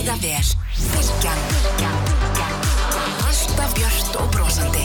[0.00, 0.48] líða vel.
[0.94, 1.40] Bilgjan.
[3.26, 4.84] Alltaf björnt og brosandi.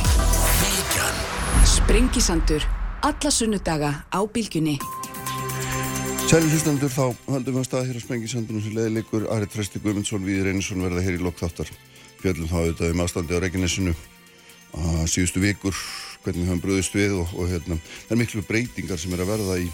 [0.60, 1.20] Bilgjan.
[1.64, 2.66] Sprengisandur.
[3.02, 4.78] Alla sunnudaga á Bilgjunni.
[6.26, 10.26] Sæli hlustandur, þá haldum við að staða hér á Sprengisandunum sem leiðilegur Ari Trösti Guðmundsson,
[10.26, 11.70] Víður Einarsson verða hér í lokþáttar.
[12.20, 13.94] Fjöldum þá auðvitað um aðstandi á Reykjanesinu
[14.76, 15.78] að síðustu vikur,
[16.26, 19.32] hvernig við höfum bröðist við og, og hérna, það er miklu breytingar sem er að
[19.36, 19.70] verða í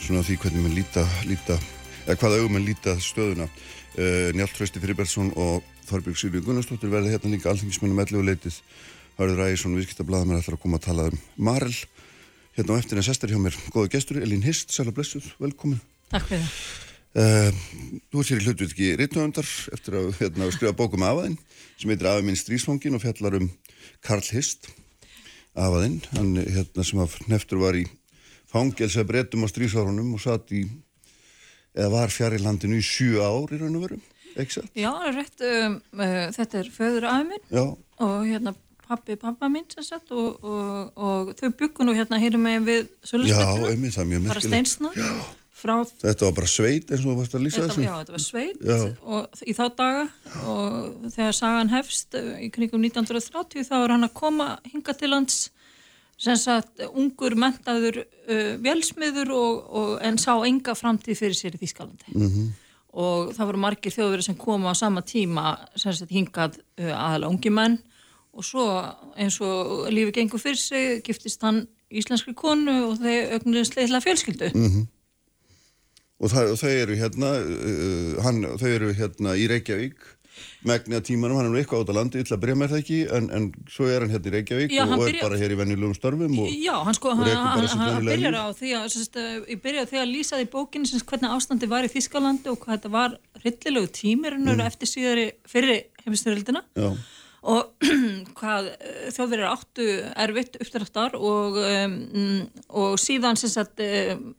[0.00, 1.60] svona því hvernig við líta, líta
[2.06, 3.48] eða hvaða augum við líta stöðuna.
[3.92, 8.60] Uh, Njált Trösti Fribertsson og Þorbjörg Sýrvíð Gunnarsdóttir verða hérna líka alþingismennum 11 leitið.
[9.18, 11.74] Hörður Ægjesson, viðskiptablaðamenn ætlar að koma að tala um Marel.
[12.56, 13.58] Hérna á eftir en sestar hjá mér.
[13.74, 15.82] Góða gestur, Elín Hist, sæla blessuð, velkomin.
[16.12, 16.48] Takk fyrir.
[17.12, 17.52] Uh,
[18.08, 21.36] Þú ert hér í hlutvitki rittöfundar eftir að hérna, skrifa bókum afaðinn
[21.76, 23.50] sem heitir Afi minn strísfangin og fjallar um
[24.00, 24.70] Karl Hist
[25.52, 27.84] afaðinn, hann hérna, sem af neftur var í
[28.48, 30.64] fangelsa brettum á strísárunum og satt í
[31.76, 34.00] eða var fjari landinu í sjú ár í raun og veru,
[34.36, 34.70] ekki satt?
[34.76, 37.64] Já, rétt, um, uh, þetta er föður afi minn Já,
[38.02, 38.54] og hérna
[38.88, 42.82] pappi pappa minn sem sagt og, og, og þau byggu nú hérna hér með við
[42.82, 44.50] já, Söluspettuna, einmitt, það er mjög bara merkilegt.
[44.50, 44.90] Steinsna
[45.62, 47.84] frá Þetta var bara sveit eins og þú varst að lýsa þessu.
[47.86, 48.78] já, þetta var sveit Já.
[49.06, 50.04] og í þá daga
[50.50, 55.12] og þegar sagan hefst uh, í kringum 1930 þá er hann að koma hinga til
[55.14, 55.38] hans
[56.22, 61.62] sem sagt ungur mentaður uh, velsmiður og, og, en sá enga framtíð fyrir sér í
[61.64, 62.50] Þýskalandi Mhm.
[62.92, 67.32] og það voru margir þjóðverið sem koma á sama tíma sem sagt hingað uh, aðalega
[67.32, 67.78] ungi menn
[68.32, 68.64] og svo
[69.20, 74.52] eins og lífi gengur fyrir sig giftist hann íslenskri konu og þeir augnuðist leitla fjölskyldu
[74.54, 74.86] Mhm.
[76.22, 79.98] og, það, og þau eru hérna uh, hann, þau eru hérna í Reykjavík
[80.68, 82.82] megni að tímanum, hann er nú eitthvað át á landi illa að byrja með það
[82.82, 85.40] ekki, en, en svo er hann hérna í Reykjavík Já, og, hann er byrja- bara
[85.42, 87.96] hér í venjulegum störfum og, Já, hann sko, og hann, rekur bara hann, sitt hann
[87.96, 88.42] venjulega byrjar líf.
[88.42, 91.92] á því að, ég byrjaði því að lýsa því bókinu sérst, hvernig ástandi var í
[91.92, 94.64] Þískalandi og hvað þetta var rillilegu tímirinn mm.
[94.66, 96.92] eftir síðari fyrri heimistyrildina Já,
[97.42, 97.72] og
[98.38, 99.86] hvað eh, þjóðverið áttu
[100.24, 101.96] erfitt uppdráttar og, um,
[102.70, 104.30] og síðan sem sagt, um,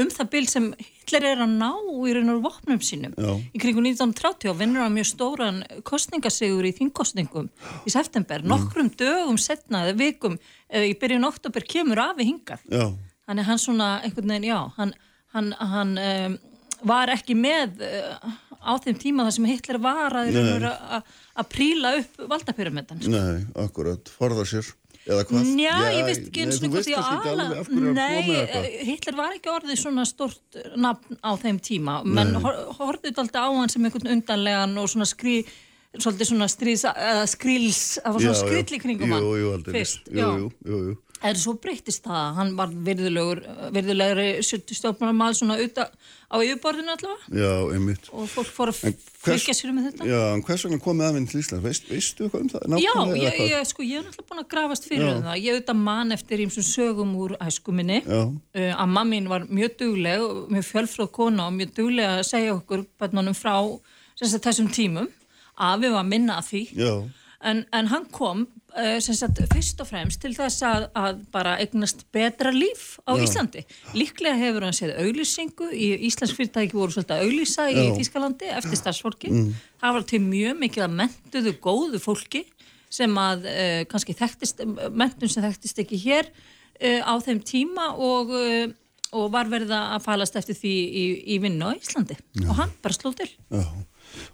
[0.00, 1.70] um það bil sem Hitler er að ná
[2.06, 3.32] í raun og vopnum sínum Já.
[3.50, 7.48] í kringu 1930 og vinnur hann mjög stóran kostningasigur í þingkostningum
[7.86, 10.38] í september, nokkrum dögum setna eða vikum,
[10.70, 12.86] eða í byrjun oktober kemur afi hingað já,
[13.26, 14.94] þannig hann svona einhvern veginn, já hann,
[15.34, 16.38] hann, hann um,
[16.86, 18.30] var ekki með uh,
[18.60, 23.14] á þeim tíma þar sem Hitler var að, að, að príla upp valdapyramidan sko.
[23.14, 24.74] nei, akkurat forða sér?
[25.06, 29.32] Njá, ég veist ekki eins og ekki alveg af hverju hann Nei, eh, Hitler var
[29.36, 33.84] ekki orðið svona stort nafn á þeim tíma menn hor- horfðu þetta á hann sem
[33.88, 35.40] einhvern undanlegan og svona skrí
[35.96, 39.80] svolítið svona stríðs, eða skríls það var svona skríll í kringum hann Jú, jú, aldrei
[39.82, 43.42] jú, jú, jú, En svo breytist það, hann var virðulegur,
[43.74, 45.84] virðulegri stjórnmálamað svona uta
[46.30, 48.78] á yfirborðinu allavega Já, einmitt og fólk fór að
[49.20, 50.06] fylgja sér með þetta.
[50.08, 51.64] Já, en hvers vegna komið aðvinn til Ísland?
[51.66, 52.64] Veist, veistu eitthvað um það?
[52.80, 53.52] Já, nákvæmlega, ég, eða hvað?
[53.52, 55.12] ég, sko, ég er náttúrulega búin að grafast fyrir Já.
[55.12, 55.38] um það.
[55.44, 58.00] Ég auðvitað man eftir ímsum sögum úr æsku minni.
[58.06, 58.20] Já,
[58.50, 62.56] Uh, að mammin var mjög dugleg, og mjög fjölfróð kona og mjög dugleg að segja
[62.56, 63.54] okkur bætnunum frá
[64.18, 65.06] þessum tímum.
[65.60, 66.62] Afi var að minna að því.
[66.74, 66.92] já,
[67.40, 68.42] En, en hann kom
[68.76, 73.22] uh, sagt, fyrst og fremst til þess að, að bara eignast betra líf á Já.
[73.24, 73.62] Íslandi.
[73.96, 77.94] Líklega hefur hann séð auglýsingu, í Íslands fyrirtæki voru svolítið að auglýsa í Já.
[77.96, 79.32] Þískalandi eftir starfsfólki.
[79.80, 82.44] Það var til mjög mikið að mentuðu góðu fólki
[82.92, 84.60] sem að uh, kannski þekktist,
[84.92, 88.34] mentun sem þekktist ekki hér uh, á þeim tíma og,
[89.16, 91.06] og var verið að falast eftir því í,
[91.36, 92.20] í vinnu á Íslandi.
[92.44, 93.30] Og hann bara sló til.
[93.48, 93.64] já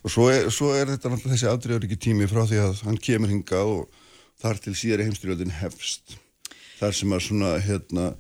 [0.02, 3.00] og svo er, svo er þetta náttúrulega þessi afdreyður ekki tími frá því að hann
[3.08, 4.02] kemur hingað og
[4.42, 6.16] þar til síðari heimstyrjöldin hefst
[6.78, 8.10] þar sem að svona hérna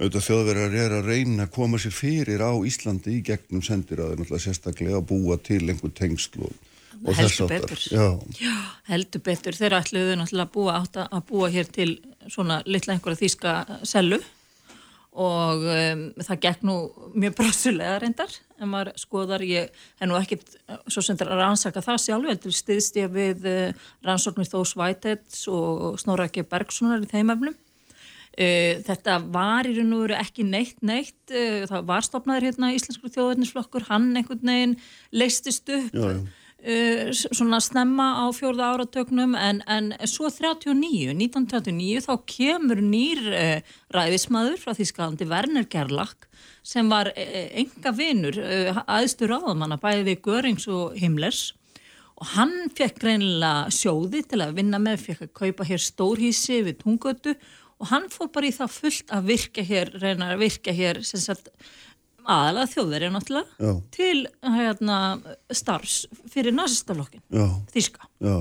[0.00, 4.46] auðvitað þjóðverjar er að reyna að koma sér fyrir á Íslandi í gegnum sendiráður náttúrulega
[4.46, 6.54] sérstaklega að búa til einhver tengsl og,
[7.18, 7.82] þess betur.
[7.92, 8.06] Já,
[8.40, 8.56] Já,
[8.90, 9.58] heldur betur.
[9.58, 11.90] Þeir ætluðu náttúrulega að búa, að búa hér til
[12.30, 13.54] svona litla einhverja þýska
[13.86, 14.18] sellu
[15.12, 16.76] og um, það gekk nú
[17.12, 18.32] mjög brássulega reyndar
[18.62, 22.56] en maður skoðar, ég hef nú ekkit uh, svo sem þetta rannsaka það sjálf heldur
[22.56, 26.46] stiðst ég við uh, rannsóknir Þós Whiteheads og Snorra G.
[26.48, 27.58] Bergsonar í þeim efnum
[28.32, 32.70] Uh, þetta var í raun og veru ekki neitt neitt, uh, það var stopnaður hérna
[32.72, 34.72] Íslensku þjóðverðnisflokkur, hann einhvern veginn
[35.12, 36.22] leistist upp Já, já.
[36.62, 43.72] S- svona snemma á fjórða áratögnum en, en svo 39, 1939 þá kemur nýr uh,
[43.94, 46.28] ræðismadur frá Þískalandi Werner Gerlach
[46.62, 51.48] sem var uh, enga vinur uh, aðstur áðamanna bæði við Görings og Himmlers.
[52.22, 56.78] Og hann fekk greinilega sjóði til að vinna með, fekk að kaupa hér stórhísi við
[56.84, 57.34] tungötu
[57.82, 61.18] og hann fór bara í það fullt að virka hér, reyna að virka hér sem
[61.18, 61.50] sagt
[62.26, 63.72] aðalega þjóðverið náttúrulega Já.
[63.96, 64.22] til
[64.56, 64.96] hérna,
[65.54, 65.96] starfs
[66.32, 67.22] fyrir nazistaflokkin,
[67.74, 68.08] þíska.
[68.22, 68.34] já.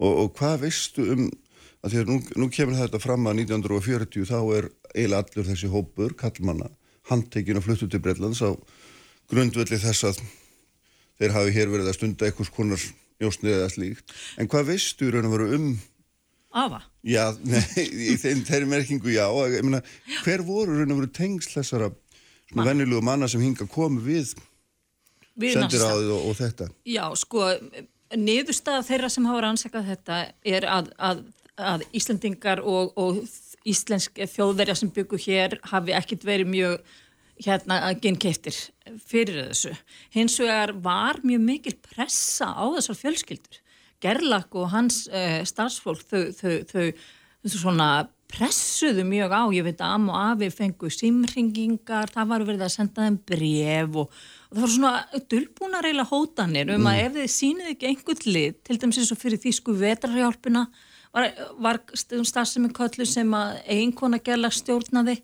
[0.00, 1.26] Og, og hvað veistu um,
[1.84, 5.70] að því að nú, nú kemur þetta fram að 1940 þá er eiginlega allur þessi
[5.72, 6.70] hópur, kallmanna,
[7.10, 8.50] handtekinn og fluttu til Breitlands á
[9.30, 10.22] grundvelli þess að
[11.20, 12.82] þeir hafi hér verið að stunda einhvers konar
[13.20, 14.14] njósnið eða slíkt.
[14.40, 15.70] En hvað veistu raun og veru um,
[16.50, 16.80] Afa.
[17.06, 18.40] já, nei, í þeim,
[18.70, 19.82] merkingu já, ég meina,
[20.24, 21.90] hver voru raun og veru tengsl þessara
[22.50, 24.34] svona venjulegu manna sem hinga komu við
[25.40, 26.70] Við sendiráðið og, og þetta?
[26.84, 27.44] Já, sko,
[28.18, 30.18] niðurstaða þeirra sem hafa rannsakað þetta
[30.56, 31.22] er að, að,
[31.56, 33.22] að Íslandingar og, og
[33.68, 36.76] íslensk þjóðverja sem byggu hér hafi ekkit verið mjög
[37.40, 38.56] hérna að genkeiftir
[39.08, 39.72] fyrir þessu.
[40.12, 43.60] Hins vegar var mjög mikil pressa á þessar fjölskyldur.
[44.00, 46.86] Gerlach og hans uh, starfsfólk þau, þau, þau,
[47.44, 47.90] þau svona
[48.30, 52.72] pressuðu mjög á, ég veit að am og afi fengu simringingar, það var verið að
[52.74, 57.30] senda þeim bref og, og það var svona dulbúna reyla hótanir um að ef þið
[57.36, 60.66] sýnið ekki einhvern lið, til dæmis eins og fyrir þýsku vetrarhjálpina
[61.14, 65.18] var, var starfsemi köllu sem að eiginkona gerla stjórnaði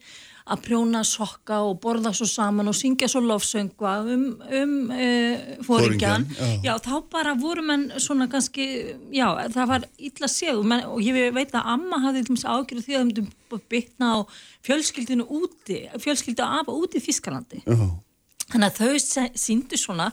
[0.46, 4.26] að prjóna sokka og borða svo saman og syngja svo lofsöngva um,
[4.60, 5.08] um e,
[5.66, 5.66] fóringjan.
[5.66, 6.26] Foringjann,
[6.62, 6.68] já.
[6.68, 8.68] Já, þá bara voru menn svona kannski,
[9.14, 12.94] já, það var illa séð og, menn, og ég veit að amma hafði ágjörðu því
[12.94, 14.18] að það myndum bytna á
[14.66, 17.62] fjölskyldinu úti, fjölskyldu afa úti í Þískalandi.
[17.66, 17.86] Já,
[18.46, 20.12] Þannig að þau sýndu svona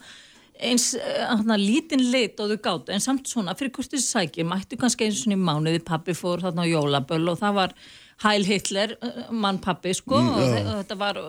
[0.64, 5.08] eins uh, lítinn lit og þau gáttu en samt svona fyrir þessi sækir mættu kannski
[5.08, 7.76] eins og svona í mánuði pappi fór þarna á jólaböll og það var
[8.22, 8.94] Hæl Hitler,
[9.32, 11.20] mann pappi sko og, þe- og þetta var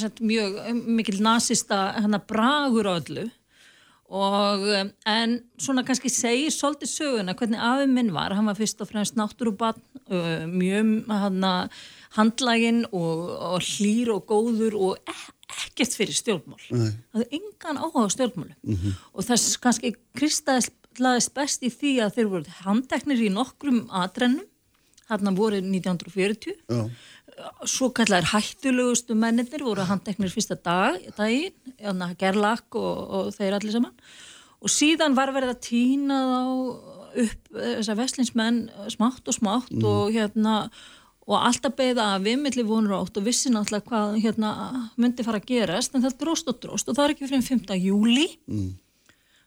[0.00, 0.56] sett, mjög
[0.88, 3.28] mikil nazista hana bragur á öllu.
[4.12, 4.64] Og
[5.08, 9.16] en svona kannski segir svolítið söguna hvernig afi minn var, hann var fyrst og fremst
[9.16, 9.78] náttúrubann,
[10.52, 11.52] mjög hana,
[12.18, 15.14] handlægin og, og hlýr og góður og e
[15.52, 16.60] ekkert fyrir stjórnmál.
[17.12, 18.54] Það er engan áhuga á stjórnmálu
[19.12, 24.48] og þess kannski kristaðist best í því að þeir voru handteknir í nokkrum atrennum
[25.10, 26.82] þarna voru 1940 já,
[27.68, 33.76] svo kallar hættulegustu mennir voru handteknir fyrsta dag, daginn, hérna Gerlach og, og þeir allir
[33.76, 33.94] saman
[34.62, 36.42] og síðan var verið að týna þá
[37.22, 40.66] upp eh, þessar veslinsmenn smátt og smátt og hérna
[41.22, 44.52] og alltaf beða að við milli vonur átt og vissi náttúrulega hvað hérna
[45.00, 47.76] myndi fara að gerast en það dróst og dróst og það var ekki fyrir 5.
[47.78, 48.70] júli mm.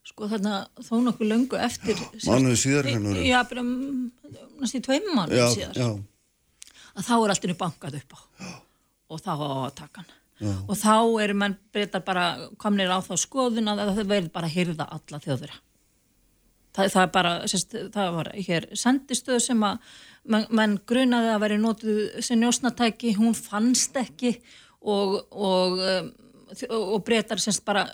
[0.06, 1.98] Sko þarna þó nokkuð löngu eftir
[2.28, 3.16] mánuði síðar hérna.
[3.26, 4.12] Já, bara um,
[4.62, 5.80] næstu í tveim mánuð já, síðar.
[5.82, 5.88] já,
[6.96, 8.20] að þá er allt innu bankað upp á.
[9.10, 10.14] Og þá á að taka hann.
[10.68, 10.94] Og þá
[11.24, 12.26] eru menn breytar bara
[12.60, 15.60] komnir á þá skoðun að það verður bara að hyrða alla þjóðverja.
[16.76, 19.94] Það, það er bara, sérst, það var hér sendistöð sem að
[20.28, 24.34] menn, menn grunaði að veri notuð sem njósnatæki, hún fannst ekki.
[24.84, 26.10] Og og, um,
[26.52, 27.86] þ- og breytar semst bara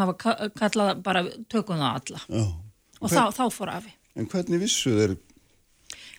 [0.00, 2.44] hafa ka- kallað bara tökum það alla já.
[3.00, 5.16] og þá, þá fór afi En hvernig vissu þeir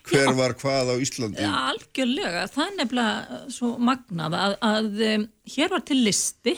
[0.05, 1.45] hver var hvað á Íslandi?
[1.49, 6.55] Algjörlega, það er nefnilega svo magnað að, að um, hér var til listi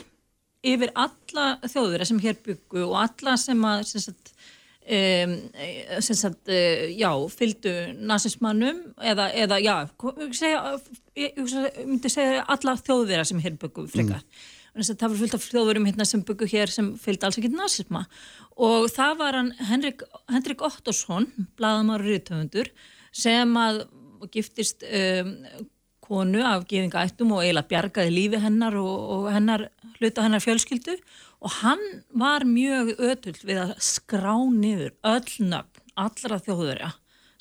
[0.67, 4.33] yfir alla þjóðverið sem hér byggu og alla sem að sem sagt,
[4.83, 5.35] um,
[6.03, 7.75] sem sagt, uh, já, fylgdu
[8.09, 9.75] nazismannum eða, eða já,
[10.35, 10.75] segja,
[11.17, 11.37] ég,
[11.85, 14.23] myndi segja alla þjóðverið sem hér byggu frekar.
[14.23, 14.87] Mm.
[14.87, 18.03] Það var fullt af þjóðverjum hérna sem byggu hér sem fylgdi alls ekki nazisma
[18.61, 21.25] og það var hann Henrik, Henrik Ottosson,
[21.57, 22.69] blaðamár ríðtöfundur
[23.15, 23.81] sem að
[24.33, 25.33] giftist um,
[26.07, 30.95] konu af geðingaættum og eiginlega bjargaði lífi hennar og, og hennar hluta hennar fjölskyldu
[31.41, 31.83] og hann
[32.17, 36.93] var mjög ötull við að skrá niður öll nöfn allra þjóðurja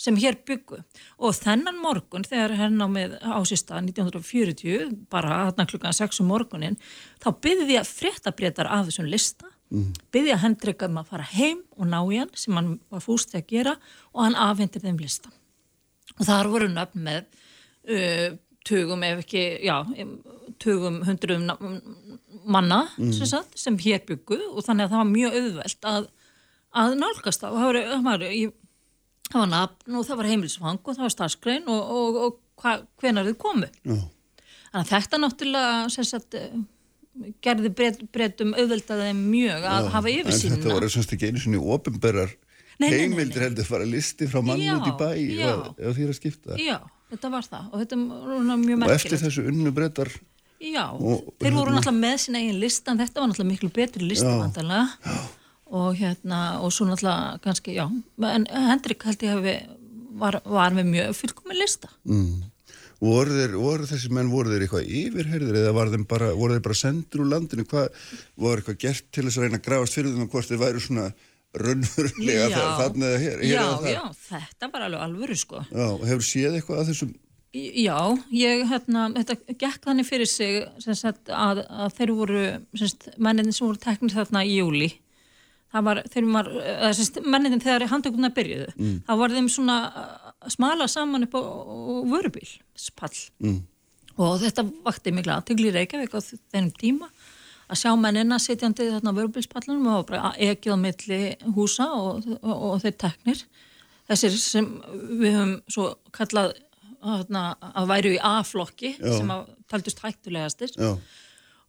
[0.06, 0.78] sem hér byggu
[1.18, 6.78] og þennan morgun þegar á með ásista 1940 bara þarna klukkan 6 um morgunin
[7.22, 9.90] þá byggði ég fréttabrétar af þessum lista mm.
[10.14, 13.32] byggði ég Hendrik um að fara heim og ná í hann sem hann var fúst
[13.32, 13.76] til að gera
[14.12, 15.34] og hann afhendir þeim listan
[16.16, 17.25] og þar voru nöfn með
[17.90, 18.28] uh,
[18.66, 19.76] tugum ef ekki, já,
[20.62, 21.58] tugum hundruðum na-
[22.46, 26.08] manna sem, sagt, sem hér byggu og þannig að það var mjög auðvelt að,
[26.82, 28.54] að nálgast það og það var, það var, ég,
[29.33, 32.76] það var nafn og það var heimilisfang og það var starfskrein og, og, og hva,
[33.02, 33.68] hvenar þið komu.
[33.85, 33.97] Já,
[34.76, 40.59] Þannig að þetta náttúrulega sagt, eh, gerði breyt, breytum auðveldaði mjög að hafa en yfirsýnina.
[40.61, 41.40] þetta voru semst ekki einu
[42.76, 45.52] nei, nei, heimildir heldur fara listi frá mann Já, út í bæ já.
[45.54, 46.76] og- því að skipta Já,
[47.14, 49.06] þetta var það og þetta var mjög og merkilegt.
[49.06, 50.12] eftir þessu unnu brettar
[50.61, 53.73] Já, Og- þeir voru hérna- náttúrulega með sinna eigin lista en þetta var náttúrulega miklu
[53.73, 54.38] betri lista Já.
[54.45, 54.88] vantanlega
[55.66, 59.56] og hérna og svo náttúrulega kannski, já en Hendrik held ég hefði
[60.16, 62.52] var, var með mjög fullkomin lista mm.
[62.96, 67.26] Voru, þeir, voru þessi menn, voru þeir eitthvað yfirherðir eða bara, voru þeir bara sendur
[67.26, 67.66] úr landinu?
[67.68, 67.90] Hvað
[68.40, 70.80] voru eitthvað gert til þess að reyna að grafast fyrir þeim og hvort þeir væru
[70.80, 71.04] svona
[71.61, 73.44] raunverulega þarna eða hér?
[73.44, 75.61] hér Já, já, þetta var alveg alvöru sko.
[75.68, 77.12] Já, hefur séð eitthvað að þessum
[77.56, 77.96] Já,
[78.37, 82.42] ég, hérna, þetta gekk þannig fyrir sig sagt, að, að þeir voru,
[83.16, 84.90] menninni sem voru teknir þarna í júli,
[85.73, 86.50] var, þeir var,
[87.25, 88.99] menninni þegar handtökuna byrjuðu, mm.
[89.06, 91.42] það var þeim svona að smala saman upp á,
[92.12, 93.16] vörubíl, spall.
[93.42, 93.62] Mm.
[94.16, 97.11] Og þetta vakti mikla aðtögli í Reykjavík á þennum tíma
[97.66, 101.20] að sjá mennina sitjandi þarna á vörubílspallunum og bara ekið á milli
[101.56, 103.42] húsa og, og, og þeir teknir.
[104.06, 104.68] Þessir sem
[105.18, 106.54] við höfum svo kallað
[107.02, 107.35] að,
[107.73, 110.92] að væru í A-flokki sem að taldust hættulegastir Já,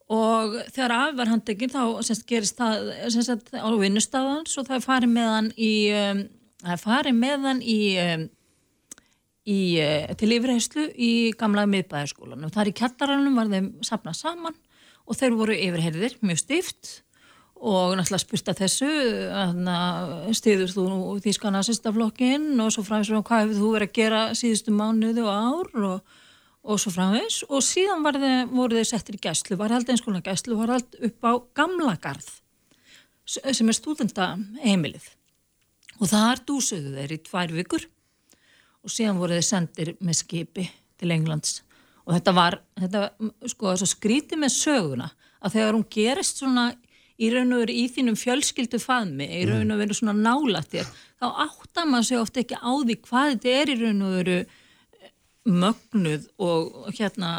[0.08, 4.86] og þegar af var handekinn þá semst, gerist það semst, á vinnustafans og það er
[4.86, 6.22] farið með hann í um,
[6.64, 8.28] það er farið með hann í, um,
[9.48, 14.56] í uh, til yfirheyslu í gamla miðbæðarskólanum þar í kjallaranum var þeim sapnað saman
[15.08, 16.96] og þeir voru yfirheyrðir mjög stift
[17.58, 18.90] og náttúrulega spurt að þessu
[20.38, 24.22] stiður þú nú þýska nazistaflokkin og svo framins og hvað hefur þú verið að gera
[24.38, 25.72] síðustu mánuði og ár?
[25.90, 26.18] Og,
[26.68, 30.58] og svo framins og síðan var þeir, voru þeir settir í gæslu varhald einskóla gæslu
[30.60, 31.32] varhald upp á
[31.62, 32.28] gamla garð
[33.28, 34.34] sem er stúdenda
[34.64, 35.08] heimilið
[35.98, 37.88] og þar dúsuðu þeir í tvær vikur
[38.84, 41.62] og síðan voru þeir sendir með skipi til Englands.
[42.08, 43.02] Og þetta var, þetta,
[43.52, 45.10] sko, svo skrítið með söguna
[45.44, 46.70] að þegar hún gerist svona
[47.18, 50.88] í raun og veru í þínum fjölskyldu faðmi, í raun og veru svona nálættir,
[51.20, 54.38] þá áttar maður sig oft ekki á því hvað þetta er í raun og veru
[55.48, 57.32] mögnuð og hérna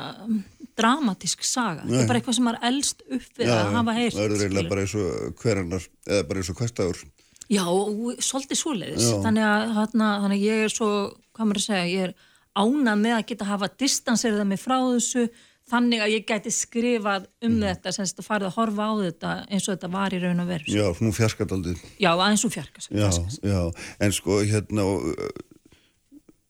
[0.78, 1.84] dramatísk saga.
[1.84, 4.16] Þetta er bara eitthvað sem er elst upp við já, að hafa heyrt.
[4.16, 7.06] það eru reynilega bara eins og hverjarnar eða bara eins og hverstagur
[7.48, 9.06] Já, og svolítið svoleiðis.
[9.24, 10.88] Þannig að, þarna, þannig að ég er svo,
[11.32, 12.16] hvað maður að segja, ég er
[12.58, 15.28] ánað með að geta hafa distanserða mig frá þessu
[15.68, 19.66] þannig að ég gæti skrifað um þetta sem þetta farið að horfa á þetta eins
[19.66, 20.72] og þetta var í raun og veru.
[20.72, 22.88] Já, nú fjarskataldið Já, aðeins og fjarkas.
[22.88, 23.08] Já,
[23.44, 23.60] já,
[24.04, 25.08] en sko hérna og,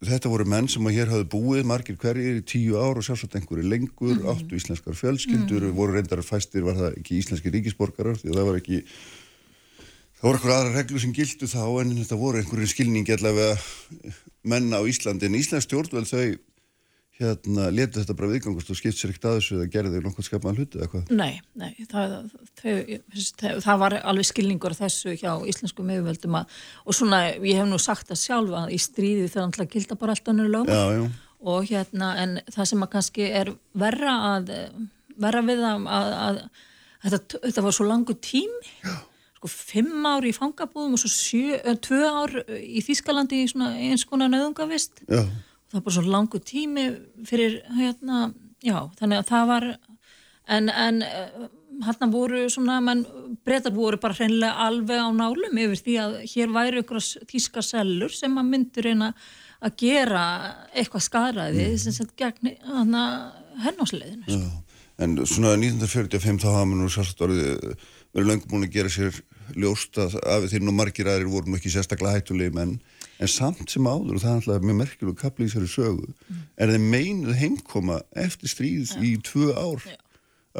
[0.07, 3.35] þetta voru menn sem að hér hafði búið margir hverjir í tíu ár og sjálfsagt
[3.35, 8.39] einhverju lengur, áttu íslenskar fjölskyldur, voru reyndar fæstir, var það ekki íslenski ríkisborgarar, því að
[8.39, 8.79] það var ekki
[10.19, 13.59] það voru einhverja aðra reglu sem gildu þá en þetta voru einhverju skilningi allavega
[14.47, 16.27] menna á Íslandi, en Íslands stjórnveld þau
[17.19, 20.27] hérna letu þetta bara viðgangast og skipt sér ekkert að þessu eða gerði þau nokkuð
[20.29, 21.09] skapaðan hluti eða hvað?
[21.19, 22.13] Nei, nei, það,
[22.61, 22.75] þau,
[23.41, 27.81] það, það var alveg skilningur þessu hjá íslensku miðvöldum að, og svona, ég hef nú
[27.83, 31.09] sagt það sjálfa að í stríði þau náttúrulega gilda bara allt önnur lögum Já, já,
[31.55, 34.55] og hérna, en það sem að kannski er verra að,
[35.19, 38.95] verra við að, að, að þetta, þetta var svo langu tími Já.
[39.39, 44.07] sko fimm ár í fangabúðum og svo sjö, tvö ár í Þýskalandi í svona eins
[44.07, 45.23] konar nöðungavist já,
[45.69, 46.89] það var bara svo langu tími
[47.29, 48.29] fyrir hérna,
[48.65, 49.69] já, þannig að það var
[50.49, 51.03] en, en
[51.85, 53.05] hérna voru svona, menn,
[53.47, 58.15] breytar voru bara hreinlega alveg á nálum yfir því að hér væri ykkur tíska sellur
[58.15, 59.13] sem að myndur reyna
[59.65, 60.25] að gera
[60.73, 63.05] eitthvað skaraði sem sett gegn hana
[63.65, 64.27] hennásleiðinu.
[64.31, 64.65] Sko.
[64.99, 67.51] En svona 1945 þá hafa maður nú sérst orðið
[68.15, 69.19] verið löngum búin að gera sér
[69.59, 72.79] ljóst að af því nú margir aðrir voru nú ekki sérstaklega hættulegi menn
[73.19, 76.11] en samt sem áður og það er alltaf mjög merkjuleg þessari sögu
[76.59, 79.97] er þeim meinuð heimkoma eftir stríð í tvö ár Já.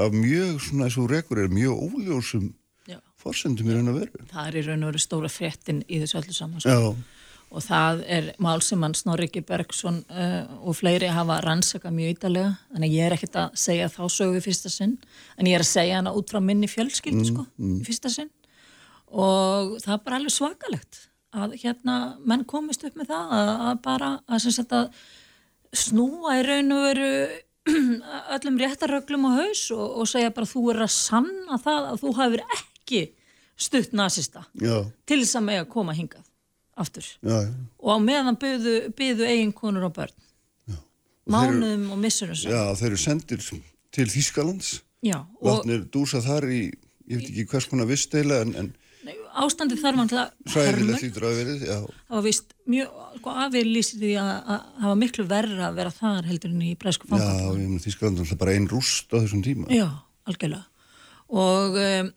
[0.07, 2.51] af mjög svona eins og rekur er mjög óljósum
[2.91, 2.99] Já.
[3.21, 6.21] forsendum í raun að veru Það er í raun og veru stóra fréttin í þessu
[6.23, 6.65] öllu saman.
[6.65, 6.97] Sko.
[7.49, 12.51] Og það er mál sem hann Snorriki Bergson uh, og fleiri hafa rannsaka mjög ítalega,
[12.75, 14.99] þannig ég er ekkert að segja þá sögu í fyrsta sinn,
[15.41, 18.29] en ég er að segja hana út frá minni fjölskyldu sko, í fyrsta sinn
[19.09, 20.99] og það er bara alveg svakalegt
[21.37, 24.89] að hérna menn komist upp með það að, að bara að, sagt, að
[25.77, 27.11] snúa í raun og veru
[28.39, 32.15] öllum réttaröglum á haus og, og segja bara þú er að sanna það að þú
[32.17, 33.03] hafur ekki
[33.59, 36.25] stutt nazista já, til þess að með að koma hingað
[36.79, 37.07] aftur.
[37.27, 37.53] Já, já.
[37.83, 40.15] og á meðan byðu, byðu eiginkonur og börn.
[41.29, 43.43] Og þeir eru- mánuðum og missunum Já, þeir eru sendir
[43.93, 44.69] til Þýskalands.
[45.45, 46.61] Látnir dúsa þar í
[47.09, 48.71] ég veit ekki hvers konar visteila en, en
[49.39, 53.01] nei, ástandið þarf hann til að hræðilegt lítur að verið já, það var vist mjög,
[53.19, 56.65] sko afið lýsir því að, að það var miklu verra að vera þar heldur en
[56.67, 59.69] í bresku já, fangum ég meina Þýskaland er bara ein rúst á þessum tíma.
[59.73, 59.89] Já,
[60.29, 60.65] algjörlega.
[61.29, 62.13] Og, um,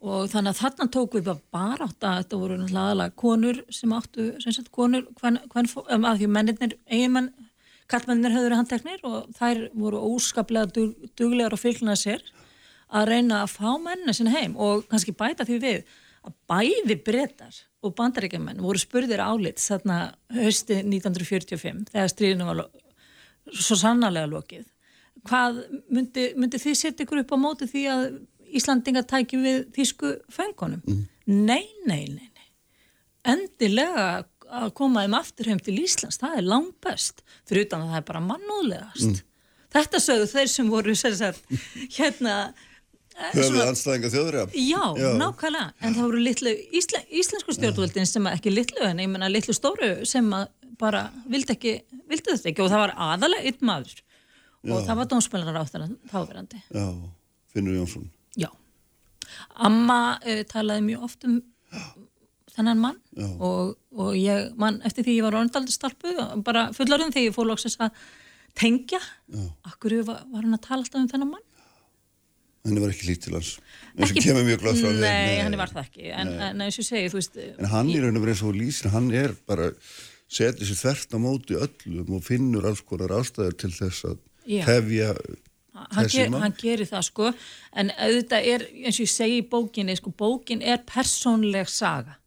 [0.00, 4.32] og þannig að þarna tók við bara átt að þetta voru náttúrulega konur sem áttu,
[4.42, 7.32] sem sagt konur hvern, hvern, um, að því mennirnir eiginmenn,
[7.90, 12.22] kallmennir höfður handteknir og þær voru óskaplega dug, duglegar og fylgna sér
[12.90, 15.82] að reyna að fá mennina sinna heim og kannski bæta því við
[16.26, 20.00] að bæði breytar og bandaríkjumenn voru spurðir álits þarna
[20.36, 22.66] hösti 1945 þegar stríðinu var
[23.50, 24.66] svo sannarlega lokið.
[25.28, 25.62] Hvað
[25.92, 28.04] myndi, myndi þið setja ykkur upp á móti því að
[28.60, 30.82] Íslandinga tæki við þýsku fengunum?
[30.84, 31.02] Mm.
[31.30, 32.48] Nei, nei, nei, nei.
[33.30, 34.06] Endilega
[34.50, 38.00] að koma þeim aftur heim til Íslands, það er langt best, fyrir utan að það
[38.00, 39.20] er bara mannúðlegast.
[39.20, 39.28] Mm.
[39.70, 41.44] Þetta sögðu þeir sem voru sagt,
[41.94, 42.34] hérna
[43.34, 44.44] Höfðu anstæðinga þjóðurja?
[44.56, 49.10] Já, Já, nákvæmlega, en það voru litlu íslen, íslensku stjórnvöldin sem ekki litlu en ég
[49.12, 50.30] menna litlu stóru sem
[50.80, 51.74] bara vildi ekki,
[52.08, 54.72] vildi þetta ekki og það var aðalega einn maður Já.
[54.72, 55.64] og það var dómspilnar á
[56.12, 56.62] þáverandi.
[56.72, 56.86] Já,
[57.52, 58.08] Finnur Jónsson.
[58.40, 58.48] Já,
[59.60, 61.40] Amma uh, talaði mjög oft um
[62.50, 62.98] þennan mann
[63.38, 67.78] og, og ég, mann, eftir því ég var orðaldistalpu, bara fullarinn þegar ég fór lóksins
[67.80, 67.94] að
[68.58, 68.98] tengja,
[69.68, 71.46] akkur var, var hann að tala alltaf um þennan mann?
[72.66, 73.56] Henni var ekki lít til hans.
[73.96, 75.02] Eins og kemur mjög glöð frá þeim.
[75.02, 78.20] Nei, henni var það ekki, en, en eins og segi veist, En hann er einhvern
[78.20, 79.70] veginn eins og lýsir hann er bara,
[80.30, 84.20] setið sér þvert á móti öllum og finnur alls konar ástæður til þess að
[84.68, 85.14] hefja
[85.94, 87.28] þessi maður Hann gerir það sko,
[87.78, 92.18] en auðvitað er eins og ég segi í bókinni, sko, bókin er persónleg saga.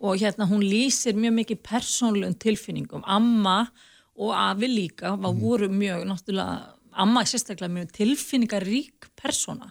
[0.00, 3.70] Og hérna hún lýsir mjög mikið persónlegum tilfinningum, amma
[4.20, 5.40] og afi líka, var mm.
[5.40, 9.70] voru mjög náttúrulega amma er sérstaklega mjög tilfinningarík persóna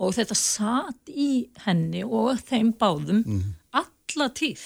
[0.00, 3.42] og þetta satt í henni og þeim báðum mm.
[3.82, 4.64] alla tíð.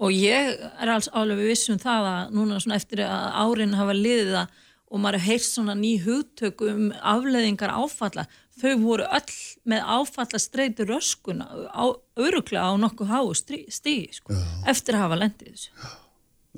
[0.00, 4.34] Og ég er alls alveg vissum það að núna svona eftir að árin hafa liðið
[4.38, 4.58] það
[4.90, 8.24] og maður heilt svona ný hugtök um afleðingar áfalla
[8.60, 9.36] þau voru öll
[9.70, 11.84] með áfalla streyti röskuna á,
[12.18, 14.34] öruglega á nokkuð háu stíi sko,
[14.68, 15.70] eftir að hafa lendið þessu.
[15.76, 15.92] Já,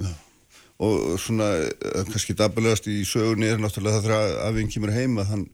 [0.06, 0.12] já
[0.82, 5.48] og svona eh, kannski dabalegast í sögunni er náttúrulega það þegar afinn kemur heima hann,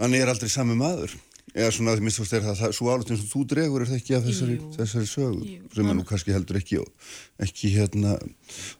[0.00, 1.16] hann er aldrei sami maður.
[1.50, 4.14] Eða svona því minnst er það, svo álut eins og þú dregur er það ekki
[4.14, 5.46] af þessari, þessari sögu?
[5.48, 5.70] Jú.
[5.74, 6.78] sem er nú kannski heldur ekki
[7.42, 8.14] ekki hérna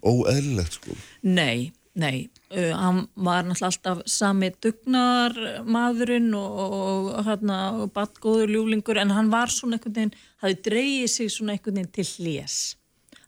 [0.06, 0.94] óeðlilegt sko.
[1.26, 2.28] Nei, nei.
[2.50, 5.34] Uh, hann var náttúrulega alltaf sami dugnar
[5.66, 7.58] maðurinn og, og hérna
[7.94, 12.06] badgóður ljúlingur en hann var svona einhvern veginn, hafi dreyið sig svona einhvern veginn til
[12.14, 12.60] hljés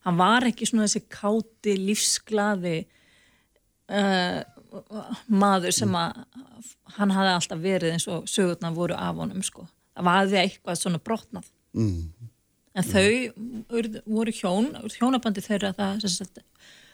[0.06, 2.78] hann var ekki svona þessi káti lífsglaði
[3.92, 4.40] uh,
[5.28, 6.22] maður sem að
[6.96, 9.66] hann hafði alltaf verið eins og sögurna voru af honum sko.
[9.92, 11.48] Það var eitthvað svona brotnað.
[11.72, 12.12] Mm.
[12.76, 13.06] en þau
[14.04, 16.42] voru hjón hjónabandi þeirra það, það,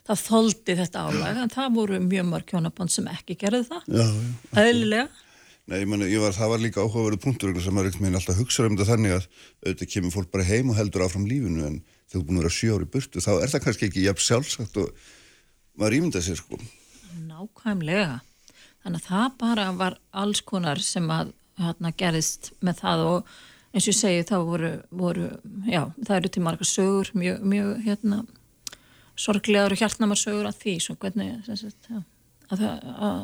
[0.07, 1.41] það þóldi þetta álag.
[1.43, 3.89] En það voru mjög mörg hjónaband sem ekki gerði það.
[4.55, 5.09] Eðlilega.
[5.69, 8.39] Nei, ég meni, ég var, það var líka áhugaverið punktur sem maður ekkert meina alltaf
[8.41, 9.27] hugsa um þetta þannig að
[9.67, 11.75] auðvitað kemur fólk bara heim og heldur áfram lífinu en
[12.09, 14.25] þegar þú er búin að vera sjö ári burtu þá er það kannski ekki jafn
[14.25, 15.05] sjálfsagt og
[15.79, 16.59] maður ímynda sér sko.
[17.29, 18.19] Nákvæmlega.
[18.83, 23.31] Þannig að það bara var alls konar sem að hérna, gerist með það og
[23.75, 25.29] eins og ég segi þá voru, voru
[25.69, 28.21] já, það eru til marga sögur mjög, mjög hérna
[29.19, 32.01] sorglegar og hjartnamar sögur að því svo hvernig sagt, já,
[32.55, 32.65] að,
[33.09, 33.19] að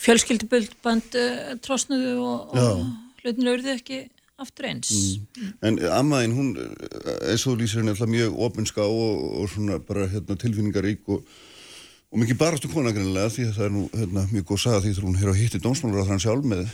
[0.00, 1.18] fjölskylduböld
[1.64, 2.82] trosnuðu og, og
[3.20, 4.00] hlutinu auðvitað ekki
[4.42, 4.90] aftur eins.
[5.36, 5.52] Mm.
[5.68, 6.50] En Ammaðin, hún,
[7.28, 11.24] eins og lýsir henni alltaf mjög ofinská og, og svona bara hérna, tilfinningarík og,
[12.10, 14.94] og mikið barastu kona grunlega því að það er nú hérna, mjög góð saga því
[15.00, 16.64] hún hér á hitti dómsmálur að hann sjálf með,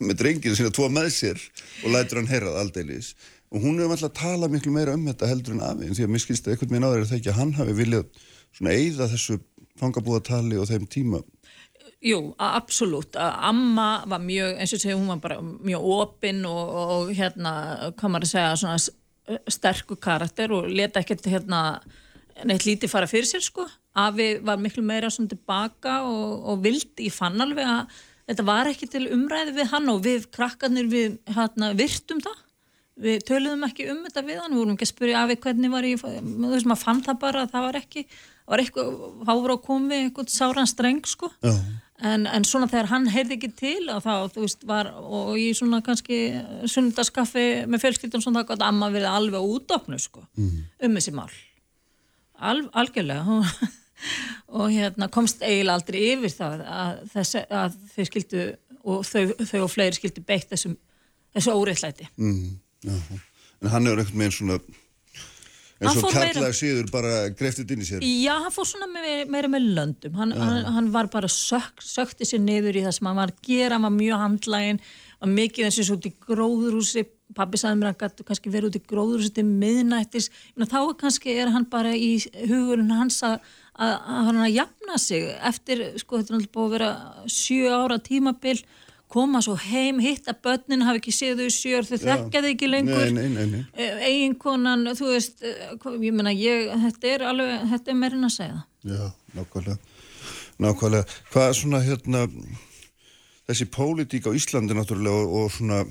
[0.00, 1.42] með drenginu sína tvo með sér
[1.84, 3.14] og lætur hann herrað aldeilis
[3.52, 6.22] og hún hefur alltaf talað miklu meira um þetta heldur en afi en því að
[6.24, 8.24] skilst eitthvað með náður er það ekki að hann hafi viljað
[8.56, 9.38] svona eigða þessu
[9.80, 11.20] fangabúðatali og þeim tíma
[12.04, 13.16] Jú, absolutt.
[13.16, 17.52] Amma var mjög, eins og segja, hún var bara mjög opinn og, og hérna,
[17.96, 21.62] hvað maður að segja, svona sterkur karakter og leta ekkert hérna
[22.46, 23.64] neitt lítið fara fyrir sér sko.
[23.96, 27.96] Afi var miklu meira svona tilbaka og, og vild, ég fann alveg að
[28.28, 32.42] þetta var ekki til umræði við hann og við krakkarnir við hérna virtum það.
[33.06, 35.88] Við töluðum ekki um þetta við hann, við vorum ekki að spyrja afi hvernig var
[35.88, 38.04] ég, þú veist maður fann það bara að það var ekki,
[38.46, 41.32] var eitthvað, þá voru að koma við eitthvað sáran streng sko.
[41.44, 41.56] Já
[42.04, 45.46] En, en svona þegar hann heyrði ekki til og þá, þú veist, var og í
[45.56, 46.18] svona kannski
[46.68, 50.58] sundarskaffi með fjölskyldun svona það gott að amma verið alveg útofnu, sko, mm.
[50.84, 51.30] um þessi mál
[52.36, 53.38] Al, algjörlega
[54.60, 58.44] og hérna komst eiginlega aldrei yfir það að, þess, að þau skildu
[58.86, 60.76] og þau, þau og fleiri skildu beitt þessum,
[61.32, 62.58] þessu óreittlæti mm.
[63.64, 64.60] En hann hefur ekkert með svona
[65.76, 68.04] En svo Karla síður bara greftið inn í sér?
[68.04, 70.14] Já, hann fór svona meira með, með löndum.
[70.16, 73.42] Hann, hann, hann var bara sök, sökti sér niður í það sem hann var að
[73.44, 74.80] gera, hann var mjög handlægin,
[75.20, 77.04] var mikið eins og svo út í gróðrúsi,
[77.36, 80.30] pabbi sagði mér að hann gæti kannski verið út í gróðrúsi til miðnættis,
[80.64, 82.14] þá kannski er hann bara í
[82.46, 83.36] hugurinn hans að,
[83.76, 87.76] að, að hann að jafna sig eftir, sko þetta er náttúrulega búið að vera sjö
[87.76, 88.60] ára tímabill
[89.16, 93.04] koma svo heim, hitta börnin hafi ekki séð þau sjör, þau þekkjaði ekki lengur.
[93.72, 98.34] Eh, eiginkonan þú veist, eh, ég menna ég þetta er alveg, þetta er meirinn að
[98.36, 98.64] segja.
[98.86, 99.04] Já,
[99.36, 99.78] nákvæmlega.
[100.62, 101.16] Nákvæmlega.
[101.32, 102.26] Hvað er svona hérna,
[103.48, 105.84] þessi pólitík á Íslandi náttúrulega og, og svona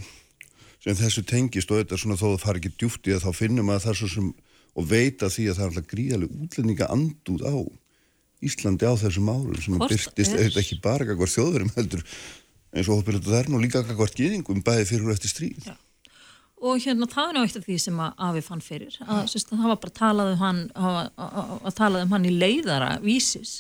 [0.86, 3.32] sem þessu tengist og þetta er svona þó það fari ekki djúft í að þá
[3.40, 4.34] finnum að það er svo sem
[4.76, 7.56] og veita því að það er alltaf gríðarlega útlendinga andúð á
[8.46, 10.42] Íslandi á þessum árum sem Hvort byrtist er?
[10.42, 12.04] auðvitað ekki bara kakvart þjóðverum heldur
[12.76, 15.70] eins og það er nú líka kakvart gýðingum bæði fyrir og eftir stríð.
[15.70, 15.76] Já.
[16.66, 19.80] Og hérna það er af því sem að Afi fann fyrir að sérst, það var
[19.84, 23.56] bara talað um hann að, að, að talað um hann í leiðara vísis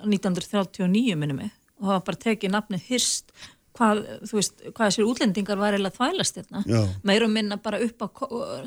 [0.00, 3.34] 1939 minnum mig og það var bara tekið nafnið Hirst
[3.76, 6.80] hvað, þú veist, hvað þessir útlendingar var að þvælast hérna Já.
[7.06, 8.08] meira og minna bara upp á,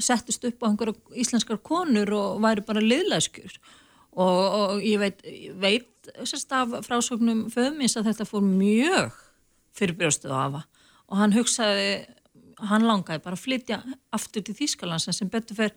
[0.03, 3.57] settist upp á einhverja íslenskar konur og væri bara liðlæskjur
[4.13, 5.23] og, og ég veit,
[5.59, 9.22] veit sérst af frásögnum föðumins að þetta fór mjög
[9.77, 10.63] fyrir brjóstuð á Afa
[11.09, 11.89] og hann hugsaði
[12.63, 13.81] hann langaði bara að flytja
[14.13, 15.73] aftur til Þýskalands en sem betur fer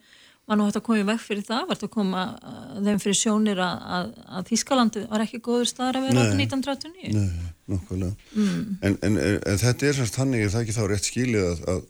[0.47, 3.01] var nú hægt að koma í veg fyrir það, var þetta að koma uh, þeim
[3.03, 6.23] fyrir sjónir að, að, að Þýskalandi var ekki góður staðar að vera Nei.
[6.23, 8.29] áttu 1939 Nei, nokkulega.
[8.37, 8.61] Mm.
[8.79, 11.65] En, en, en, en þetta er sannst þannig, er það ekki þá rétt skilið að,
[11.73, 11.83] að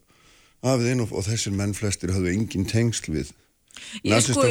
[0.71, 3.35] hafið einn og, og þessir menn flestir hafðu engin tengsl við.
[4.03, 4.43] Ég sko-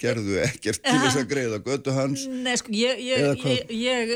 [0.00, 2.26] gerðu ekkert til þess að greiða götu hans.
[2.28, 4.12] Nei, sko, ég, ég, ég, ég,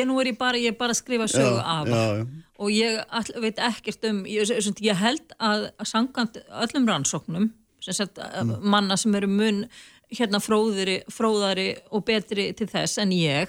[0.00, 2.26] ég nú er ég bara, ég er bara að skrifa sögu af já, já.
[2.60, 8.56] og ég all, veit ekkert um, ég held að sangant öllum rannsóknum, sem sagt, Mm.
[8.62, 9.64] manna sem eru mun
[10.10, 13.48] hérna fróðari, fróðari og betri til þess en ég,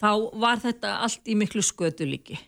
[0.00, 2.38] þá var þetta allt í miklu skötu líki.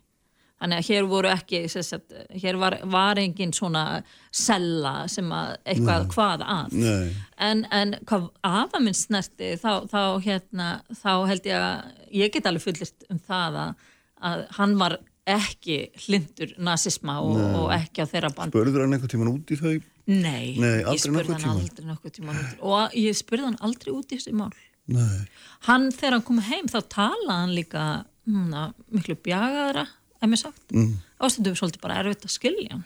[0.61, 3.85] Þannig að hér voru ekki, sagt, hér var, var engin svona
[4.29, 6.75] sella sem að eitthvað hvað að.
[6.77, 7.15] Nei.
[7.41, 10.67] En, en hvað afa minn snerti þá, þá, hérna,
[11.01, 13.87] þá held ég að ég get alveg fullist um það að,
[14.31, 14.99] að hann var
[15.31, 18.53] ekki hlindur nazisma og, og ekki á þeirra band.
[18.53, 19.79] Börður hann einhvern tíman út í þau?
[20.11, 22.35] Nei, Nei, aldrei ég spurði hann aldrei nokkuð tíma
[22.67, 24.51] og ég spurði hann aldrei út í þessi mál.
[24.91, 25.25] Nei.
[25.69, 27.85] Hann, þegar hann kom heim, þá talaði hann líka
[28.31, 29.87] hana, miklu bjagaðra,
[30.21, 30.63] ef mér sagt.
[30.73, 30.95] Mm.
[31.21, 32.81] Ástundum svolítið bara erfitt að skilja.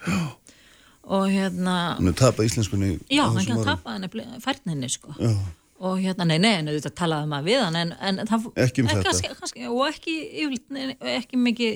[1.05, 3.69] Og hérna, Hann er tapað íslenskunni Já, hann þessum kann árum.
[3.69, 5.13] tapa henni færninni sko.
[5.21, 5.35] Já.
[5.85, 8.89] og hérna, nei, nei, en auðvitað talaði maður við hann en, en það Ekki um
[8.89, 9.03] þetta.
[9.11, 11.75] kannski, kannski, og ekki, yfirleitt, ekki mikið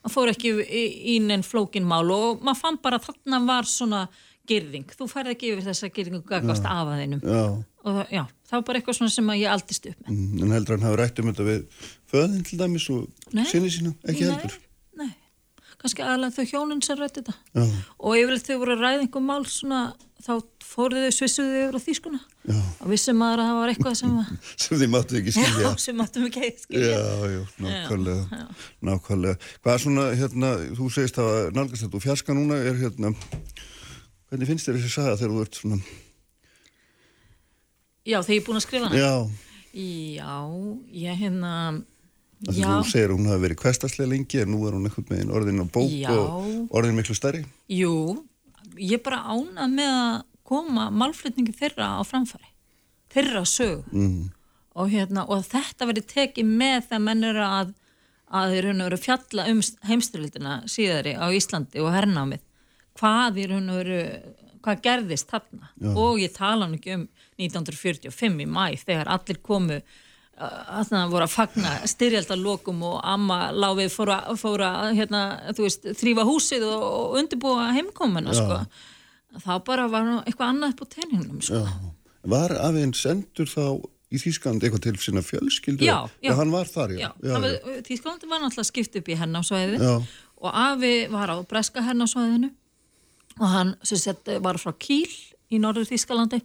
[0.00, 3.68] maður fór ekki í, í neinn flókin mál og maður fann bara að þarna var
[3.68, 4.00] svona
[4.48, 7.42] girðing, þú færði ekki yfir þessa girðingu gagvast af að þeinum Já.
[7.84, 10.56] og það, já, það var bara eitthvað svona sem ég aldist upp með Mm, En
[10.56, 13.92] heldur hann hafi rætt um þetta við föðin til dæmis og sinni sína?
[14.08, 14.56] Ekki heldur?
[14.56, 14.69] Nei, nei,
[15.80, 17.64] kannski aðalega þau hjónin sem rætti þetta Já.
[17.98, 19.78] og yfirleitt þau voru að ræða einhver mál svona,
[20.20, 20.32] þá
[20.70, 22.58] fóruð þau svissuðu yfir á þýskuna Já.
[22.80, 24.12] og vissum að það var eitthvað sem
[24.64, 25.64] Sem þið máttu ekki skilja.
[25.64, 26.92] Já, sem áttum ekki skilja.
[26.92, 28.44] Já, já, nákvæmlega,
[28.90, 29.50] nákvæmlega.
[29.64, 33.14] Hvað er svona, hérna, þú segist að nálgast þetta og fjarska núna er hérna,
[34.30, 35.80] hvernig finnst þér þessi saga þegar þú ert svona,
[38.08, 39.00] Já, þegar ég er búin að skrifa hana.
[39.00, 39.14] já,
[39.70, 40.36] Já,
[40.98, 41.99] ég hérna, já,
[42.46, 45.66] þú segir hún hafi verið kvestaslega lengi en nú er hún einhvern veginn orðin á
[45.68, 46.10] bók Já.
[46.14, 47.44] og orðin miklu stærri.
[47.68, 48.24] jú,
[48.78, 52.48] ég er bara ánað með að koma málflutningi þeirra á framfæri.
[53.10, 53.86] Þeirra sög.
[53.92, 54.30] Mm.
[54.80, 57.72] Og hérna, og þetta verið tekið með þegar menn eru að,
[58.40, 62.42] að og veru fjalla um heimstyrlildina síðari á Íslandi og hernámið.
[62.98, 64.02] Hvað og veru,
[64.64, 65.72] hvað gerðist þarna.
[65.76, 65.90] Já.
[65.94, 67.08] Og ég tala nú ekki um
[67.40, 69.80] 1945 í mæ þegar allir komu
[70.40, 75.22] að það voru að fagna styrjaldalokum og amma láfið fóra, fóra hérna,
[75.58, 78.60] veist, þrýfa húsið og, og undirbúa heimkomuna, sko.
[79.44, 81.64] Það bara var eitthvað annað upp á teiningnum, sko.
[81.64, 81.96] Já.
[82.30, 83.64] Var afinn sendur þá
[84.10, 85.86] í Þýskland eitthvað til sinna fjölskyldu?
[85.86, 86.32] Já, já.
[86.36, 87.08] hann var þar, já.
[87.22, 89.92] Já, það var, Þýskalandi var náttúrulega skipt upp í hernásvæði Já.
[90.40, 92.50] og afi var á breska hernásvæðinu
[93.38, 95.06] og hann sett var frá Kíl
[95.50, 96.42] í norður Þýskalandi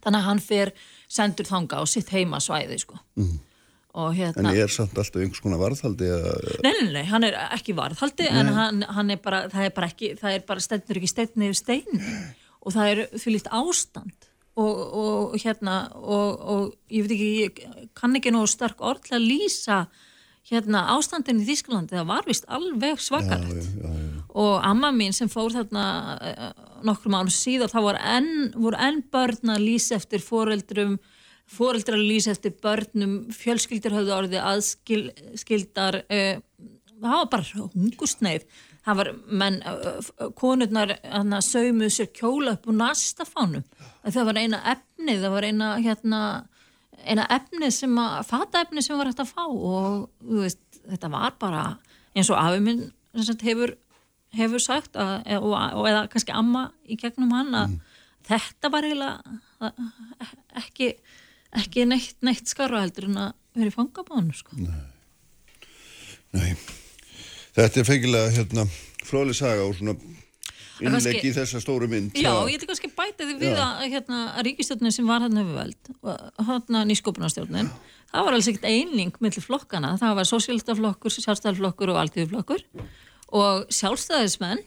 [0.00, 0.72] þannig að hann fer
[1.10, 2.98] sendur þanga á sitt heimasvæði sko.
[3.18, 3.38] mm.
[4.00, 6.10] og En hérna er samt alltaf einhvers konar varðhaldi
[6.62, 9.90] Nei, nei, nei, hann er ekki varðhaldi en hann, hann er bara, það er bara
[9.90, 12.04] ekki það er bara steinur ekki steinn yfir stein
[12.60, 17.90] og það er því líkt ástand og, og hérna og, og ég veit ekki, ég
[17.98, 19.82] kann ekki nógu stark orð til að lýsa
[20.50, 24.19] hérna ástandin í Þýskalandi, það var vist alveg svakalegt já, já, já.
[24.38, 25.84] Og amma mín sem fór þarna
[26.16, 26.50] uh,
[26.86, 30.98] nokkrum ánum síðan, voru enn, voru enn börn að lýsa eftir foreldrum
[31.50, 36.36] foreldrar að lýsa eftir börnum fjölskyldur höfðu orðið aðskildar uh,
[37.00, 38.46] það var bara hungusneið
[38.84, 39.10] það var
[39.42, 40.94] menn, uh, konurnar
[41.44, 43.66] saumuð sér kjóla upp úr nastafánum.
[44.06, 46.22] Það var eina efnið, það var eina hérna
[47.04, 49.44] eina efni sem að, fata efni sem var hægt að fá.
[49.46, 50.08] Og
[50.40, 51.64] veist, þetta var bara
[52.14, 52.82] eins og afi minn
[53.14, 53.74] sem sagt, hefur,
[54.36, 57.74] hefur sagt að, og, og eða kannski amma í gegnum hann að
[58.30, 59.82] þetta var eiginlega að-
[60.62, 60.92] ekki,
[61.62, 64.54] ekki neitt, neitt skarra heldur en að verið fangabánu sko.
[66.32, 66.54] Nei.
[67.56, 68.64] Þetta er fengilega hérna,
[69.02, 69.96] fróðlega saga og svona
[70.80, 72.14] En kannski- innlegg í þessa stóru mynd.
[72.16, 73.64] Já, ég ætla kannski að bæta því við Já.
[73.66, 75.90] að hérna, ríkistjórnin sem var hann hefur veld
[76.46, 77.68] hann nýskopunarstjórnin
[78.14, 82.64] það var alls ekkert eining millir flokkana það var sósíaldaflokkur, sjálfstæðarflokkur og alþjóðflokkur
[83.36, 84.62] og sjálfstæðismenn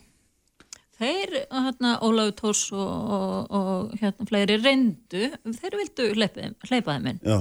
[1.00, 5.26] þeir, hérna, Ólafur Tórs og, og, og hérna, fleiri reyndu,
[5.60, 6.48] þeir vildu hleypa
[6.96, 7.20] þeim, inn.
[7.26, 7.40] Já,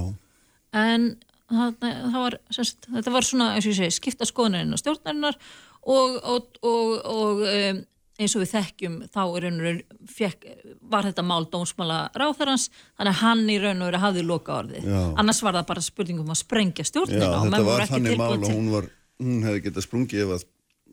[0.83, 1.07] en
[1.53, 5.39] það, það var, sérst, þetta var svona eins og ég segi, skipta skoðanirinn og stjórnarinnar
[5.83, 7.83] og, og, og, og um,
[8.21, 9.79] eins og við þekkjum þá í raun og raun
[10.13, 10.47] fekk,
[10.93, 14.85] var þetta mál dómsmála ráþarans þannig að hann í raun og raun hafði loka orðið
[14.85, 14.99] Já.
[15.21, 18.45] annars var það bara spurningum að sprengja já stjórnina og þetta var þannig mál og
[18.51, 18.89] hún, var,
[19.23, 20.45] hún hefði getað sprungið ef að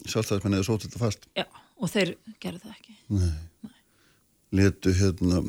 [0.07, 1.27] sjálfstæðismenn hefði sótt þetta fast.
[1.37, 1.47] Já,
[1.81, 2.97] og þeir gerðu það ekki.
[4.61, 5.43] Letu hérna,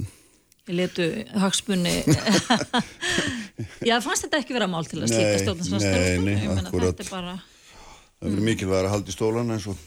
[0.69, 1.07] letu
[1.41, 1.93] hagsmunni
[3.89, 7.33] Já, fannst þetta ekki vera mál til að Nei, slíka stjórnarsvæðstöru nei, nei, er bara
[8.21, 9.79] það verður mikilvæg að halda í stólana eins og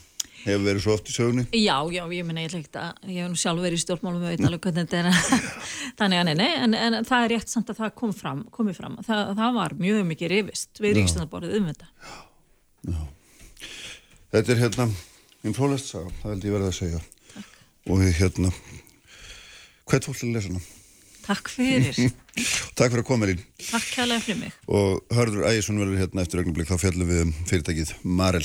[0.45, 1.45] hefur verið svo oft í sögni.
[1.57, 4.91] Já, já, ég minna, ég hef nú sjálf verið í stjórnmálum, við veit alveg hvernig
[4.91, 5.47] þetta er,
[6.01, 8.81] þannig að nei, nei, en, en það er rétt samt að það kom fram, komið
[8.81, 11.89] fram, það, það var mjög mikið rifist við ríkstandarborðið um þetta.
[14.35, 14.85] Þetta er hérna,
[15.47, 16.97] einn frólæst saga, það held ég verið að segja.
[17.87, 18.49] Og við hérna,
[19.87, 20.63] hvert fólk til að lesa hana?
[21.25, 21.95] Takk fyrir,
[22.77, 23.39] Takk fyrir að koma inn.
[23.69, 24.57] takk kærlega fyrir mig.
[24.67, 28.43] Og Hörður Ægisson verður hérna eftir augnablik, þá fjallum við um fyrirtækið Marel.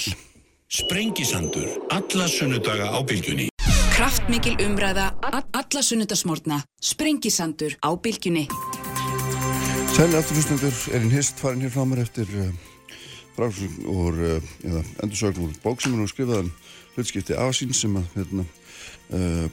[0.71, 3.49] Sprengisandur, alla sunnudaga á bylgjunni.
[3.97, 6.63] Kraftmikil umræða, alla sunnudasmórna.
[6.79, 8.47] Sprengisandur á bylgjunni.
[9.91, 12.55] Sæli afturfyrstendur er einn hist farin hér frá mér eftir uh,
[13.37, 16.51] frásögn úr, uh, eða endursögn úr bók sem er nú skrifaðan
[16.97, 18.47] hlutskipti Asín sem að hérna,
[19.15, 19.47] uh,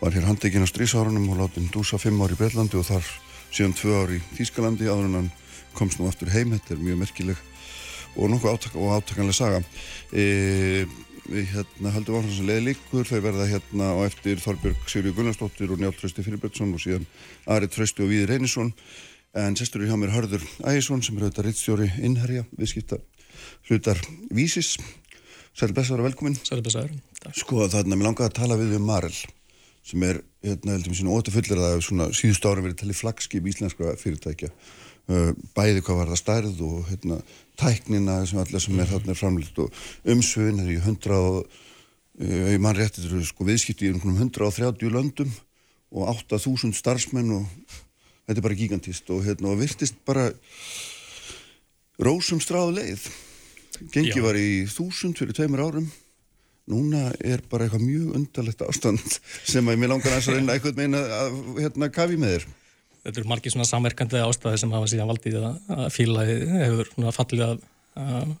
[0.00, 3.08] var hér handekinn á strísárunum og látin dúsa fimm ár í Breitlandi og þar
[3.54, 5.32] síðan tvö ár í Þýskalandi áður en hann
[5.74, 7.42] komst nú aftur heim, þetta er mjög merkileg
[8.14, 9.62] og nokkuð átak og átakanlega saga.
[10.14, 10.84] E,
[11.24, 15.72] við hérna haldum áfram sem leiði líkur, þau verða hérna á eftir Þorbjörg Sigurður Gunnarsdóttir
[15.72, 17.08] og Njálf Trausti Fyrirbjörnsson og síðan
[17.50, 18.74] Ari Trausti og Víði Reynisson
[19.34, 23.00] en sestur hjá mér Hörður Ægisson sem er auðvitað reittstjóri innherja, viðskipta
[23.68, 23.98] hlutar
[24.34, 24.76] Vísis.
[25.54, 26.36] Sæl blessaður og velkomin.
[26.42, 26.94] Sæli besaður.
[27.38, 29.14] Sko þarna, mér langaði að tala við um Marel
[29.84, 33.46] sem er, hérna, heldur mér sín óta fullir að svona síðustu árum verið talið flagskip
[33.50, 34.50] íslenskra fyrirtækja.
[35.04, 37.18] Uh, bæði hvað var það stærð og hérna,
[37.60, 39.82] tæknina sem allir sem er þarna framlýtt og
[40.14, 44.16] umsvöðin er í 100 og uh, ég man rétt, þetta eru sko viðskipti í einhvern
[44.16, 45.34] 130 löndum
[45.92, 47.74] og 8000 starfsmenn og
[48.24, 50.30] þetta er bara gigantist og hérna og virtist bara
[52.02, 53.06] rósum stráðu leið.
[53.92, 54.24] Gengi Já.
[54.24, 55.86] var í 1000 fyrir tveimur árum.
[56.70, 59.02] Núna er bara eitthvað mjög undarlegt ástand
[59.44, 62.46] sem að mér langar að reyna eitthvað meina að hérna kafi með þér.
[63.04, 67.42] Þetta eru margir svona samverkandi ástæði sem hafa síðan valdið að, að félagi hefur fallið
[67.50, 67.64] að,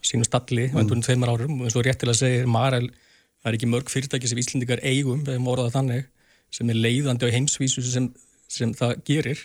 [0.08, 0.78] sínu stalli mm.
[0.80, 1.58] undir tveimur árum.
[1.58, 2.88] Og eins og réttilega segir Marel,
[3.42, 5.20] það er ekki mörg fyrirtæki sem Íslendingar eigum,
[6.54, 8.08] sem er leiðandi á heimsvísu sem,
[8.46, 9.40] sem það gerir,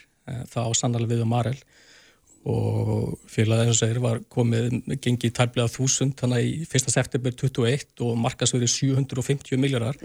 [0.52, 1.58] það á sannlega við um Marel
[2.50, 6.92] og félagið eins og segir var komið gengið tæplega þúsund þannig í 1.
[6.94, 10.00] september 21 og markasverið 750 miljardar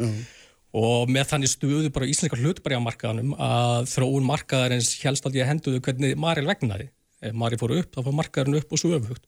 [0.75, 6.17] og með þannig stuðu bara íslenskar hlutbærjamarkaðanum að þróun markaðarins helst aldrei að henduðu hvernig
[6.19, 6.89] Maril vegnaði.
[7.25, 9.23] Ef Maril fór upp, þá fór markaðarinn upp og svo öfugt.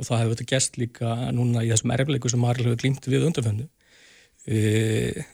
[0.00, 3.26] Og það hefur þetta gest líka núna í þessum erfleiku sem Maril hefur glýmt við
[3.28, 3.68] undanföndu.
[4.48, 5.26] E,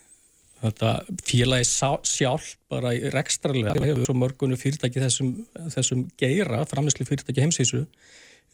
[0.61, 0.91] þetta
[1.27, 1.67] félagi
[2.07, 5.33] sjálf bara í rekstrarlega hefur svo mörgunum fyrirtæki þessum,
[5.73, 7.83] þessum geira, framleyslu fyrirtæki heimsísu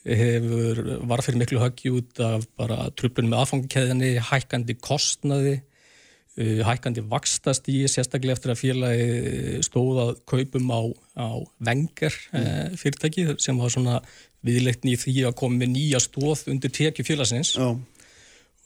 [0.03, 7.05] hefur var fyrir miklu höggi út af bara truplunum með aðfangkeðinni, hækkandi kostnaði uh, hækkandi
[7.07, 10.81] vakstastíi sérstaklega eftir að félagi stóð að kaupum á,
[11.15, 11.29] á
[11.63, 14.01] vengar uh, fyrirtæki sem var svona
[14.43, 17.55] viðleitni í því að koma með nýja stóð undir tekju félagsins.
[17.55, 17.71] Já,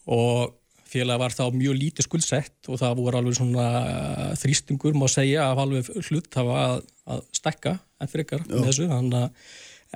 [0.08, 0.57] og
[0.88, 5.50] félagi var þá mjög lítið skuldsett og það voru alveg svona uh, þrýstingur má segja
[5.52, 6.78] af alveg hlut það var að,
[7.16, 8.88] að stekka en frekar með þessu.
[8.94, 9.18] Að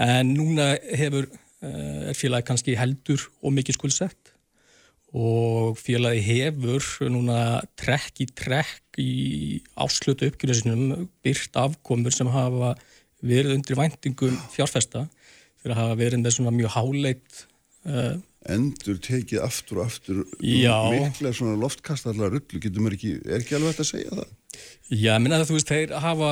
[0.01, 4.36] en núna hefur uh, er félagi kannski heldur og mikið skuldsett
[5.12, 12.75] og félagi hefur núna trekk í trekk í áslutu uppgjörðinsinum byrt afkomur sem hafa
[13.21, 15.06] verið undir væntingum fjárfesta
[15.62, 17.41] fyrir að hafa verið með svona mjög háleit
[17.86, 18.15] uh,
[18.49, 20.73] endur tekið aftur og aftur Já.
[20.89, 24.32] mikla svona loftkastallar rullu, getur mér ekki er ekki alveg hægt að segja það?
[24.91, 26.30] Já, minna það, þú veist, þeir hafa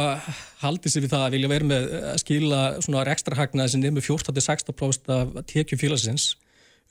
[0.60, 5.12] haldið sér við það að vilja vera með að skila svona rekstrahagnaði sem nefnir 14-16%
[5.16, 6.26] af tekju félagsins.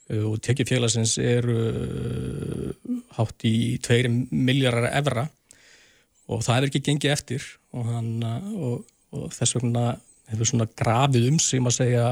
[0.09, 2.71] Uh, og tekju félagsins er uh,
[3.19, 3.99] hátt í 2
[4.33, 5.27] miljardar evra.
[6.29, 8.25] Og það er ekki gengið eftir og, hann,
[8.57, 8.81] og,
[9.13, 9.85] og þess vegna
[10.29, 12.09] hefur svona grafið um sig, maður segja,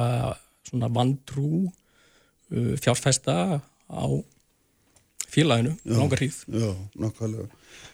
[0.70, 1.66] svona vandrú
[2.82, 4.06] fjárfesta á
[5.28, 6.40] félaginu, langar hríð.
[6.48, 7.48] Já, nákvæmlega.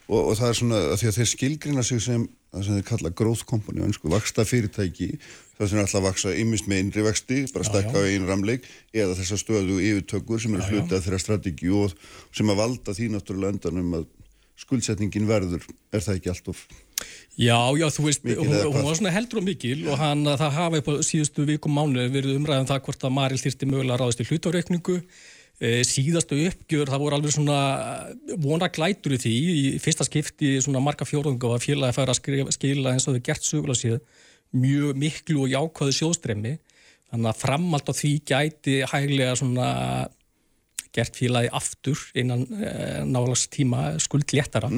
[0.08, 2.86] Og, og það er svona að því að þeir skilgrina sig sem það sem þeir
[2.86, 5.10] kalla growth company, önsku, vaksta fyrirtæki,
[5.58, 8.68] það sem er alltaf að vaksa ymmist með innri vexti, bara stakka á einn ramleik,
[8.94, 11.96] eða þessar stöðu yfirtökur sem eru hlutað þeirra strategi og
[12.30, 14.06] sem að valda því náttúrulega endanum að
[14.63, 16.62] skuldsetningin verður, er það ekki alltof?
[17.34, 20.58] Já, já, þú veist, Mikil hún, hún var svona heldur og mikil og hann, það
[20.58, 24.04] hafa upp á síðustu vikum mánu verið umræðum það hvort að Maril þyrsti mögulega að
[24.04, 24.98] ráðast í hlutareikningu
[25.58, 27.58] e, síðastu uppgjör, það voru alveg svona
[28.44, 29.34] vona glætur í því.
[29.54, 33.26] Í fyrsta skipti svona marga fjórðunga var félagi að færa að skila eins og þau
[33.26, 34.06] gert sögulega síðan
[34.54, 36.58] mjög miklu og jákvæðu sjóðstremi
[37.10, 39.68] þannig að framald á því gæti hæglega svona
[40.94, 42.72] gert félagi aftur innan e,
[43.10, 44.70] nálags tíma skuldléttara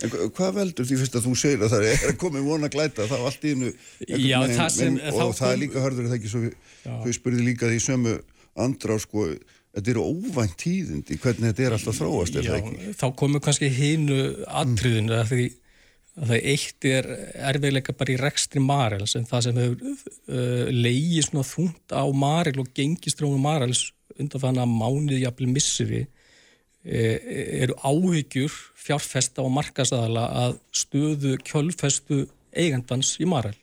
[0.00, 3.06] En hva- hvað veldur því fyrst að þú segir að það er komið vona glæta?
[3.10, 6.42] Þá allt í hennu og þá það er líka hörður það ekki svo
[6.84, 8.14] þau spurði líka því sömu
[8.60, 9.28] andra sko,
[9.76, 12.56] þetta eru óvænt tíðindi hvernig þetta er alltaf þróast er Já,
[12.98, 15.48] þá komur kannski hinu atriðinu að því
[16.20, 17.08] að það eitt er
[17.50, 22.58] erfiðleika bara í rekstri Marels en það sem hefur uh, leiði svona þungt á Marel
[22.60, 23.86] og gengistrónu Marels
[24.20, 26.08] undan þannig að mánuði jafnvel missiri e,
[26.84, 32.22] eru áhyggjur fjárfesta og markasaðala að stöðu kjölfestu
[32.56, 33.56] eigandans í Marel.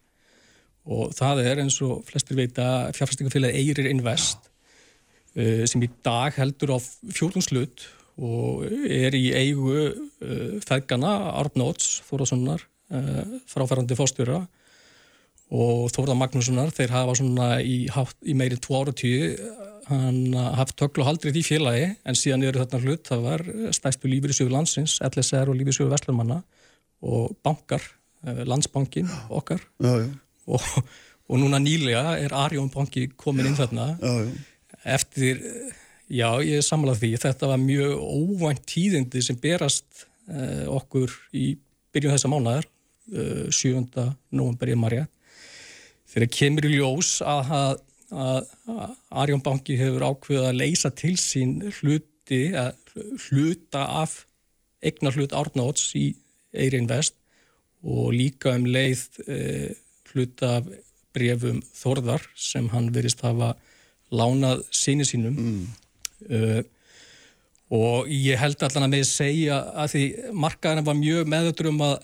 [0.87, 4.47] Og það er eins og flestir veita fjárfestingafélagi Eirir Invest
[5.35, 12.63] uh, sem í dag heldur á fjórðungslut og er í eigu uh, feðgana Arnóts Þórðarssonar
[12.63, 14.45] uh, fráfærandi fórstjóra
[15.47, 19.35] og Þórða Magnússonar þeir hafa svona í, í meiri tvo áratíu
[19.87, 23.03] hann haft töklu haldrið í félagi en síðan eru þarna hlut.
[23.07, 23.43] Það var
[23.75, 26.41] stæstu lífyrirsjöfu landsins LSR og lífyrirsjöfu Vestlurmanna
[27.07, 27.83] og bankar,
[28.25, 29.61] uh, landsbankin okkar.
[29.83, 30.07] Já, já,
[30.47, 30.63] og,
[31.29, 33.89] og núna nýlega er Arjón banki komin inn þarna.
[34.01, 34.31] Já, já.
[34.97, 35.43] eftir,
[36.09, 37.11] já ég er samlað því.
[37.25, 41.53] Þetta var mjög óvænt tíðindi sem berast uh, okkur í
[41.95, 44.09] byrjun þessa mánaðar uh, 7.
[44.31, 45.07] november í Marja
[46.07, 51.15] þegar kemur í ljós að, að, að, að Arjón banki hefur ákveðið að leysa til
[51.19, 52.75] sín hluti að
[53.27, 54.21] hluta af
[54.83, 56.09] eignar hlut Árnóts í
[56.55, 57.17] Eir Invest
[57.87, 59.69] og líka um leið uh,
[60.11, 60.71] hluta af
[61.17, 63.55] brefum Þórðar sem hann verist hafa
[64.13, 65.37] lánað síni sínum.
[66.27, 66.61] Uh,
[67.73, 70.03] og ég held allan að með segja að því
[70.39, 71.97] markaðurinn var mjög meðutur um að,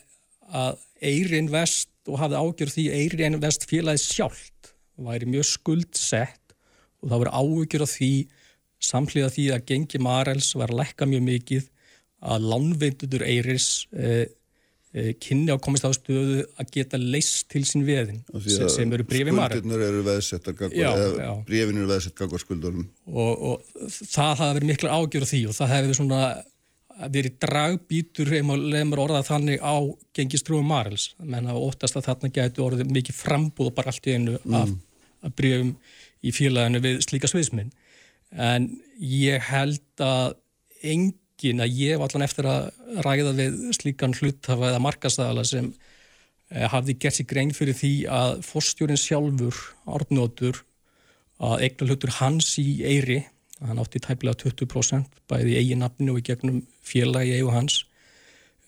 [0.51, 4.52] að Eirin Vest og hafði ágjörð því Eirin Vest félagið sjálft
[4.97, 6.55] væri mjög skuldsett
[7.03, 8.13] og það voru ágjörð af því
[8.83, 11.67] samhliða því að gengi Marels var að lekka mjög mikið
[12.23, 14.25] að lánveindudur Eiris eh,
[14.95, 19.07] eh, kynni á komist á stöðu að geta leist til sín veðin sem, sem eru
[19.07, 20.57] brefið Marel Skuldirnar eru veðsettar
[21.47, 22.87] brefin eru veðsett gagvar skuldunum.
[23.11, 26.23] og, og það hafi verið mikla ágjör á því og það hefði svona
[27.13, 29.75] verið dragbítur lemur orðað þannig á
[30.15, 31.11] gengistrúum Marels.
[31.19, 34.75] Menn að óttast að þarna gætu orðið mikið frambúð bara allt í einu af,
[35.23, 35.73] af brefum
[36.23, 37.73] í félaginu við slíka sviðsminn
[38.33, 40.37] en ég held að
[40.83, 42.69] engin að ég var allan eftir að
[43.05, 45.69] ræða við slíkan hluthafa eða markastæðala sem
[46.49, 50.63] eh, hafði gert sér grein fyrir því að forstjórin sjálfur, orðnótur
[51.43, 53.23] að eignar hlutur hans í Eyri,
[53.67, 57.83] hann átti tæplega 20% bæði í eigin nafninu og í gegnum félagi eigu hans.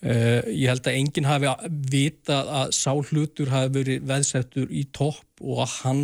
[0.04, 1.52] Uh, ég held að enginn hafi
[1.92, 6.02] vitað að sá hlutur hafi verið veðsettur í topp og að hann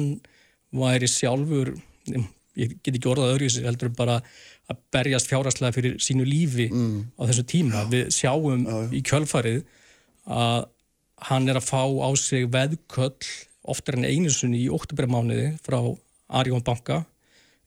[0.73, 1.75] væri sjálfur,
[2.57, 4.17] ég get ekki orðað öðru þessi, heldur bara
[4.73, 7.85] að berjast fjárhastlega fyrir sínu lífi á þessu tíma.
[7.93, 9.63] Við sjáum í kjölfarið
[10.33, 10.69] að
[11.29, 13.13] hann er að fá á sig veðköll
[13.63, 15.79] oftar en einu sinni í oktobermániði frá
[16.33, 17.03] Arjón banka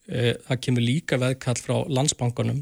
[0.06, 2.60] það kemur líka veðkall frá landsbankanum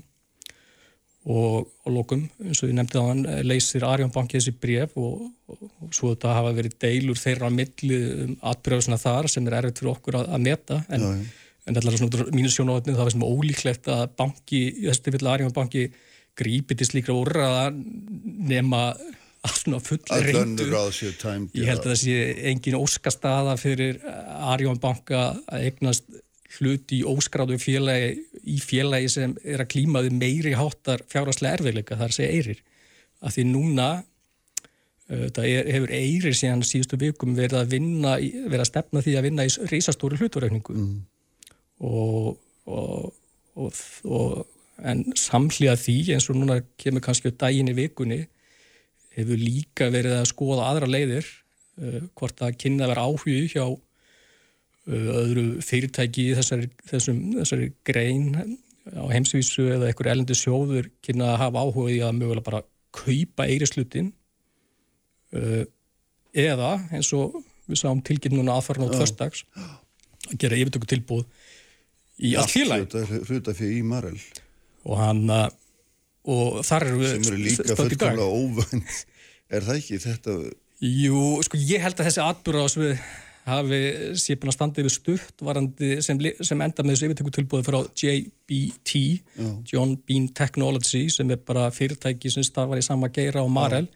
[1.25, 5.23] og, og lókum, eins og ég nefndi á hann leysir Arjón banki þessi bref og,
[5.49, 9.59] og, og svo þetta hafa verið deilur þeirra á milli um atbreyðsuna þar sem er
[9.61, 11.07] erfitt fyrir okkur að, að meta en,
[11.65, 15.87] en allar svona mínu sjónavotni það var sem ólíklegt að banki, þessi tilfellu Arjón banki
[16.37, 18.91] grípi til slíkra úrraða nema
[19.53, 20.65] svona full reyndu.
[21.53, 22.19] Ég held að það sé
[22.51, 26.07] engin óskastaða fyrir Arjón banka að eignast
[26.59, 28.15] hluti í óskráðu félagi
[28.51, 32.61] í félagi sem er að klímaði meiri háttar fjárhastlega erfiðleika þar segja eirir.
[33.25, 38.65] Að því núna uh, það er, hefur eirir síðan síðustu vikum verið að vinna, verið
[38.65, 40.99] að stefna því að vinna í reisastóri hlutverökningu mm.
[41.91, 42.35] og,
[42.69, 43.15] og,
[43.55, 48.25] og, og en samhliða því eins og núna kemur kannski daginn í vikunni
[49.15, 51.27] hefur líka verið að skoða aðra leiðir
[51.81, 53.67] uh, hvort að kynna vera áhugi hjá
[54.85, 58.59] öðru fyrirtæki í þessari, þessum, þessari grein
[58.93, 62.63] á heimsvísu eða einhver elendi sjóður kynna að hafa áhuga í að mögulega bara
[62.95, 64.13] kaupa eirislutin
[65.33, 65.65] uh,
[66.37, 71.25] eða eins og við sáum tilkynna núna aðfarn á þörstags að gera yfirtöku tilbúð
[72.21, 72.85] í allt félagi
[74.85, 75.49] og hann uh,
[76.29, 79.01] og þar eru við sem eru líka fullkomlega óvænt.
[79.53, 80.37] Er það ekki þetta
[80.85, 82.97] Jú, sko ég held að þessi atbyrðás við
[83.45, 83.81] hafi
[84.17, 87.79] sé búin að standa yfir stutt varandi sem, sem enda með þessu yfirtöku tilbúði frá
[88.01, 89.03] JBT
[89.69, 93.89] John Bean Technology sem er bara fyrirtæki sem starfar í sama geira og Marel.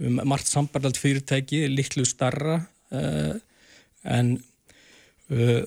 [0.00, 2.56] Um margt sambarlalt fyrirtæki, litlu starra
[2.96, 3.34] uh,
[4.08, 4.34] en
[5.30, 5.64] uh,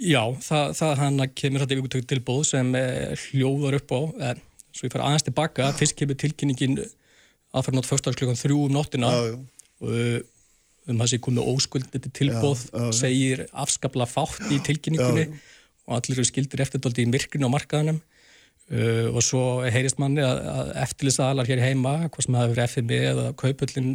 [0.00, 4.38] já, það, það hann kemur þetta yfirtöku tilbúð sem uh, hljóðar upp á uh,
[4.76, 6.80] svo ég fara aðeins tilbaka, fyrst kemur tilkynningin
[7.56, 9.12] aðfæra nátt fyrstags klukkan þrjú um nóttina.
[9.12, 9.36] Já, já.
[9.86, 10.32] og
[10.86, 15.28] um það sé komið óskuldið tilbóð Já, segir afskapla fátt í tilkynningunni
[15.86, 20.24] og allir eru skildir eftir dálítið í myrkrinu á markaðunum uh, og svo heyrist manni
[20.24, 23.94] að, að eftirlisaðalar hér heima, hvað sem hafi verið FMI eða kaupullin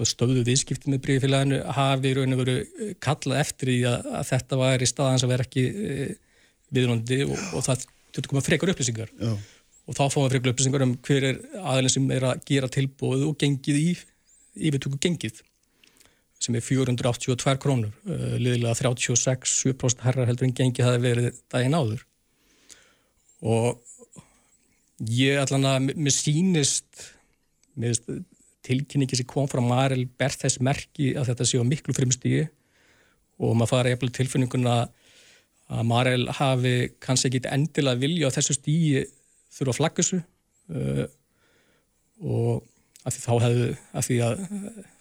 [0.00, 4.28] stöðu viðskipti með bríðfélaginu hafi í raun og veru uh, kallað eftir í að, að
[4.30, 6.12] þetta var í staðans að vera ekki uh,
[6.70, 9.10] viðröndi og, og það þetta koma frekar upplýsingar.
[9.18, 9.34] Já.
[9.86, 13.26] og þá fáum við frekar upplýsingar um hver er aðeins sem er að gera tilbúið
[13.28, 13.88] og gengið í
[14.70, 15.42] yfirtöku gengið
[16.40, 17.92] sem er 482 krónur
[18.40, 22.04] liðilega 36-7% herrar heldur en gengið hafi verið daginn áður.
[23.40, 23.80] Og
[25.08, 26.16] ég allan að mér
[27.80, 28.10] mér finnst
[28.66, 32.42] tilkynningi sem kom frá Marel ber þess merki að þetta sé á miklu frumstígi
[33.40, 34.74] og maður fara jafnvel tilfinninguna
[35.70, 39.04] að Marel hafi kannski ekki endilega vilja á þessu stígi
[39.54, 41.06] þurfa að flagga þessu uh,
[42.20, 42.66] og
[43.06, 44.42] af því þá hefðu af því að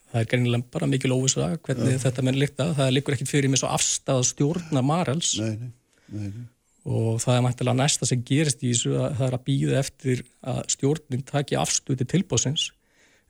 [0.09, 3.61] það er greinilega bara mikil óvisa hvernig þetta menn líkta það liggur ekkit fyrir mig
[3.61, 5.35] svo afstæð að stjórna Marels.
[5.41, 5.69] Nei,
[6.09, 6.47] nei, nei,
[6.89, 10.21] og það er mæntilega næsta sem gerist í þessu að það er að býða eftir
[10.53, 12.69] að stjórnin taki afstöði tilbóðsins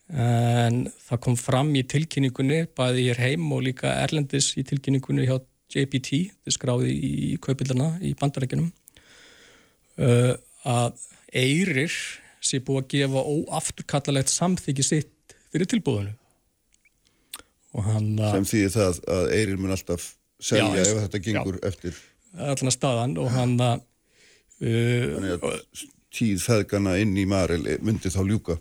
[0.09, 5.37] en það kom fram í tilkynningunni bæði hér heim og líka Erlendis í tilkynningunni hjá
[5.69, 8.71] JPT þið skráði í kaupildana í bandarækjunum
[10.01, 10.33] uh,
[10.65, 11.93] að Eyrir
[12.41, 16.15] sé búið að gefa óafturkallalegt samþyggi sitt fyrir tilbúðinu
[17.77, 20.07] að sem því það að Eirir mun alltaf
[20.41, 21.99] selja Já, ef þetta gengur eftir.
[22.39, 23.83] Allan staðan og hann að
[24.65, 28.57] uh, að tíð feðgana inn í Marel myndi þá ljúka.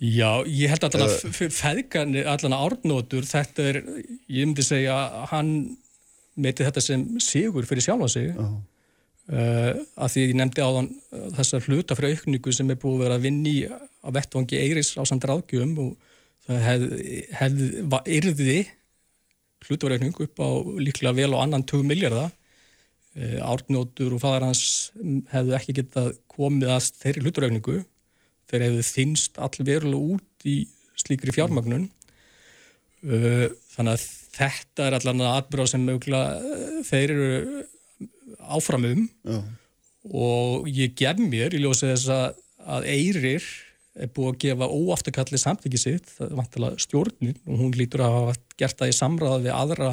[0.00, 1.14] Já, ég held að
[1.52, 3.78] feðgarnir, allan að árnótur, þetta er,
[4.32, 4.94] ég myndi segja
[5.28, 5.50] hann
[6.40, 8.30] meiti þetta sem sigur fyrir sjálfa sig.
[9.30, 12.96] Uh, að því ég nefndi á þann uh, þessar hluta fyrir aukningu sem er búið
[12.96, 16.09] að vera að vinni á vettvangi Eiris á samt ráðgjöfum og
[16.50, 18.58] yrði
[19.68, 22.32] hlutavaraukning upp á líklega vel á annan 2 miljardar
[23.44, 24.64] árnótur og fæðar hans
[25.32, 27.78] hefðu ekki getað komið að þeirri hlutavaraukningu
[28.50, 30.56] þeir hefðu þynst allverulega út í
[31.00, 31.88] slíkri fjármagnun
[33.06, 34.04] uh, þannig að
[34.36, 37.64] þetta er allan að atbyrða sem mögulega uh, þeir eru
[38.50, 39.40] áframum Já.
[40.10, 42.38] og ég gef mér í ljósi þess að,
[42.76, 43.50] að Eyrir
[43.98, 48.14] er búið að gefa óafturkalli samþyggi sitt, það er vantilega stjórnin og hún lítur að
[48.16, 49.90] hafa gert það í samráð við aðra,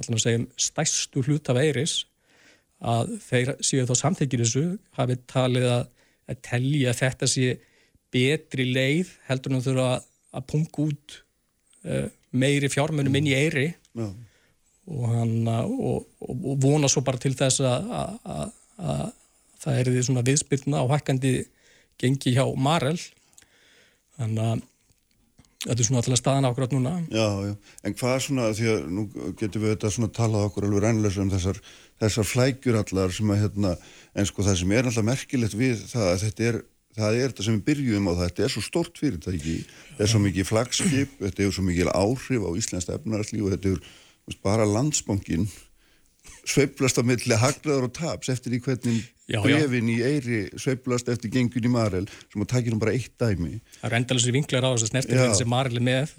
[0.00, 1.96] allan að segjum stærstu hlut af Eyris
[2.82, 4.64] að þeir séu þá samþyggir þessu
[4.96, 5.84] hafi talið að,
[6.32, 7.52] að telja að þetta sé
[8.12, 11.16] betri leið heldur en þurfa að, að punga út
[11.86, 14.08] uh, meiri fjármunum inn í Eyri Já.
[14.08, 18.52] og, hann, uh, og, og, og vona svo bara til þess að
[19.62, 21.36] það er því svona viðspilna og hækkandi
[22.02, 22.98] gengi hjá Marel.
[24.18, 24.62] Þannig að
[25.62, 26.92] þetta er svona alltaf staðan ákvæmt núna.
[27.12, 27.54] Já, já,
[27.86, 29.06] en hvað svona, því að nú
[29.38, 31.62] getum við þetta svona talað okkur alveg rænlega um þessar,
[32.02, 33.72] þessar flækjur allar sem að hérna,
[34.18, 36.60] en sko það sem er alltaf merkilegt við það að þetta er,
[36.98, 39.58] það er þetta sem við byrjum á þetta er svo stórt fyrirtæki,
[39.92, 43.76] þetta er svo mikið flagskip, þetta er svo mikið áhrif á Íslands efnarslíf og þetta
[43.76, 45.46] er bara landsbankin
[46.42, 49.42] sveiflast á milli haglaður og taps eftir í hvernig Já, já.
[49.44, 53.60] brefin í Eyri sveiflast eftir gengun í Marel sem að takja nú bara eitt dæmi
[53.78, 54.92] það er endalisir vinklar á þess að Já.
[54.92, 56.14] snertifinn sem Marel er með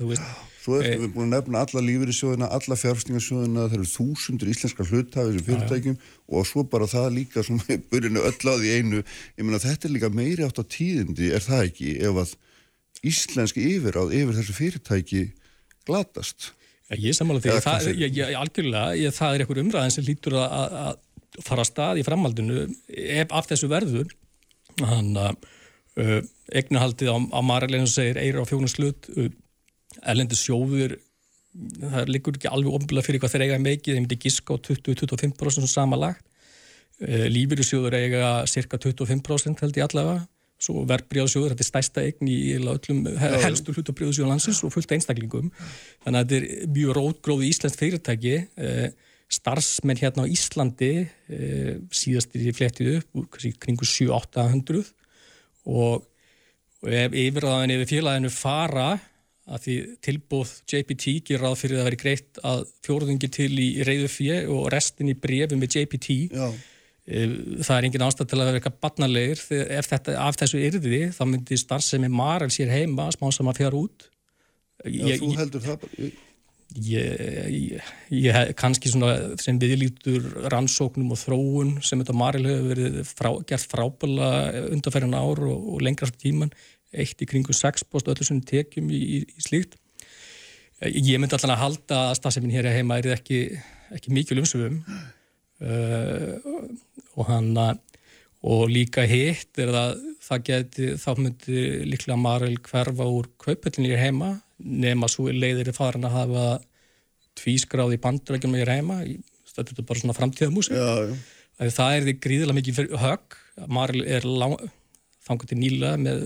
[0.64, 4.88] Svo Eh, erum við búin að nefna alla lífeyrissjóðina, alla fjárfstingarsjóðina, það eru þúsundur íslenskar
[4.88, 5.98] hlutafi sem fyrirtækjum
[6.32, 9.02] og svo bara það líka sem við byrjum öll á því einu.
[9.36, 12.36] Ég meina þetta er líka meiri átt á tíðindi, er það ekki, ef að
[13.12, 15.24] íslenski yfiráð yfir þessu fyrirtæki
[15.84, 16.54] glatast.
[16.92, 20.36] Já, ég sammála því, það, ég, ég, algjörlega, ég, það er einhver umræðin sem lítur
[20.42, 20.98] að, að,
[21.46, 24.12] fara að stað í framhaldinu ef af þessu verður.
[24.84, 25.48] Hann að
[26.02, 26.20] uh,
[26.54, 29.32] eignahaldið á, á Maralinu segir eira á fjónum slut uh,
[30.10, 30.98] erlendi sjóður
[31.54, 35.70] það liggur ekki alveg ofnbila fyrir hvað þeir eiga mikið, þeir myndi giska á 20-25%
[35.70, 36.26] sama lagt
[37.04, 40.24] lífyrirsjóður eiga cirka 25% held ég allavega
[40.64, 43.02] svo verbreyðsjóður, þetta er stæsta eign í öllum
[43.44, 45.50] helstu hlutabreyðsjóðan landsins og fullt einstaklingum.
[46.06, 48.38] Þannig að þetta er mjög rótgróði íslenskt fyrirtæki.
[49.34, 50.92] Starfsmenn hérna á Íslandi
[51.92, 54.84] síðast er ég flettið upp kringu 7-800
[55.74, 56.04] og
[56.84, 58.92] ef yfirraðan yfir félaginu fara
[59.44, 64.12] að því tilbúð JPT ger ráð fyrir að vera greitt að fjóruðungi til í reyðu
[64.12, 66.46] fjö og restin í brefi með JPT Já.
[67.04, 67.24] E,
[67.60, 69.42] það er engin ástæð til að vera eitthvað barnalegir
[69.76, 73.82] ef þetta af þessu yrði þá myndi starfsemi Marel sér heima smá sem að fjara
[73.82, 74.06] út
[74.84, 75.84] Já, ég, þú heldur það
[76.80, 83.30] ég, ég kannski svona sem viðlítur rannsóknum og þróun sem þetta Marel hefur verið frá,
[83.50, 84.30] gert frábæla
[84.72, 86.54] undanferðin ár og, og lengra tíman
[86.94, 89.78] eitt í kringu 6% öllu sem tekjum í, í, í slíkt.
[90.84, 93.46] Ég myndi alltaf að halda að stafsefnin hér heima er ekki,
[93.96, 94.82] ekki mikil umsöfum
[95.64, 96.34] uh,
[97.18, 97.54] og hann
[98.44, 104.02] og líka hitt er að það geti, þá myndi líklega Marel hverfa úr kaupöldinni hér
[104.04, 106.48] heima nema svo leiðir í farin að hafa
[107.40, 109.00] tvískráði bandrækjum hér heima,
[109.54, 110.76] þetta er bara svona framtíðamúsi.
[111.64, 113.38] Það er því gríðilega mikið högg,
[113.72, 114.28] Marel er
[115.24, 116.24] þangur til nýla með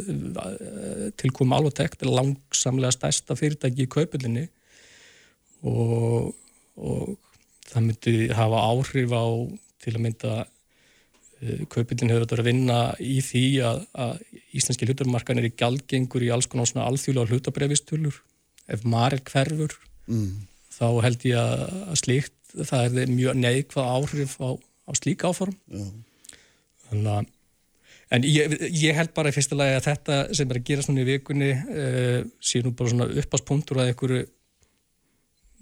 [1.21, 4.47] tilkomum alvotekt langsamlega stærsta fyrirtæki í kaupöldinni
[5.67, 6.33] og,
[6.81, 7.17] og
[7.67, 9.25] það myndi hafa áhrif á
[9.83, 10.37] til að mynda
[11.43, 14.23] uh, kaupöldin hefur þetta að vinna í því að, að
[14.57, 18.19] íslenski hlutarmarkan er í gjaldgengur í alls konar svona alþjóðlega hlutabrefistölur
[18.67, 19.77] ef maril hverfur
[20.09, 20.27] mm.
[20.77, 21.63] þá held ég að,
[21.93, 25.87] að slíkt það er mjög neikvað áhrif á, á slík áform Já.
[26.89, 27.33] þannig að
[28.07, 31.03] En ég, ég held bara í fyrsta lagi að þetta sem er að gera svona
[31.03, 34.21] í vikunni uh, sé nú bara svona uppáspunktur að einhverju,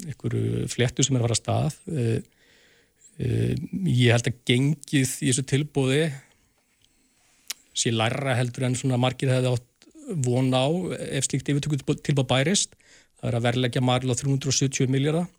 [0.05, 1.79] einhverju fléttu sem er að fara að stað.
[1.89, 2.34] Uh,
[3.17, 6.09] ég held að gengið í þessu tilbúði
[7.75, 9.87] sé læra heldur en svona margir hefði átt
[10.25, 10.65] von á
[11.17, 12.75] ef slíkt yfirtöku tilbúð bærist.
[13.19, 15.29] Það er að verleggja margil á 370 miljardar.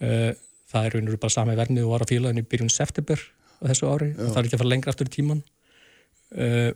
[0.00, 3.20] Það er raun og bara sami verðnið og var á félaginu í byrjun september
[3.60, 4.10] á þessu ári.
[4.12, 4.24] Já.
[4.32, 5.44] Það er ekki að fara lengra aftur í tíman
[6.36, 6.72] uh,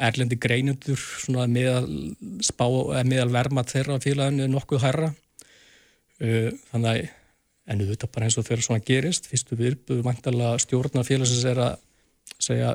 [0.00, 1.00] erlendi greinundur
[1.50, 1.86] meðal,
[2.44, 2.66] spá,
[3.06, 5.10] meðal verma þeirra félaginu nokkuð hærra
[6.20, 7.00] þannig að
[7.70, 11.76] en auðvitað bara eins og þegar svona gerist fyrstu viðbúðu vantala stjórnar félagsins er að
[12.40, 12.74] segja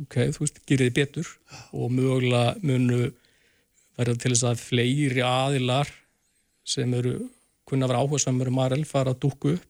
[0.00, 1.28] ok, þú veist, geriði betur
[1.76, 3.10] og mögulega munu
[3.98, 5.90] verða til þess að fleiri aðilar
[6.66, 7.18] sem eru
[7.68, 9.68] kunna vera áhuga samar um Marel fara að dúku upp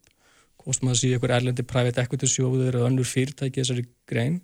[0.63, 4.37] hvort sem það sé ykkur erlendi private equity sjóður eða önnur fyrirtæki þessari grein.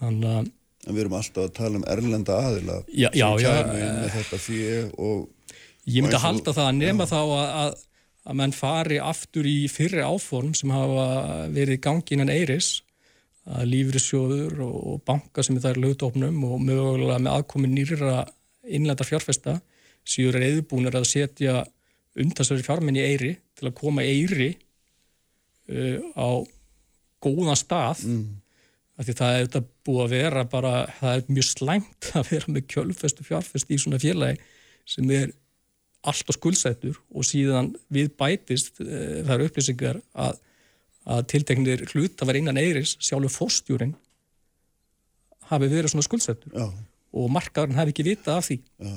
[0.00, 0.50] Þannig að
[0.82, 4.88] En við erum alltaf að tala um erlenda aðila já, já, já, með þetta fyrir
[4.98, 5.28] og
[5.86, 7.76] Ég myndi að halda það að nema þá að, að,
[8.22, 12.82] að menn fari aftur í fyrri áform sem hafa verið gangi innan Eiris
[13.50, 18.20] að lífrissjóður og banka sem það er lögdópnum og mögulega með aðkomi nýra
[18.62, 19.58] innlenda fjárfesta
[20.06, 21.62] síður er eðbúinir að setja
[22.18, 24.52] umtalsverði fjármenn í Eiri til að koma Eiri
[25.72, 26.28] uh, á
[27.22, 28.04] góðan stað.
[28.06, 28.24] Mm.
[29.02, 32.66] Því það er þetta búið að vera bara, það er mjög slæmt að vera með
[32.70, 34.50] kjölfestu fjárfest í svona félagi
[34.92, 35.32] sem er
[36.02, 40.38] allt á skuldsættur og síðan við bætist e, það eru upplýsingar að,
[41.06, 43.94] að tilteknir hlut að vera innan eiris sjálfur fórstjúrin
[45.50, 46.68] hafi verið svona skuldsættur Já.
[47.12, 48.94] og markaðurinn hafi ekki vitað af því Já.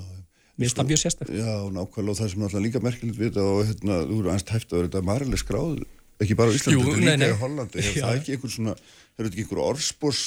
[0.55, 1.43] Mér finnst það mjög sérstaklega.
[1.43, 4.69] Já, nákvæmlega og það sem náttúrulega líka merkilegt vita og hérna, þú eru aðeins tæft
[4.69, 5.81] að vera þetta marileg skráð,
[6.23, 9.17] ekki bara á Íslandi, þetta er líka í Hollandi, hefur það ekki einhvern svona er
[9.19, 10.21] þetta ekki einhver orðspors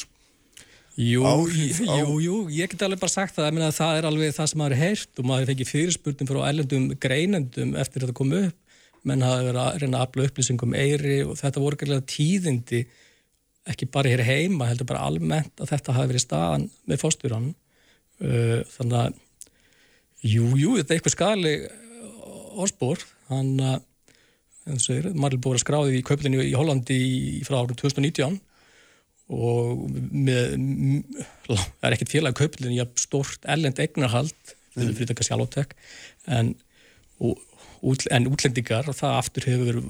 [0.98, 2.10] Jú, áhrif, jú, á...
[2.18, 5.20] jú, ég get alveg bara sagt það, að það er alveg það sem maður heilt
[5.20, 9.60] og maður fengið fyrirspurning frá ellendum greinendum eftir að það kom upp, menn hafa verið
[9.62, 12.80] að reyna að afla upplýsingum eiri og þetta voru ekki tíðindi,
[13.70, 17.48] ekki bara hér heima, heldur bara almennt að þetta hafi verið staðan með fórstjóran,
[18.26, 19.22] uh, þannig að,
[20.32, 21.54] jú, jú, þetta er eitthvað skali
[22.58, 23.86] orðspor, hann að,
[24.66, 27.00] eins og þeir, maður er búin að skráði í köplinni í Hollandi
[27.46, 28.42] frá árum 2019
[29.28, 30.54] og með,
[31.48, 35.74] það er ekkert félag kauplinn í að stort ellend eignarhald fyrir fyrir þetta sjálfóttek
[36.32, 36.54] en,
[37.20, 39.80] en útlendingar það aftur hefur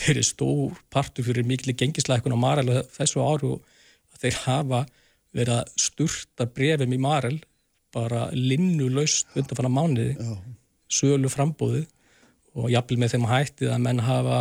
[0.00, 3.58] verið stór partur fyrir miklu gengisleikun á Marel þessu áru
[4.20, 4.84] þeir hafa
[5.36, 7.38] verið að sturta brefum í Marel
[7.94, 10.34] bara linnulaust undan fann að mánuði Já.
[10.90, 11.84] sölu frambóðu
[12.58, 14.38] og jafnvel með þeim hættið að menn hafa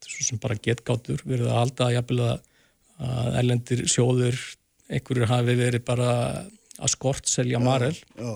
[0.00, 2.38] svo sem bara getgáttur verið að halda jafnvel að
[2.98, 4.38] að erlendir sjóður
[4.88, 6.12] einhverjur hafi verið bara
[6.78, 8.32] að skort selja marel já, já.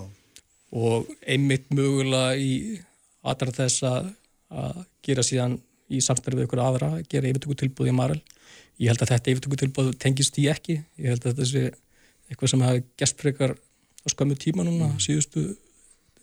[0.75, 2.79] og einmitt mögulega í
[3.23, 4.09] aðra þess að,
[4.51, 5.57] að gera síðan
[5.93, 8.19] í samstarfið ykkur aðra, að gera yfirtöku tilbúð í Marel.
[8.81, 10.79] Ég held að þetta yfirtöku tilbúð tengist í ekki.
[10.99, 11.63] Ég held að þetta sé
[12.31, 15.45] eitthvað sem hafi gæst frekar á skömmu tíma núna, síðustu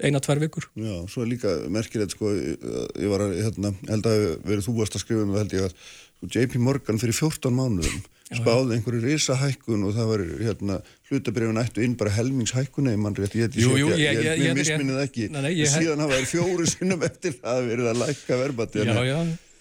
[0.00, 0.66] eina, tvær vikur.
[0.80, 4.96] Já, svo er líka merkilegt sko, ég var að, hérna, held að verið þú varst
[4.96, 8.00] að skrifa um það held ég að sko, JP Morgan fyrir 14 mánuðum
[8.30, 10.76] spáði einhverju risahækkun og það var hérna
[11.10, 16.28] hlutabrifin ættu inn bara helmingshækkun eða mann rétt, ég misminnið ekki ég- síðan hafa þær
[16.30, 19.18] fjóru sinnum eftir það verið að lækka verbati Já, já,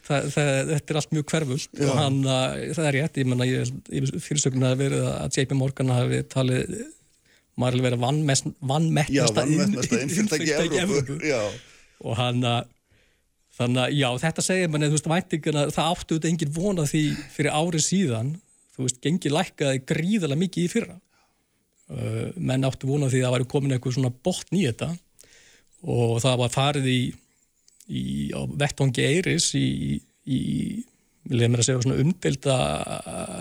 [0.10, 3.48] þetta er allt mjög hverfult og hann, uh, það er rétt, ég menna,
[4.28, 6.78] fyrirsögnin hafi verið að JP Morgan hafi talið
[7.84, 11.18] verið já vannmettasta vannmestasta innfyrtæki í Evrópu
[12.06, 12.70] og hann að
[13.60, 17.02] þannig að já, þetta segir manni, þú veist, væntinguna það áttu þetta engin vona því
[17.34, 18.30] fyrir árið síðan,
[18.80, 20.96] þú veist, gengi lækkaði gríðarlega mikið í fyrra.
[21.90, 24.90] Uh, menn áttu vona því að það væri komin eitthvað svona botn í þetta
[25.90, 27.00] og það var farið í,
[27.90, 28.04] í
[28.38, 29.66] á vettvangi Eiris í,
[30.30, 30.40] í
[31.34, 32.58] leðum mér að segja svona umdelda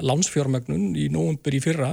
[0.08, 1.90] lánsfjármögnun í nógumbur í fyrra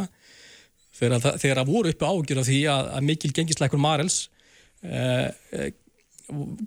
[0.96, 4.18] þegar, það- þegar að voru uppi ágjur af því að, að mikil gengisleikur Marels
[4.86, 5.70] eh, eh,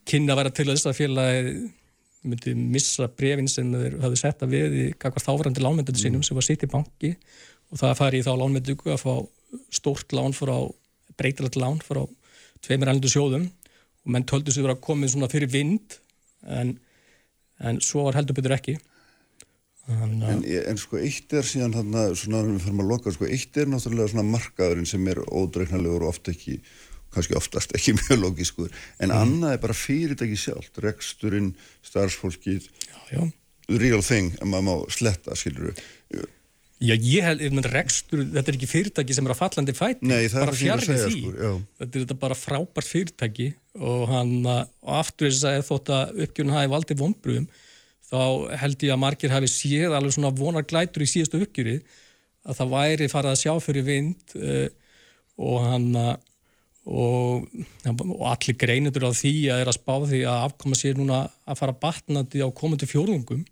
[0.09, 1.55] kynna að vera til þess að félagi
[2.29, 6.39] myndi missa brefin sem þeir hafði sett að við í kakvar þáfrandi lánmynduðu sínum sem
[6.39, 7.15] var sitt í banki.
[7.73, 9.15] Og það fari í þá lánmyndugu að fá
[9.75, 10.57] stórt lán frá
[11.19, 12.05] breytilegt lán frá
[12.65, 13.49] tveimur ælundu sjóðum.
[14.05, 15.99] Og menn töldu vera að komið svona fyrir vind
[16.47, 16.77] en,
[17.59, 18.79] en svo var heldur betur ekki.
[19.89, 23.57] Að en, en sko eitt er síðan þarna, svona við fyrir að loka, sko eitt
[23.57, 26.59] er náttúrulega svona markaðurinn sem er ódreiknalegur og oft ekki
[27.19, 31.53] kannski oftast ekki mjög logískur en annað er bara fyrirtæki sjálft reksturinn,
[31.87, 33.23] starfsfólkið já, já.
[33.77, 35.75] real thing, en maður má sletta, skilur
[36.79, 40.07] Já, ég held, ég menn rekstur, þetta er ekki fyrirtæki sem er að fallandi fæti,
[40.07, 41.23] Nei, bara að segja, því.
[41.35, 41.49] já.
[41.81, 43.49] þetta er þetta bara frábært fyrirtæki
[43.83, 47.49] og hann, og aftur þess að þótt að uppgjörun hafi valdið vonbröðum,
[48.09, 48.21] þá
[48.63, 51.81] held ég að margir hafi séð alveg svona vonar glætur í síðustu uppgjöri,
[52.47, 54.69] að það væri farið að sjá fyrir vind uh,
[55.51, 56.15] og hann, uh,
[56.87, 57.49] og,
[57.89, 61.59] og allir greinendur á því að er að spá því að afkoma sér núna að
[61.61, 63.43] fara batnandi á komandi fjórðungum,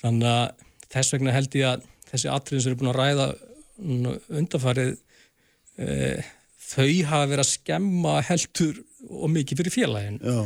[0.00, 3.28] þannig að þess vegna held ég að þessi atriðin sem eru búin að ræða
[4.40, 4.90] undanfarið
[5.78, 5.88] e,
[6.70, 10.18] þau hafa verið að skemma heldur og mikið fyrir félagin.
[10.20, 10.42] Já,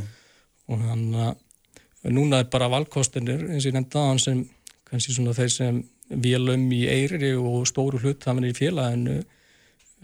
[0.71, 4.45] og hann að núna er bara valkostinir eins og ég nefndi aðan sem
[4.89, 5.81] kannski svona þeir sem
[6.25, 9.23] vélum í eiri og stóru hluthafinir í félaginu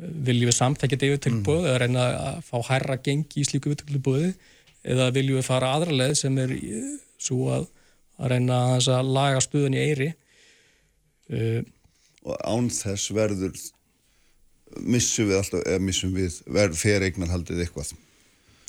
[0.01, 3.85] viljum við samtækja þetta yfir tilbúið eða reyna að fá hærra gengi í slíku yfir
[3.85, 4.31] tilbúið
[4.95, 7.67] eða viljum við fara aðra leið sem er eh, svo að,
[8.21, 10.09] að reyna að, að laga stuðan í eiri
[11.37, 11.61] uh,
[12.25, 13.55] og án þess verður
[14.81, 17.95] missum við alltaf, eða missum við verð fer eignarhaldið eitthvað?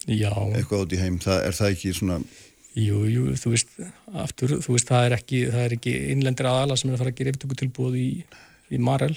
[0.09, 2.21] Já, eitthvað út í heim, það, er það ekki svona?
[2.79, 3.73] Jú, jú, þú veist
[4.23, 7.13] aftur, þú veist, það er ekki, það er ekki innlendir aðala sem er að fara
[7.13, 8.07] að gera yfirtöku tilbúið í,
[8.71, 9.13] í Marel.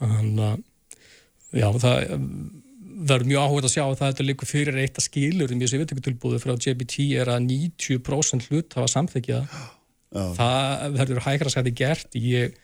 [0.00, 0.64] Þannig að
[1.56, 2.18] já, það
[3.06, 5.78] verður mjög áhugað að sjá að það er líka fyrir eitt að skilur um þessu
[5.78, 9.40] yfirtöku tilbúið frá JBT er að 90% hlut hafa samþekja
[10.36, 12.16] það verður hægra sæti gert.
[12.16, 12.56] Ég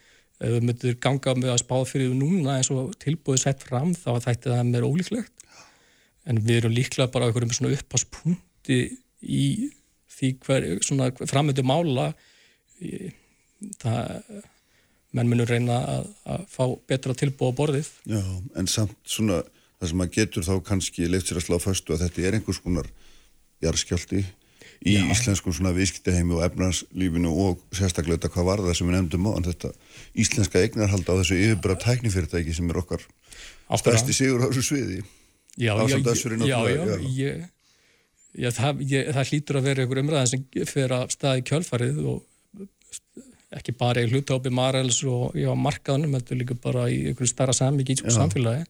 [0.43, 4.51] við myndir ganga með að spá fyrir núna eins og tilbúið sett fram þá þætti
[4.51, 5.47] það mér ólíklegt.
[6.27, 8.81] En við erum líklega bara á einhverjum svona uppháspunkti
[9.23, 9.47] í
[10.13, 12.11] því hver, svona framöndu mála.
[12.83, 13.13] Í,
[13.83, 14.43] það
[15.17, 17.91] menn munur reyna að, að fá betra tilbúið á borðið.
[18.09, 18.23] Já,
[18.59, 19.43] en samt svona
[19.83, 22.61] það sem maður getur þá kannski leift sér að slá föstu að þetta er einhvers
[22.63, 22.89] konar
[23.63, 24.23] jarðskjálti
[24.83, 25.03] í Já.
[25.15, 29.33] íslenskum svona viðskiptaheimi og efnarslífinu og sérstaklega þetta hvað var það sem við nefndum á
[29.33, 29.73] en þetta
[30.25, 33.05] íslenska eignarhald á þessu yfirbara tæknifyrirtæki sem er okkar
[33.79, 35.03] stærsti sigur á þessu sviði.
[35.61, 35.99] Já, já,
[36.49, 36.57] já,
[37.13, 38.51] já, já,
[39.13, 42.23] það hlýtur að vera einhver umræðan sem fer að staði kjölfarið og
[43.53, 47.93] ekki bara í hlutápi Marels og já, markaðunum, er líka bara í einhverju starra samík
[47.93, 48.65] í samfélagi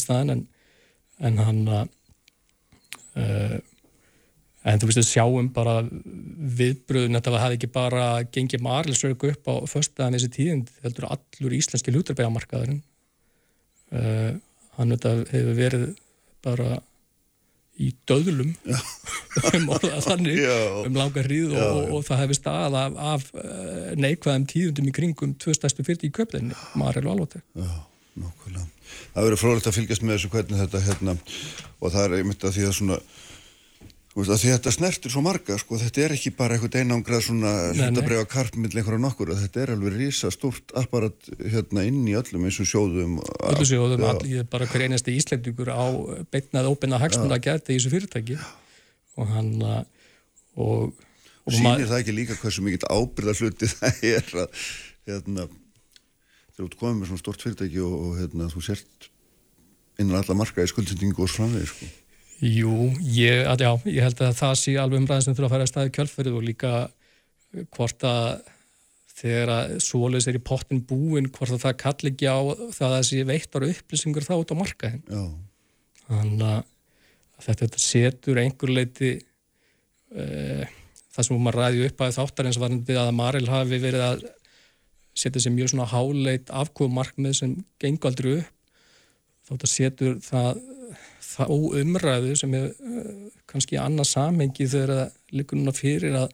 [0.00, 0.42] staðin en,
[1.20, 1.92] en hann að
[3.20, 3.58] uh,
[4.64, 9.50] en þú veist að sjáum bara viðbröðun þetta hafði ekki bara gengið Marels rauk upp
[9.50, 12.80] á föstaðan þessi tíðind heldur allur íslenski hlutarbegamarkaðurinn
[13.92, 14.32] uh,
[14.78, 15.86] hann þetta hefur verið
[16.44, 16.80] bara
[17.82, 19.72] í döðlum um
[20.06, 20.44] þannig
[20.86, 24.94] um langa hríð og, og, og það hefur stað af, af eh, neikvæðum tíðundum í
[24.94, 27.74] kringum tvö stærstu fyrir í köplinni, Marel og Alvotek Já,
[28.20, 28.68] nokkulega.
[29.14, 32.56] Það verður frólægt að fylgjast með þessu hvernig þetta hérna og það er einmitt að
[32.58, 33.00] því að svona
[34.14, 36.76] þú veist, að því að þetta snertir svo marga sko, þetta er ekki bara eitthvað
[36.80, 42.04] einangrað svona hlutabræða karp mill einhverja nokkur þetta er alveg rísa stórt apparat hérna inn
[42.06, 43.16] í öllum eins og sjóðum.
[43.50, 45.86] Öllu sjóðum, all, ég er bara hver einasti íslendingur á
[46.30, 48.38] beitnað óbeina hagsmuna að geta í þessu fyrirtæki.
[49.18, 49.82] Og hann að
[50.54, 50.94] og,
[51.44, 54.62] og Sýnir það ekki líka hversu mikill ábyrða hluti það er að
[55.10, 55.48] hérna,
[56.54, 59.10] þegar þú komið með svona stort fyrirtæki og, og hérna, þú sért
[59.98, 61.90] innan alla marka í skuldsendingu og framvegir sko.
[62.44, 65.64] Jú, ég, að, já, ég held að það sé alveg umræðin sem þurfa að fara
[65.64, 66.72] að staði kjölferðið og líka
[67.72, 68.50] hvort að
[69.14, 72.38] þegar að svoleis er í pottin búin hvort að það kalli ekki á
[72.74, 75.04] það að þessi veittar upplýsingur þá út á markaðin
[76.04, 76.64] þannig að
[77.46, 80.64] þetta, þetta setur einhver leiti uh,
[81.14, 84.26] það sem maður ræði upp að þáttar eins og varandi að Maril hafi verið að
[85.14, 88.52] setja sér mjög svona háleit afkvöfumarkmið sem gengur aldrei upp
[89.44, 90.62] þótt að setur það
[91.34, 93.10] þá umræðu sem er uh,
[93.50, 96.30] kannski annað samhengi þegar það likur núna fyrir að,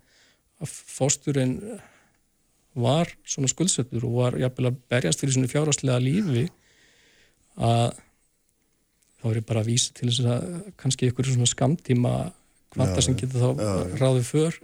[0.60, 1.56] að fósturinn
[2.80, 6.46] var svona skuldsettur og var jafnvel að berjast fyrir svona fjárhastlega lífi
[7.60, 7.98] að
[9.20, 10.46] þá er ég bara að vísa til þess að
[10.80, 12.14] kannski ykkur svona skamtíma
[12.70, 13.98] kvanta sem getur þá já, já.
[14.00, 14.58] ráðið för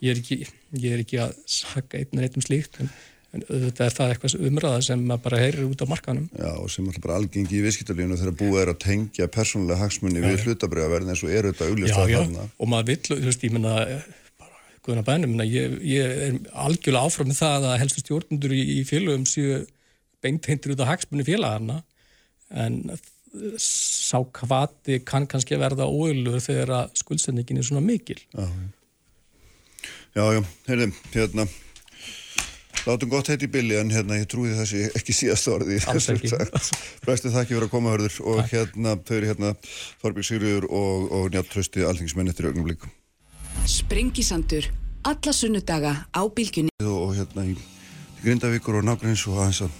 [0.00, 0.38] ég er ekki,
[0.80, 2.90] ég er ekki að saka einn en eitt um slíkt en,
[3.30, 6.86] en auðvitað er það eitthvað umræða sem bara heyrir út á markanum Já og sem
[6.90, 11.14] alltaf bara algengi í viðskiptarlífinu þegar búið er að tengja persónulega hagsmunni já, við hlutabriðaverðin
[11.14, 12.48] eins og eru þetta auglist að þarna.
[12.58, 13.76] Og maður vill, þú veist, ég menna
[14.80, 19.28] guðuna bænum, ég, ég er algjörlega áfram með það að helstu stjórnundur í, í félögum
[19.28, 19.62] séu
[20.24, 21.80] beinteintur út á hagsmunni félagarna
[22.50, 22.82] en
[23.62, 28.18] sá kvati kann kannski verða óölu þegar að skuldsendingin er svona mikil.
[28.34, 28.48] Já,
[30.18, 30.40] já, já.
[30.66, 31.46] Heyrðum, hérna
[32.86, 35.80] látum gott heit í billi en hérna ég trúi þessi ekki síðast orði
[37.06, 38.54] Bæstu það ekki verið að koma hörður og Takk.
[38.54, 39.52] hérna þau eru hérna
[40.02, 42.94] Þorbjörg Sigriður og, og Njálf Trösti alþingismenn eftir augnum líkum
[43.68, 44.70] Sprengisandur,
[45.04, 46.72] alla sunnudaga á bylgjunni.
[46.80, 47.56] Og, og hérna í
[48.24, 49.76] Grindavíkur og nákvæmins og aðeins að,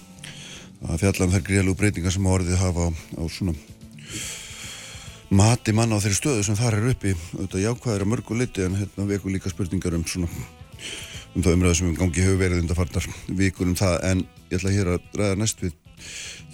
[0.89, 3.55] að fjalla um þær greiðlu breytingar sem orðið hafa á, á svona
[5.31, 8.75] mati manna á þeirri stöðu sem þar er uppi auðvitað jákvæðir að mörgu liti en
[8.75, 10.27] hérna veku líka spurningar um svona
[11.35, 13.07] um það umræðu sem um gangi hefur verið undarfarnar
[13.39, 13.95] vikur um það.
[14.09, 15.77] En ég ætla hér að ræða næst við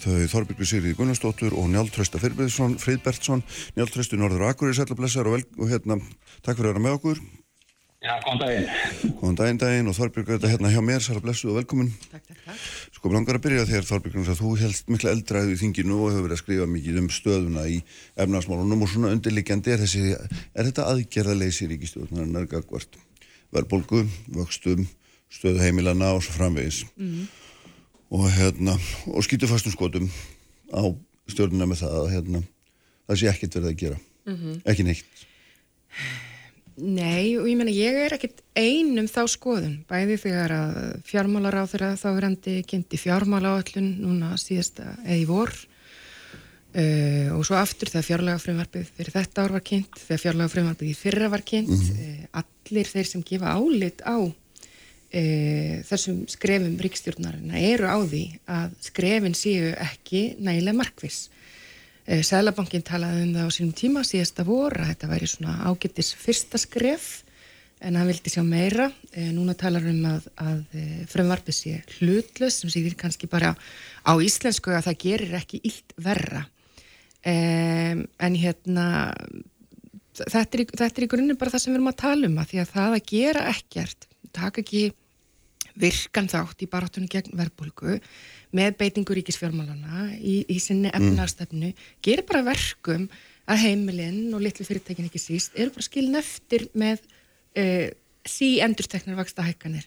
[0.03, 3.43] þau Þorbjörgur Sigriði Gunnarsdóttur og Njálf Trösta Friðbertsson
[3.77, 5.99] Njálf Tröstu Norður Akureyri Sællablessar og, og hérna
[6.45, 7.21] takk fyrir að vera með okkur.
[7.97, 8.67] Já, góðan daginn.
[9.17, 9.87] Góðan daginn daginn.
[9.89, 12.67] Og Þorbjörgur þetta hérna hjá mér Sællablessu og velkomin Takk, takk, takk.
[12.99, 16.27] Sko langar að byrja þér Þorbjörgur að þú helst mikla eldræðu í þinginu og hefur
[16.27, 17.81] verið að skrifa mikið um stöðuna í
[18.21, 22.29] efnarsmálunum og svona undirlikjandi er þessi er þetta aðgerðaleysi ríkistjóðunar
[23.55, 24.03] verðbólgu,
[24.35, 24.85] vöxtum
[25.31, 27.25] stöðu heimilana og svo framvegis mm.
[28.15, 28.77] og hérna
[29.11, 30.07] og skýtu fastum skotum
[30.71, 30.83] á
[31.27, 32.43] stjórnuna með það að hérna
[33.07, 34.61] það sé ekkert verið að gera mm -hmm.
[34.65, 35.25] ekki neitt
[36.77, 41.63] Nei og ég menna ég er ekkert einum þá skoðun bæði þegar að fjármálar á
[41.65, 45.49] þeirra þá er hendi kynnti fjármála áallun núna síðasta eða í vor
[46.77, 50.91] uh, og svo aftur þegar fjárlega frumvarpið fyrir þetta ár var kynnt þegar fjárlega frumvarpið
[50.91, 52.19] í fyrra var kynnt mm -hmm.
[52.33, 58.77] uh, allir þeir sem gefa álit á uh, þessum skrefum ríkstjórnarina eru á því að
[58.89, 61.27] skrefin séu ekki nægilega markvis
[62.07, 66.55] Sælabankin talaði um það á sínum tíma síðasta voru að þetta væri svona ágættis fyrsta
[66.55, 67.25] skref
[67.83, 68.87] en hann vildi sjá meira.
[69.35, 70.61] Núna talar um að, að
[71.11, 73.51] frumvarpið sé hlutlös sem sýðir kannski bara
[74.07, 76.45] á íslensku að það gerir ekki illt verra.
[77.27, 78.87] Um, en hérna
[80.15, 82.53] þetta er, þetta er í grunnum bara það sem við erum að tala um að
[82.53, 84.07] því að það að gera ekkert
[84.37, 84.83] taka ekki
[85.77, 87.97] virkan þátt í baráttunum gegn verðbólgu
[88.57, 91.89] með beitingu ríkisfjármálana í, í sinni efnarstefnu mm.
[92.05, 93.09] gerir bara verkum
[93.47, 97.03] að heimilinn og litlu fyrirtækin ekki síst eru bara skilin eftir með
[97.59, 97.87] uh,
[98.27, 99.85] sí endurteknar vaksta hækkanir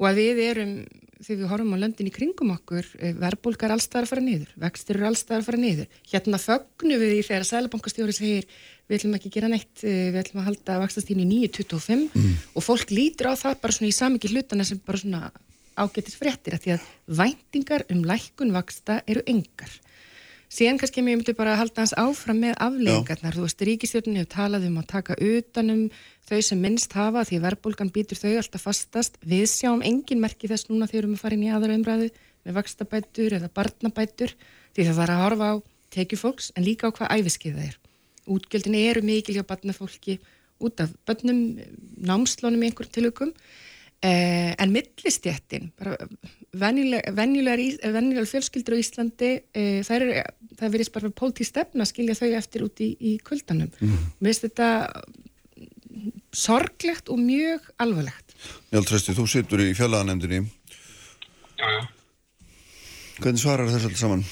[0.00, 0.74] og að við erum,
[1.20, 2.86] þegar við horfum á löndin í kringum okkur,
[3.20, 7.26] verðbólkar allstæðar að fara niður, vextir eru allstæðar að fara niður hérna fögnu við í
[7.28, 8.48] þegar sælabankastjóri segir
[8.88, 12.32] við ætlum ekki að gera neitt við ætlum að halda vaxtastínu í 9.25 mm.
[12.56, 15.30] og fólk lítur á það bara svona í samingi hlutana sem bara svona
[15.78, 16.88] ágættis fréttir að því að
[17.20, 19.76] væntingar um lækkun vaksta eru engar
[20.50, 24.30] síðan kannski mér myndi bara að halda hans áfram með afleggingarnar, þú veist, ríkistjórnum hefur
[24.34, 25.84] talað um að taka utanum
[26.26, 30.50] þau sem minnst hafa því að verðbólgan býtur þau alltaf fastast, við sjáum engin merki
[30.50, 32.10] þess núna þegar við erum að fara inn í aðra umræðu
[32.44, 34.34] með vakstabætur eða barnabætur
[34.74, 35.54] því það þarf að horfa á
[35.94, 37.80] tekjufólks en líka á hvað æfiskið það er.
[38.30, 40.18] Útgjöldin eru mikil hjá barnafólki
[40.60, 41.58] út af börnum
[41.98, 43.34] námslónum í einhverjum tilökum
[44.00, 45.66] Eh, en millistjættin
[46.56, 52.16] venjulegar fjölskyldur á Íslandi eh, það, er, það verðist bara pólt í stefna að skilja
[52.16, 53.98] þau eftir út í, í kvöldanum mm.
[54.16, 54.70] mér finnst þetta
[56.32, 58.32] sorglegt og mjög alvarlegt.
[58.72, 60.46] Njálf Trösti, þú sittur í fjölaðanemndinni
[61.60, 61.82] Jájá
[63.20, 64.22] Hvernig svarar þess alls saman?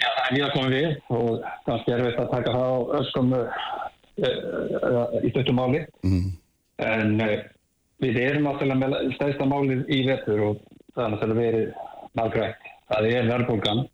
[0.00, 3.30] Já, það er mjög komið við og kannski er við að taka það á öskum
[3.38, 5.80] uh, í stöttum máli.
[6.84, 7.38] En uh,
[8.00, 10.62] við erum náttúrulega með stæðsta málið í vetur og
[10.94, 11.66] það er náttúrulega verið
[12.20, 12.70] nákvæmt.
[12.90, 13.84] Það er verðbólgan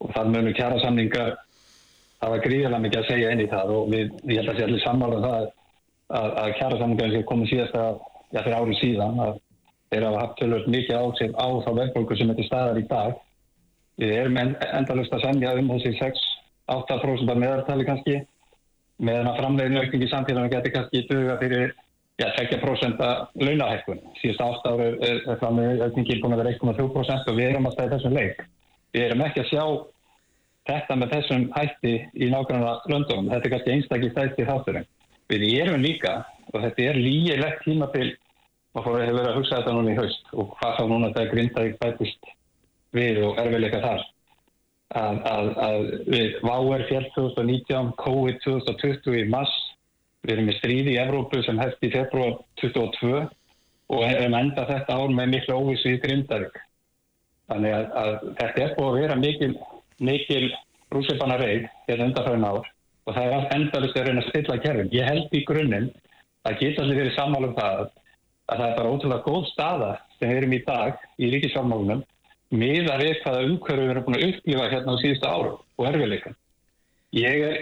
[0.00, 1.30] og það munum kjara samningar
[2.20, 4.66] það var gríðilega mikið að segja inn í það og við, ég held að sé
[4.66, 8.80] allir sammála um það að, að kjara samningar sem komið síðast að, já fyrir árið
[8.80, 9.38] síðan að
[9.90, 13.14] þeir hafa haft tölvöld mikið átsif á þá verðbólgu sem þetta staðar í dag.
[14.00, 18.18] Við erum en, endalust að semja um þessi 6-8% af meðartali kannski
[19.00, 21.72] meðan að framleginu aukningi samfélaginu getur kannski duga fyrir
[22.20, 23.04] já, 2%
[23.40, 24.02] launahækkun.
[24.20, 27.88] Síðust átt ára er, er framleginu aukningi búin að vera 1,3% og við erum alltaf
[27.88, 28.42] í þessum leik.
[28.94, 29.64] Við erum ekki að sjá
[30.70, 33.30] þetta með þessum hætti í nákvæmlega löndum.
[33.30, 34.90] Þetta er kannski einstaklega stæsti þátturinn.
[35.30, 36.16] Við erum líka,
[36.50, 38.10] og þetta er lígilegt tímabil,
[38.74, 41.10] og fór að hefur verið að hugsa þetta núna í haust og hvað þá núna
[41.10, 42.32] þetta grindaði bætist
[42.94, 44.04] við og erfiðleika þar.
[45.00, 49.52] Að, að, að við váer fjall 2019, COVID 2020 í mass,
[50.24, 53.22] við erum með stríði í Evrópu sem hefst í februar 2022
[53.90, 56.58] og hefum enda þetta ár með miklu óvissu í grindavík.
[57.50, 59.50] Þannig að, að þetta er búið að vera mikil,
[60.10, 60.44] mikil
[60.94, 62.68] rúsipana reið hérna undanfæðin ár
[63.08, 64.92] og það er endalist að reyna að stilla kerfin.
[64.94, 65.90] Ég held í grunninn
[66.46, 67.82] að geta allir verið sammálum það
[68.50, 72.04] að það er bara ótrúlega góð staða sem við erum í dag í ríkisfjármálunum
[72.50, 76.38] miða við hvaða umhverju við erum búin að upplifa hérna á síðustu áru og erfiðleikum.
[77.14, 77.60] Ég er,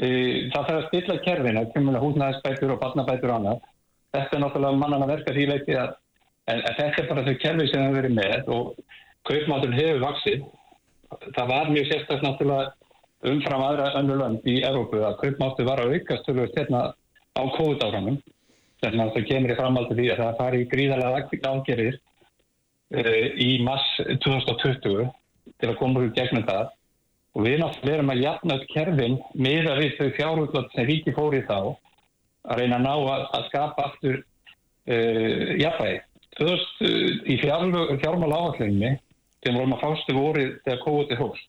[0.00, 3.66] það þarf að stilla kerfin að kemur húsnæðisbætur og barnabætur og annað.
[4.12, 5.94] Þetta er náttúrulega mannan að verka því leiti að
[6.48, 8.72] en, en þetta er bara þau kerfi sem við erum með og
[9.28, 10.46] kaupmátur hefur vaksið.
[11.36, 15.96] Það var mjög sérstaklega náttúrulega umfram aðra önnu lönd í Evrópu að kaupmátur var að
[15.96, 16.82] aukast hérna
[17.32, 18.18] á COVID-áramum
[18.82, 21.98] þannig að það kemur í framhaldi því að það fari gríðarlega ágerðir
[22.98, 23.86] uh, í mass
[24.26, 25.12] 2020
[25.62, 26.72] til að koma úr gegnum það
[27.32, 31.42] og við náttúrulega erum að jafna upp kerfin meða við þau fjárhuglat sem ríki fóri
[31.48, 36.02] þá að reyna að ná að, að skapa aftur uh, jafnvægi.
[36.36, 38.92] Þú veist, uh, í fjármál áhallinni
[39.42, 41.48] sem vorum að fástu vorið þegar er hóst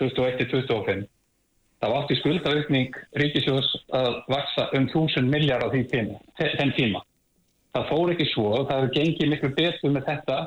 [0.00, 1.06] 2001-2025
[1.78, 6.16] Það var átti skuldaukning ríkisjóðs að vaksa um þúsund milljar á því tíma,
[6.74, 7.02] tíma.
[7.76, 10.38] Það fór ekki svo það hefur gengið miklu betur með þetta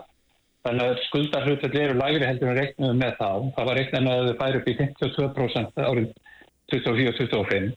[0.66, 3.30] þannig að skuldarhlutur eru lægri heldur en reiknaðu með þá.
[3.56, 6.12] Það var reiknaðu að þau færi upp í 52% árið
[6.72, 7.72] 24-25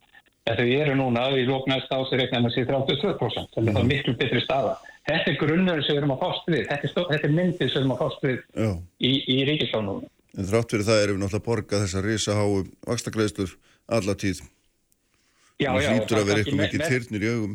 [0.45, 3.85] en þau eru núna í lóknæst ás er reiknaðu með sér 32% þannig að það
[3.85, 4.74] er miklu betri staða.
[5.05, 6.66] Þetta er grunnur sem við erum að fást við.
[6.70, 8.70] Þetta er, þetta er myndið sem við erum að fást við Já.
[9.01, 10.03] í, í ríkisjónum.
[10.35, 13.57] En þrátt fyrir það erum við náttúrulega að borga þessar risaháu vakstakleðslur
[13.99, 14.41] alla tíð.
[15.61, 17.53] Já, Það já, hlýtur að vera eitthvað mikið þyrnir í augum.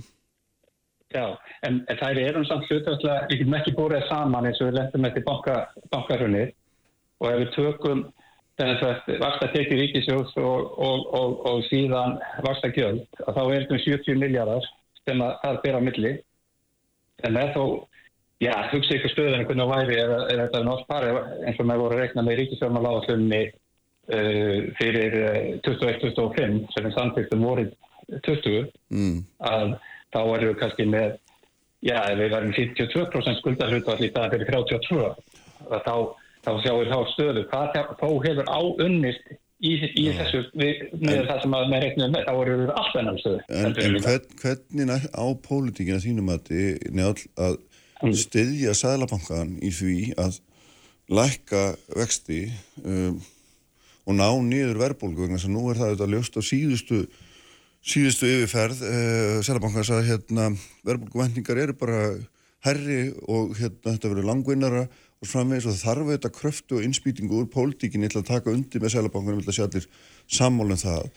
[1.10, 1.26] Já,
[1.66, 4.76] en, en það er um samt hlutastlega, við getum ekki búið saman eins og við
[4.78, 5.56] lendum eftir banka,
[5.90, 6.44] bankarunni
[7.20, 8.04] og ef við tökum
[8.60, 13.64] þess að vaksta tekið ríkisjóðs og, og, og, og síðan vaksta gjöld, að þá er
[13.64, 14.70] þetta um 70 miljardar
[15.08, 16.14] sem að það ber á milli
[17.24, 17.64] en það er þó
[18.44, 21.14] já, hugsa ykkur stöðan hvernig það væri er, er þetta nátt pari
[21.48, 27.48] eins og með voru að reikna með ríkisjóðmaláðaslunni uh, fyrir uh, 21-25 sem er samtíktum
[27.50, 27.74] vorið
[28.26, 29.20] 20 Mm.
[29.46, 29.76] að
[30.14, 31.12] þá erum við kannski með
[31.86, 35.06] já, ef við verðum 52% skuldarhlutvall í það fyrir 32
[35.70, 35.96] að þá,
[36.46, 37.46] þá sjáum við þá stöðu.
[37.52, 42.28] Hvað þó hefur áunnist í, í þessu við, með það sem að með reiknum með,
[42.28, 43.42] þá erum við alltaf enn stöðu.
[43.50, 46.54] En, en hvern, hvernig á pólitíkina þínum að,
[46.96, 47.60] njál, að
[48.24, 50.40] styðja Sæðlabankan í því að
[51.10, 51.64] lækka
[51.98, 52.44] vexti
[52.86, 53.18] um,
[54.10, 57.00] og ná niður verðbólgu vegna þess að nú er það auðvitað ljóst á síðustu
[57.86, 60.50] síðustu yfirferð uh, Sæðlabankans að hérna,
[60.88, 62.02] verðbólguvendingar eru bara
[62.66, 63.00] herri
[63.32, 64.84] og hérna, þetta verður langvinnara
[65.20, 68.94] og framvegis og þarf þetta kröftu og innspýtingu úr pólitíkinni til að taka undir með
[68.96, 69.90] Sæðlabankanum til að sé allir
[70.40, 71.10] sammálum það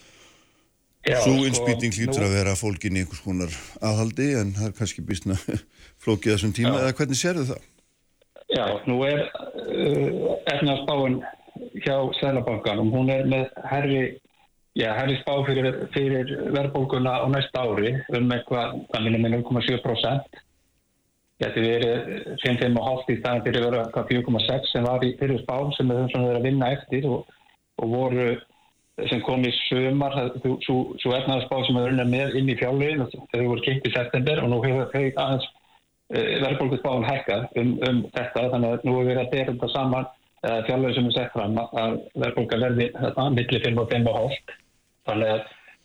[1.03, 4.67] Já, Svo sko, innspýting hlýtur nú- að vera fólkin í einhvers konar aðhaldi en það
[4.69, 5.35] er kannski býstna
[6.03, 6.83] flókið þessum tíma Já.
[6.85, 7.65] eða hvernig sérðu það?
[8.53, 11.17] Já, nú er uh, efnaðspáin
[11.83, 13.99] hjá Sælabankanum, hún er með herri,
[14.79, 20.41] já, herri spá fyrir, fyrir verðbólguna á næsta ári um eitthvað, minnum með 0,7%.
[21.43, 26.03] Þetta verið 5,5 í staðin fyrir eitthvað 4,6 sem var í fyrir spá sem við
[26.03, 27.33] höfum verið að vinna eftir og,
[27.81, 28.27] og voru
[29.09, 30.13] sem kom í sömar,
[30.61, 34.41] svo, efnaðspá sem við erum með inn í fjárlegin þegar við voru kynnt í september
[34.43, 35.47] og nú hefur þau aðeins
[36.13, 40.59] verðbólgusbáðum hækkað um, um þetta þannig að nú er verið að bera þetta saman uh,
[40.67, 44.53] fjárlega sem er sett fram að verðbólga verði þetta milli 5 og 5 og hálft
[45.09, 45.41] þannig að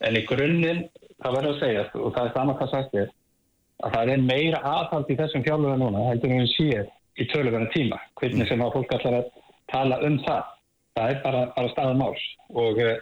[0.09, 0.85] en í grunninn
[1.19, 3.09] það verður að segja og það er saman hvað sagt er
[3.79, 7.73] að það er meira aðhald í þessum fjárlega núna heldur en við séum í töluverðan
[7.75, 7.99] tíma.
[8.19, 9.31] Hvernig sem að fólk allar að
[9.73, 10.51] tala um það.
[10.99, 12.25] Það er bara, bara staðan máls.
[12.55, 12.97] Og uh,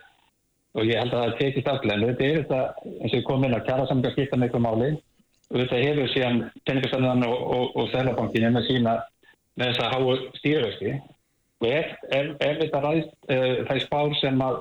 [0.77, 2.09] og ég held að það tekist aflega.
[2.11, 2.63] Þetta er þetta,
[2.93, 4.89] eins og ég kom inn að kjara samlingar skipta miklu máli.
[5.47, 8.97] Og þetta hefur síðan peningastöndan og, og, og Sælabankinu með sína
[9.57, 10.97] með þess að háu stýrvexti
[11.63, 14.59] og ef, ef, ef þetta ræðist uh, það spár sem að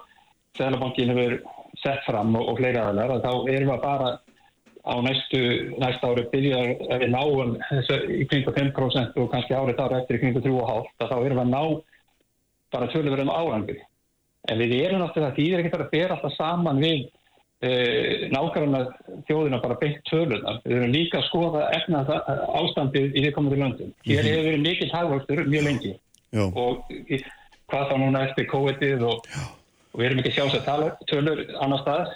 [0.58, 1.38] Sælabankinu hefur
[1.82, 4.14] sett fram og, og fleiri aðlar þá erum við bara
[4.86, 5.42] á næstu,
[5.82, 10.20] næsta ári byrjar ef við náum þessu í kringu 5% og kannski árið ára eftir
[10.20, 11.62] í kringu 3,5 þá erum við að ná
[12.76, 13.82] bara tölurverðum árangur
[14.52, 17.06] en við erum náttúrulega því það er ekki að bera alltaf saman við
[17.66, 17.72] e,
[18.34, 20.60] nákvæmlega þjóðina bara beitt tölunar.
[20.66, 22.04] Við erum líka að skoða efna
[22.62, 23.94] ástandið í því komandi löndum.
[24.06, 24.30] Hér mhm.
[24.30, 25.94] hefur verið mikill hagvöxtur mjög lengi
[26.36, 26.46] Já.
[26.46, 26.92] og
[27.72, 29.30] hvað þá núna eftir COVID-ið og,
[29.96, 32.10] og við erum ekki að sjá sér tala, tölur annar stað.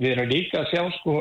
[0.00, 1.14] Við erum líka að sjá sko,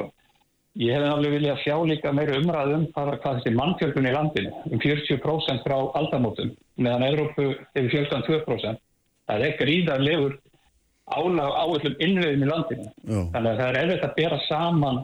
[0.82, 4.82] ég hef alveg viljað að sjá líka meira umræðum hvað þessi mannfjölgun í landinu um
[4.82, 8.82] 40% frá aldamótum meðan Európu hefur fjölgan 2%.
[9.30, 10.38] Það er gríðarlegur
[11.14, 12.89] álag áallum innviðum í landinu.
[13.05, 13.22] Já.
[13.36, 15.01] Þannig að það er erfitt að bera saman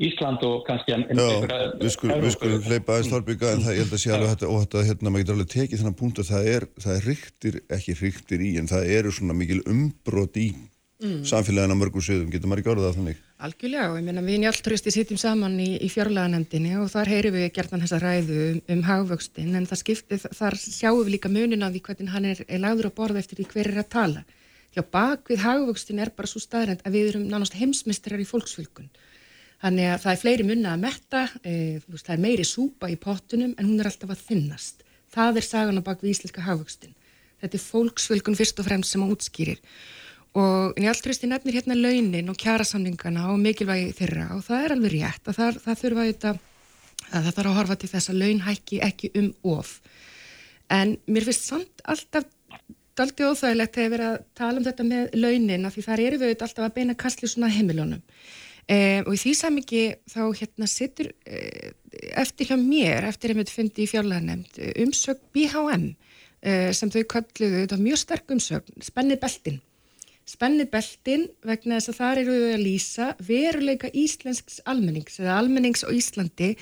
[0.00, 1.28] Ísland og kannski Já,
[1.76, 4.62] við skulum skul hleypa aðeins þárbygga en það, ég held að sé alveg þetta og
[4.64, 7.96] þetta, hérna, maður getur alveg tekið þennan punkt að það er, það er ríktir, ekki
[8.00, 10.48] ríktir í en það eru svona mikil umbrot í
[11.04, 11.20] mm.
[11.28, 13.22] samfélagina mörgum sögum, getur maður ekki orðað þannig?
[13.44, 17.36] Algjörlega og ég meina við í njáltrösti sittum saman í, í fjárlaganendinni og þar heyrim
[17.36, 21.64] við gertan þessa ræðu um, um hagvöxtin en það skipti, þar sjáum við líka munin
[21.64, 24.28] af því hvernig hann er, er lagður á borða eftir því hver er að tala
[24.70, 28.86] Já, bak við hagvöxtin er bara svo staðrænt að við erum nánast heimsmystrar í fólksfylgun.
[29.60, 31.54] Þannig að það er fleiri munna að metta, e,
[31.84, 34.84] veist, það er meiri súpa í pottunum en hún er alltaf að þinnast.
[35.12, 36.94] Það er sagan á bak við íslenska hagvöxtin.
[37.42, 39.60] Þetta er fólksfylgun fyrst og fremst sem að útskýrir.
[40.40, 45.28] Og Njáltrösti nefnir hérna launin og kjærasamningana og mikilvægi þeirra og það er alveg rétt
[45.28, 46.34] að það, það þurfa þetta,
[47.10, 49.72] að það þarf að horfa til þess að laun hækki ekki um of.
[50.70, 52.28] En mér finnst samt alltaf
[52.96, 56.36] daldi óþægilegt við erum að tala um þetta með launin af því þar eru við
[56.36, 58.04] alltaf að beina kastli svona heimilunum
[58.70, 61.72] eh, og í því samingi þá hérna sittur eh,
[62.20, 65.90] eftir hjá mér, eftir einmitt fundi í fjárlæðanemnd umsög BHM
[66.40, 69.60] eh, sem þau kalluðu, þetta mjög sterk umsög, spennið beltin
[70.30, 75.82] spennið beltin vegna þess að þar eru við að lýsa veruleika íslensks almennings eða almennings
[75.82, 76.52] á Íslandi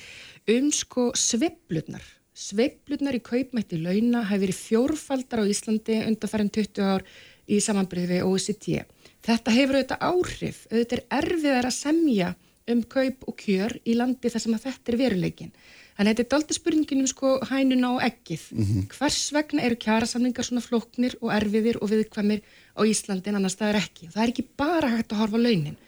[0.55, 2.07] um sko sveplunar
[2.39, 7.03] Sveiplunar í kaupmætti launa hafi verið fjórfaldar á Íslandi undanfærin 20 ár
[7.51, 8.85] í samanbyrði við OECD.
[9.27, 12.29] Þetta hefur auðvitað áhrif, auðvitað er erfiðar að semja
[12.69, 15.53] um kaup og kjör í landi þar sem að þetta er veruleikin.
[15.99, 18.43] Þannig að þetta er daldi spurningin um sko hænuna og ekkið.
[18.53, 18.85] Mm -hmm.
[18.95, 22.41] Hvers vegna eru kjærasamlingar svona floknir og erfiðir og viðkvæmir
[22.79, 24.11] á Íslandi en annars það er ekki.
[24.15, 25.79] Það er ekki bara hægt að horfa á launin.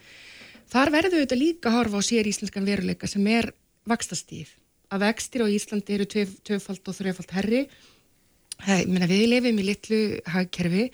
[0.71, 3.53] Þar verður auðvitað líka að horfa á sér íslenskan veruleika sem er
[3.87, 4.49] vakstastíð
[4.91, 7.63] að vextir á Íslandi eru tvöfald og þrjöfald herri
[8.61, 10.91] Hei, við lefum í litlu hagkerfi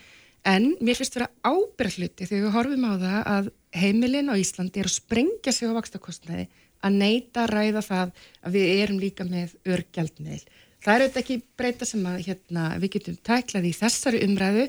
[0.47, 4.89] en mér finnst vera ábyrgluti þegar við horfum á það að heimilin á Íslandi er
[4.89, 6.47] að sprengja sig á vakstakostnaði
[6.87, 8.13] að neyta að ræða það
[8.47, 10.45] að við erum líka með örgjaldmiðl.
[10.85, 14.67] Það er auðvitað ekki breyta sem að hérna, við getum tæklað í þessari umræðu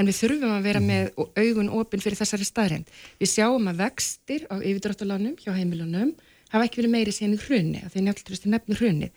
[0.00, 2.90] en við þurfum að vera með augun opinn fyrir þessari staðrænd.
[3.20, 6.14] Við sjáum að vextir á yfirdráttalánum hjá heimilunum
[6.50, 9.10] hafa ekki verið meiri síðan í hrunni, því njáltrösti nefnir hrunni.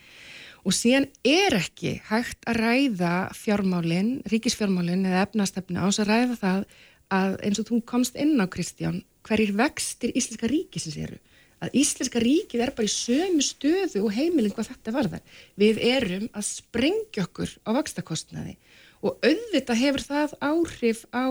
[0.64, 6.66] Og síðan er ekki hægt að ræða fjármálinn, ríkisfjármálinn eða efnastefni ás að ræða það
[7.14, 11.20] að eins og þú komst inn á Kristján, hverjir vextir Íslenska ríkisins eru.
[11.64, 15.22] Að Íslenska ríkið er bara í sömu stöðu og heimilin hvað þetta varðar.
[15.59, 18.57] Við erum að sprengja okkur á vakstakostnaði
[19.03, 21.28] og auðvitað hefur það áhrif á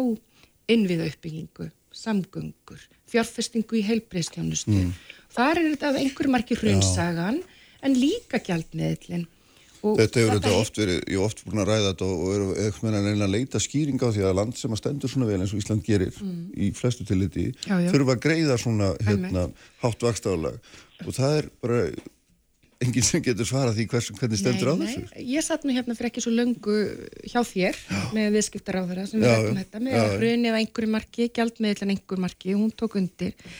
[0.72, 4.76] innviðauppbyggingu, samgöngur, fjárfestingu í heilbreyðstjónustu.
[4.76, 4.94] Mm.
[5.32, 7.40] Þar er þetta af einhver marki hrunsagan
[7.82, 9.28] en líka gjaldmiðlinn.
[9.82, 12.92] Þetta hefur þetta oft verið, ég hef oft búin að ræða þetta og eru eitthvað
[12.94, 15.58] meina að leita skýringa á því að land sem að stendur svona vel eins og
[15.58, 16.44] Ísland gerir mm.
[16.54, 19.48] í flestu tilliti þurfa að greiða svona hérna,
[19.82, 20.60] hátt vakstálag
[21.02, 21.80] og það er bara
[22.82, 25.02] enginn sem getur svarað því hvers, hvernig stendur á þessu.
[25.06, 26.76] Nei, ég satt mér hérna fyrir ekki svo löngu
[27.30, 28.00] hjá þér já.
[28.16, 32.24] með viðskiptar á þeirra sem við rættum þetta með hrunið að einhverju marki, gjaldmiðlan einhverju
[32.26, 33.50] marki, hún tók undir.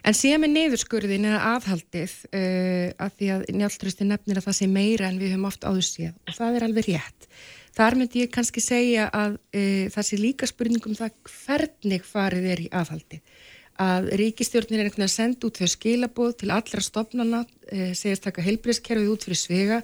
[0.00, 4.70] En síðan með neyðurskurðin eða aðhaldið uh, að því að njáltrösti nefnir að það sé
[4.70, 7.28] meira en við höfum oft áður séð og það er alveg rétt.
[7.70, 12.64] Þar myndi ég kannski segja að uh, það sé líka spurningum það hvernig farið er
[12.64, 13.29] í aðhaldið
[13.80, 17.40] að ríkistjórnir er einhvern veginn að senda út þau skilabóð til allra stopnana,
[17.72, 19.80] e, segist taka heilbríðskerfið út fyrir svega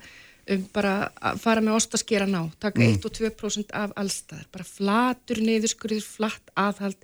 [0.53, 2.99] um bara að fara með ostaskera ná, taka mm.
[3.01, 7.01] 1 og 2% af allstaðar, bara flatur niðurskurður, flatt aðhald,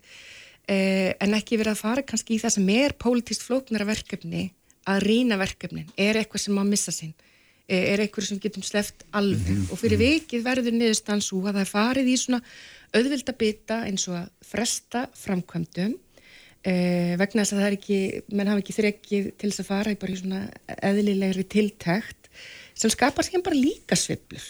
[0.68, 0.76] e,
[1.18, 4.50] en ekki verið að fara kannski í það sem er pólitíst flóknara verkefni,
[4.86, 7.16] að rína verkefnin, er eitthvað sem má missa sinn,
[7.66, 9.72] e, er eitthvað sem getum sleft alveg mm -hmm.
[9.72, 12.42] og fyrir vikið verður niðurstans úr að það er farið í svona
[12.92, 15.98] auðvilda bita eins og að fresta framkvæmdum
[16.66, 18.00] eh, vegna þess að það er ekki,
[18.32, 20.42] menn hafa ekki þrekið til þess að fara í bara í svona
[20.90, 22.30] eðlilegri tiltækt
[22.78, 24.44] sem skapar sem bara líka sviflur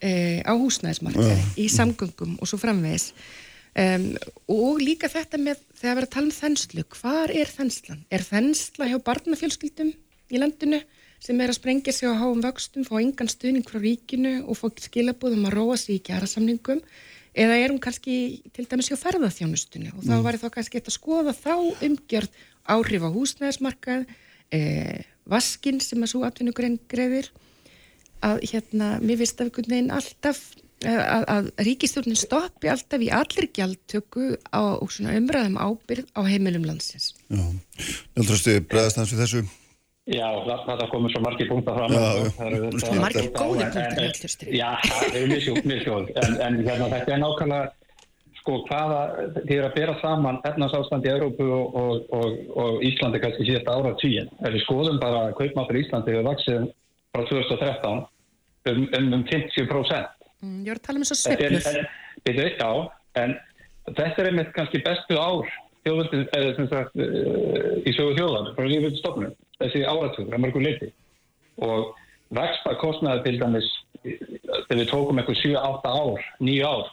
[0.00, 1.50] eh, á húsnæðismarkaði, Já.
[1.60, 3.10] í samgöngum og svo framvegis
[3.76, 4.10] um,
[4.52, 8.04] og líka þetta með þegar við erum að tala um þenslu, hvar er þenslan?
[8.12, 9.92] Er þensla hjá barnafjölskyldum
[10.30, 10.80] í landinu
[11.22, 14.68] sem er að sprengja sig á háum vöxtum, fá engan stuðning frá ríkinu og fá
[14.84, 16.82] skilabúðum að róa sig í kjærasamningum
[17.36, 18.16] eða er hún kannski
[18.56, 20.26] til dæmis hjá ferðarþjónustunni og þá Mm.
[20.26, 21.54] væri þá kannski eitt að skoða þá
[21.86, 22.30] umgjörð
[22.66, 24.06] áhrif á húsnæðismarkað,
[24.52, 24.60] e,
[25.26, 27.28] vaskin sem að svo atvinnugrein greiðir
[28.24, 30.40] að hérna, mér finnst að einhvern veginn alltaf
[30.84, 37.12] eh, að, að ríkistjórnin stoppi alltaf í allir gjaldtöku á umræðum ábyrð á heimilum landsins.
[37.28, 37.44] Já,
[38.16, 39.44] Njáldrasti, bregðast hans við þessu?
[40.06, 41.94] Já, það, það komur svo margir punktar fram.
[43.00, 44.52] Margir en- punktar.
[44.54, 45.32] Já, það er
[45.66, 46.10] mjög sjóð.
[46.22, 47.72] En, en hérna, þetta er nákvæmlega,
[48.38, 49.00] sko, hvaða,
[49.40, 53.74] þið er að bera saman efnarsástand í Európu og, og, og, og Íslandi kannski síðasta
[53.74, 54.30] ára tíin.
[54.46, 56.68] Ef við skoðum bara að kaupmáttur Íslandi hefur vaksið
[57.16, 58.06] frá 2013
[58.70, 60.12] um, um, um 50%.
[60.44, 61.88] Mm, Ég var að tala um þess að er,
[62.28, 62.70] byrju, já,
[63.24, 63.34] en
[63.90, 65.50] þetta er einmitt kannski bestu ár
[65.86, 70.66] þjóðvöldin, eða sem sagt uh, í sögu þjóðan, frá lífið stofnum þessi áratug, að mörgum
[70.66, 70.92] leiti
[71.64, 71.94] og
[72.36, 73.68] vexta kostnaði til dæmis
[74.04, 76.88] þegar við tókum eitthvað 7-8 ár, 9 ár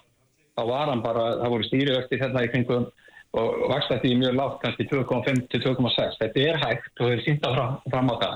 [0.53, 2.89] þá var hann bara, það voru stýrivexti hérna í kringum
[3.33, 7.25] og vexta því mjög lágt, kannski 2,5 til 2,6 þetta er hægt og við erum
[7.25, 8.35] sínt fram, fram á það.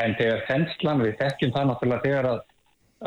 [0.00, 2.38] En þegar þenslan, við þekkjum það náttúrulega þegar að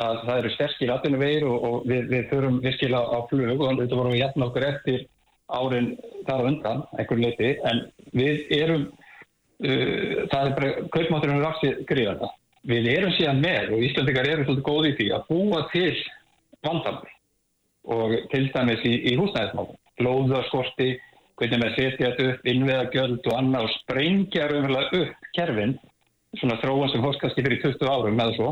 [0.01, 3.99] að það eru sterkir atvinnuvegir og, og við, við förum virkilega á flug og þetta
[3.99, 5.05] vorum við jætna okkur eftir
[5.45, 5.89] árin
[6.27, 7.83] þar undan, einhver leiti, en
[8.17, 8.87] við erum,
[9.61, 12.31] það er bara, kaupmátturinn er vaksið gríðanda.
[12.65, 15.91] Við erum síðan með og Íslandikar eru svolítið góði í því að búa til
[16.65, 17.11] vandamur
[17.95, 20.95] og til dæmis í, í húsnæðismálum, lóðaskorti,
[21.37, 25.75] hvernig með setja þetta upp, innveðagjöld og annað og sprengja raunverulega upp kerfin,
[26.39, 28.51] svona þróan sem hóst kannski fyrir 20 árum eða svo,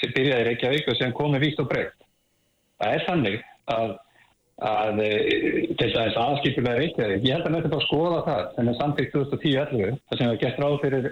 [0.00, 2.06] sem byrjaði í Reykjavík og sem komið víkt og breytt.
[2.80, 3.38] Það er þannig
[3.74, 3.94] að,
[4.58, 5.10] að e,
[5.78, 9.14] til dæmis aðskipulega Reykjavík, ég held að þetta bara að skoða það sem er samtíkt
[9.14, 11.08] 2010-11, það sem er gett ráð fyrir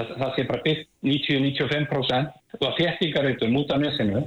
[0.00, 4.24] að það sé bara byggt 90-95% og að þéttingareitum út af nesinu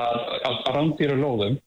[0.00, 1.58] að rándýra lóðum.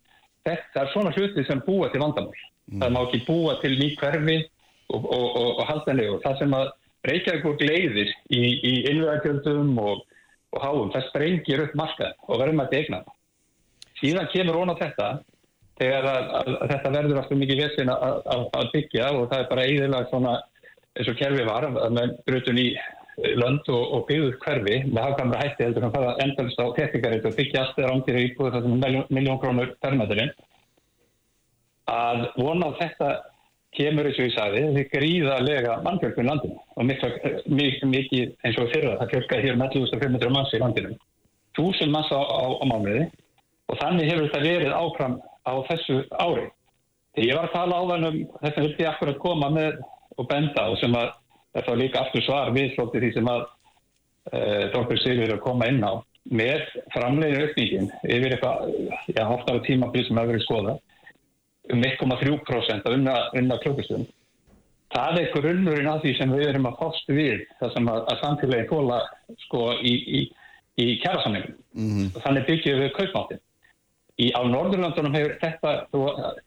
[0.43, 2.39] Þetta er svona hluti sem búa til vandamál.
[2.71, 4.39] Það má ekki búa til ný hverfi
[4.91, 6.23] og, og, og, og halda niður.
[6.23, 6.71] Það sem að
[7.07, 10.03] Reykjavík gleiðir í, í innvæðagjöldum og
[10.53, 12.99] og háum, það sprengir upp markað og verðum að degna.
[13.99, 15.07] Síðan kemur á þetta
[15.83, 19.67] þegar að, að, að þetta verður alltaf mikið vesin að, byggja og það er bara
[19.67, 20.35] eiginlega svona
[20.93, 22.67] eins og kerfi var að með brutun í
[23.37, 27.37] lönd og, og byggður hverfi með hafkamra hætti heldur hann fara endalist á teknikarið og
[27.37, 30.33] byggja allt eða rándir í íbúðu þessum miljón, miljón krónur permaturinn
[31.93, 33.09] að vona að þetta
[33.77, 38.97] kemur eins og ég sagði því gríðarlega mannfjölkun landinu og mikið, mikið eins og fyrra
[39.01, 40.97] það fjölkaði hér um 11.500 manns í landinu
[41.57, 43.05] þúsund manns á, á, á mánuði
[43.69, 46.47] og þannig hefur þetta verið áfram á þessu ári
[47.13, 49.83] þegar ég var að tala á þann um þetta vilti ég akkur að koma með
[50.17, 51.11] og benda og sem að
[51.53, 54.97] þetta var líka aftur svar við því sem að uh, Dr.
[55.01, 55.93] Sigur er að koma inn á
[56.31, 56.63] með
[56.93, 58.67] framlegin aukningin yfir eitthvað,
[59.11, 60.75] já, hoftara tímabil sem hefur verið skoða
[61.73, 64.05] um 1,3% að unna, unna klukkustum.
[64.93, 68.19] Það er grunnurinn af því sem við erum að fást við það sem að, að
[68.21, 68.99] samfélagi fóla
[69.45, 70.21] sko í, í,
[70.83, 71.55] í kjærasamningum.
[71.79, 72.11] Mhm.
[72.25, 73.43] Þannig byggjum við kaupmáttin.
[74.21, 76.41] Í, á Norðurlandunum hefur þetta að,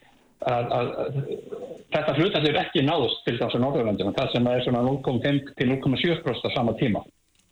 [0.47, 0.91] að, að,
[1.95, 4.17] þetta hlutallir ekki náðust til þess að Norðurlandunum.
[4.19, 7.03] Það sem er svona 0,5 til 0,7% á sama tíma.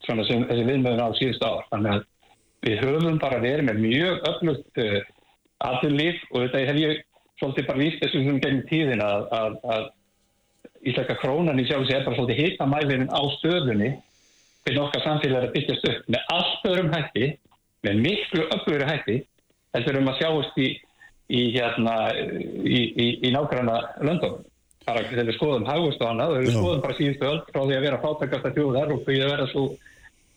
[0.05, 1.67] Svona sem þessi viðmöðun á síðustu ár.
[1.73, 2.07] Þannig að
[2.65, 4.97] við höfum bara verið með mjög öflugt uh,
[5.65, 7.05] aðlýf og þetta hef ég
[7.41, 9.87] svolítið bara víst þessum sem gegnum tíðin að,
[10.85, 13.91] íslenska krónan í sjálf sig er bara svolítið hitamælinin á stöðunni
[14.65, 17.31] fyrir okkar samfélag að byggjast upp með allt öðrum hætti,
[17.85, 19.17] með miklu öflugri hætti,
[19.75, 20.69] heldur um að sjáast í,
[21.29, 24.43] í, hérna, í, í, í nákvæmna löndum.
[24.85, 27.85] Bara þegar við skoðum hagust annað, þegar við skoðum bara síðustu öll frá því að
[27.87, 29.63] vera fátakasta þjóðar og því að vera svo,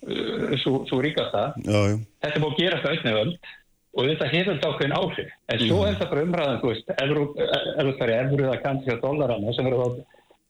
[0.07, 1.47] uh, svo, svo ríkasta.
[1.65, 1.97] Já, já.
[2.23, 3.51] þetta er búið að gerast á einni öld
[3.97, 5.35] og þetta hefur þetta ákveðin áhrif.
[5.51, 9.67] En svo er þetta bara umræðan, þú veist færi evru eða kannski á dollarana sem
[9.67, 9.87] eru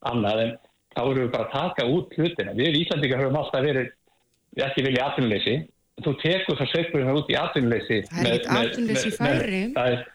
[0.08, 0.54] annað en
[0.94, 2.54] þá erum við bara að taka út hlutina.
[2.58, 3.90] Við Íslandika höfum alltaf verið
[4.54, 5.56] við ekki vilja atvinnuleysi
[6.04, 9.72] þú tekur það sveifurinn út í atvinnuleysi Það er ekkert atvinnuleysi í Færeyjum.
[9.78, 10.06] það er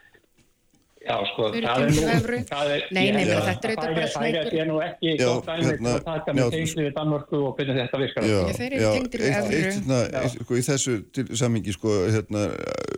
[1.04, 2.38] Já, sko, það er nú...
[2.48, 5.48] það er- Nei, nei, það- þetta er auðvitað bara Það er nú ekki Já, gott
[5.50, 8.24] til hérna, að taka með tengsli við Danmörku og hvernig þetta virkar.
[8.24, 9.58] Já, Já, þeir eru tengdir eitt, evru.
[9.58, 12.44] eitt, hérna, eitt, sko, í þessu til samingi sko, hérna,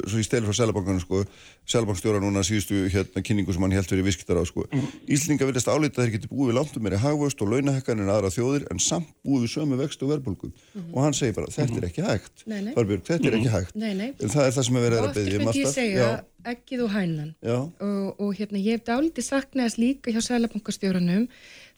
[0.05, 1.23] svo í steli frá Sælabankan sko,
[1.65, 4.67] Sælabankstjóra núna síðustu hérna, kynningu sem hann held fyrir visktar á sko.
[4.69, 4.85] Mm.
[5.09, 8.13] Íslinga viljast álita að þeir geti búið við langt um meiri hagvöst og launahekkan en
[8.13, 10.51] aðra þjóðir en samt búið við sömu vext og verðbólgu
[10.93, 12.73] og hann segir bara, þetta er ekki hægt Nei, nei.
[12.77, 14.11] Þorbjörg, þetta er ekki hægt Nei, nei.
[14.13, 18.19] en það er það sem er verið að beðja um alltaf ekkið og hænan og,
[18.21, 21.27] og hérna ég hef dálítið saknaðast líka hjá sælabankastjórunum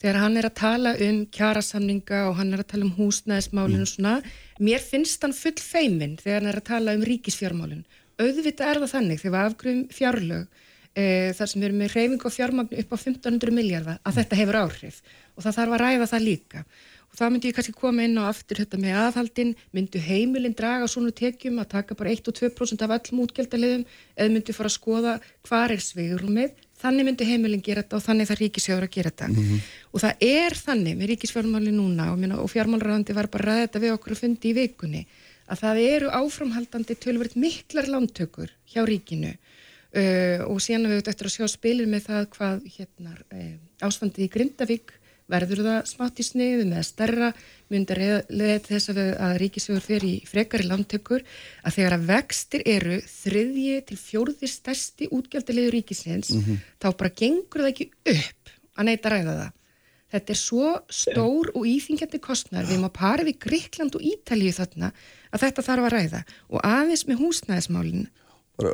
[0.01, 3.91] þegar hann er að tala um kjarasamninga og hann er að tala um húsnæðismálinu og
[3.91, 4.15] svona,
[4.59, 7.85] mér finnst hann full feimin þegar hann er að tala um ríkisfjármálin.
[8.17, 10.61] Auðvitað er það þannig þegar við afgrifum fjárlög
[10.97, 11.05] e,
[11.37, 14.59] þar sem við erum með reyfing og fjármagn upp á 1500 miljardar að þetta hefur
[14.63, 15.01] áhrif.
[15.37, 16.63] Og það þarf að ræða það líka
[17.17, 21.11] það myndi ég kannski koma inn á aftur þetta með aðhaldin, myndu heimilin draga svona
[21.15, 23.85] tekjum að taka bara 1 og 2% af öllum útgjaldaliðum
[24.15, 25.13] eða myndu fara að skoða
[25.47, 29.27] hvar er sveigurumið þannig myndu heimilin gera þetta og þannig það ríkisfjármál að gera þetta.
[29.93, 33.95] Og það er þannig með ríkisfjármáli núna og, og fjármálræðandi var bara ræða þetta við
[33.95, 35.01] okkur að fundi í vikunni
[35.47, 39.33] að það eru áframhaldandi tölverið miklar lántökur hjá ríkinu.
[39.97, 41.45] Uh, og síðan við auðvitað eftir að sjá
[45.31, 47.29] verður það smátt í sniðu með stærra
[47.71, 47.99] myndar
[48.29, 51.25] leða til þess að, ríkisögur fer í frekari lántökur
[51.63, 56.31] að þegar að vextir eru þriðji til fjórði stærsti útgjaldalegu ríkisins
[56.79, 59.53] þá bara gengur það ekki upp að neyta ræða það.
[60.07, 64.93] Þetta er svo stór og íþingjandi kostnar við að para við Gríkland og Ítalíu þarna
[65.35, 66.21] að þetta þarf að ræða.
[66.47, 68.07] Og aðeins með húsnæðismálinn
[68.57, 68.73] bara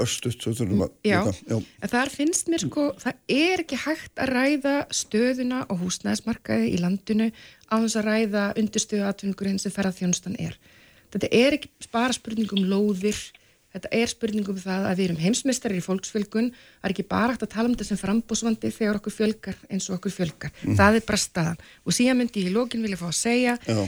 [1.84, 6.80] en þar finnst mér sko, það er ekki hægt að ræða stöðuna og húsnæðismarkaði í
[6.80, 7.30] landinu
[7.68, 10.56] á þess að ræða undirstöðu atvinningurinn sem ferðarþjónustan er.
[11.14, 13.20] Þetta er ekki bara spurning um lóðir,
[13.76, 17.36] þetta er spurning um það að við erum heimsmeistarir í fólksfjölgun, það er ekki bara
[17.36, 20.56] hægt að tala um þetta sem frambúsvandi þegar okkur fjölgar eins og okkur fjölgar.
[20.64, 21.62] Það er bara staðan.
[21.84, 23.84] Og síðan myndi ég í lókin vilja fá að segja já.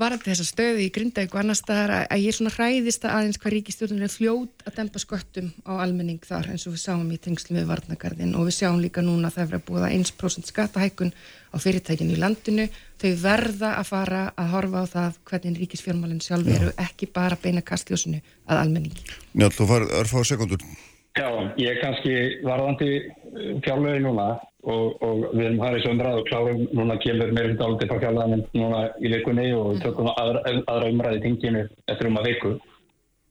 [0.00, 3.40] Varandi þessa stöðu í Grindavík og annar staðar að, ég er svona hræðist að aðeins
[3.40, 7.18] hvað ríkistjórnum er fljót að dempa sköttum á almenning þar eins og við sáum í
[7.20, 10.52] tengslu með varnagarðin og við sjáum líka núna að það er verið að búa 1%
[10.52, 11.12] skattahækun
[11.52, 12.68] á fyrirtækinu í landinu.
[13.00, 17.64] Þau verða að fara að horfa á það hvernig ríkisfjármálinn sjálf eru ekki bara beina
[17.64, 19.04] kastljósinu að almenningi.
[19.34, 20.64] Njáll, þú farið örfá sekundur
[21.18, 21.26] Já,
[21.58, 22.12] ég er kannski
[22.46, 22.90] varðandi
[23.64, 24.28] fjárlögi núna
[24.62, 28.82] og, og við erum harið sömrað og klárum núna kemur meirinn dáliti frá fjárlögin núna
[29.00, 32.56] í vikunni og við tökum aðra, aðra umræði tinginu eftir um að viku.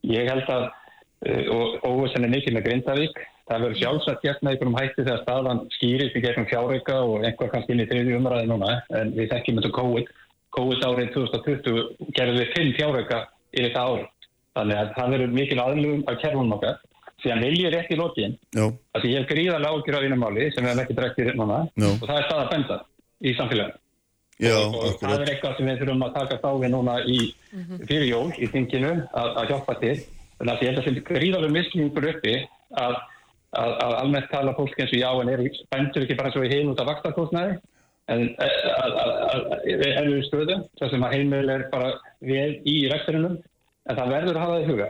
[0.10, 4.56] Ég held að uh, og óvissan er mikil með Grindavík það verður sjálfsagt gert með
[4.56, 8.50] einhverjum hætti þegar staðan skýrist í gegnum fjárreika og einhver kannski inn í þriðju umræði
[8.52, 10.12] núna en við þekkjum þetta COVID
[10.58, 13.20] COVID árið 2020 gerðum við fimm fjárreika
[13.54, 14.08] yfir það árið.
[14.58, 16.80] Þannig að það verður mikil aðlugum af kerfunum okkar
[17.24, 18.66] síðan vil ég rétt í lokin Já,
[18.96, 21.88] að ég hef gríðarlega ágjur á einu máli sem við hefum ekki drektir núna Já.
[21.92, 22.78] og það er staða benda
[23.20, 23.78] í samfélaginu.
[24.40, 25.20] Já, og það akkurat.
[25.20, 27.18] er eitthvað sem við þurfum að taka við núna í
[27.90, 29.96] fyrir jól í þinginu að, að hjálpa til.
[30.40, 32.36] Þannig að ég held að þetta er gríðarlega mislingur uppi
[32.80, 32.94] að,
[33.60, 35.44] að, að almennt tala fólk eins og já en er
[35.76, 37.58] bendur ekki bara svo í heim út af vaktarkostnaði
[38.10, 41.92] en að- að- að- við erum við stöðu þar sem að heimil er bara
[42.32, 43.36] vel í reksturinnum
[43.90, 44.88] en það verður að hafa það í huga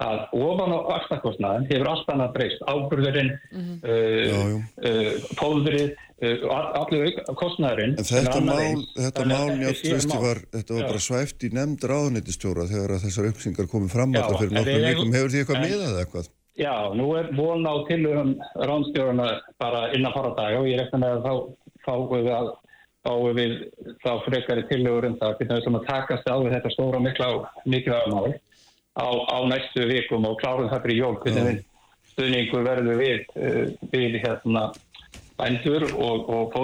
[0.00, 4.38] að ofan á vakstakostnaðin hefur allt annað breyst, áburðurinn, Já, já.
[4.40, 4.54] uh,
[4.90, 5.90] uh, pólverið,
[6.24, 7.94] uh, all- allur auk- kostnaðurinn.
[8.00, 8.86] En þetta annað mál, eins.
[8.96, 10.88] þetta að mál var, þetta var Já.
[10.90, 14.58] bara svæft í nefnd ráðuneytistjóra þegar að þessar upplýsingar komið fram Já, alltaf fyrir en
[14.60, 15.12] nokkrum vikum.
[15.18, 16.28] Hefur því eitthvað en- miðað eða eitthvað?
[16.60, 19.28] Já, nú er von á tilhörum ráðstjórana
[19.58, 21.32] bara innan fara dag og ég rekna með að þá
[21.86, 22.48] fáum við að
[23.06, 23.52] fáum við
[24.04, 27.28] þá frekari tilhögur um það hvernig við ætlum að takast á við þetta stóra mikla
[27.36, 28.34] og mikilvæga mál
[28.98, 31.60] á, á næstu vikum og klárum það fyrir jól hvernig við
[32.12, 34.70] stuðningur verður við uh, við hérna
[35.40, 36.56] bændur og, og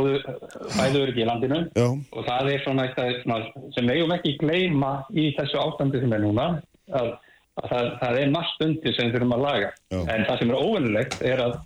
[0.76, 1.62] fæður í landinu.
[1.72, 6.12] Já, og það er svona eitthvað sem við eigum ekki gleyma í þessu ástandi sem
[6.12, 6.48] er núna
[6.92, 7.14] að,
[7.62, 9.72] að það, það er margt undir sem við þurfum að laga.
[9.94, 10.02] Já.
[10.02, 11.56] en það sem er óvinnulegt er að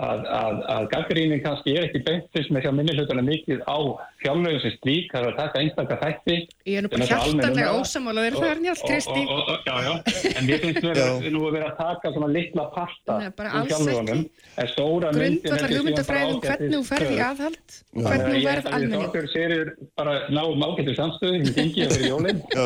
[0.00, 3.78] að, að, að gaggrínin kannski er ekki beint fyrst með hjá minnihlutana mikið á
[4.22, 6.36] fjárlögum sem slík, það er að taka einstakka þætti
[6.70, 7.72] Ég er nú bara er hjartanlega umræða.
[7.80, 9.22] ósamála þér það er njátt, Og- Kristi.
[9.66, 9.92] Já, já,
[10.36, 11.06] en mér finnst við Já.
[11.30, 14.20] nú að vera að taka svona litla parta alls fjárlögunum
[14.60, 18.34] en stóra myndin er Grundvallar því hugmyndafræðum hvernig þú ferð í aðhald og hvernig þú
[18.50, 19.10] verð almenning.
[19.10, 19.66] Þorður sérir
[19.96, 22.64] bara náum ágættu samstöðu í þingi og fyrir jólinn um um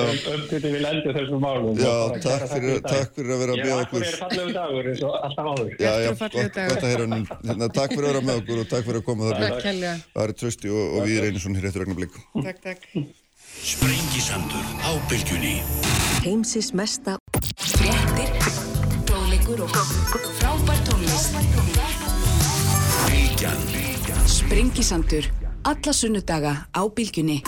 [0.50, 1.74] hvernig við lendum þessum málum.
[1.78, 1.94] já,
[2.24, 2.78] takk fyrir,
[3.34, 4.02] að vera Ég með okkur.
[4.04, 4.08] að
[7.08, 7.18] nú.
[7.44, 9.46] Hérna, takk fyrir að vera með okkur og takk fyrir að koma þarna.
[10.14, 12.12] Það er Trausti og, við reynisum hér eftir regnablík.
[12.42, 12.82] Takk, takk.
[13.64, 15.62] Sprengisandur á bylgjunni
[16.24, 17.18] Heimsins mesta
[17.54, 18.30] Fréttir,
[19.06, 19.76] fróðleikur og
[20.40, 21.36] frábær tónlist
[23.06, 23.60] Bilgjan
[24.26, 25.28] Sprengisandur.
[25.64, 27.42] Alla sunnudaga á bylgjunni.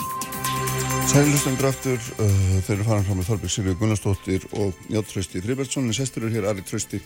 [1.07, 5.87] Sælustendur aftur, uh, þeir eru farin frá með Þorbjörg Silvíu Gunnarsdóttir og Njátt Trausti Fribertsson,
[5.87, 7.01] en sestur er hér Ari Trausti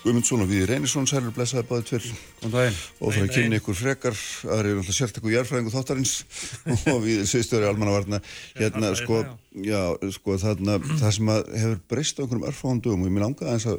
[0.00, 2.04] Guðmundsson og Víði Reynisson, sælur blessaði báði tver
[2.40, 6.12] og það er að kynna ykkur frekar, það er náttúrulega sértakku jærfræðingu þáttarins.
[6.94, 8.22] Og Víði sýstöri almannavarna,
[8.56, 9.18] hérna sko,
[9.60, 9.82] já,
[10.16, 13.68] sko þarna, það sem hefur breyst á einhverjum örfáðum dögum og ég minn ánga aðeins
[13.74, 13.78] að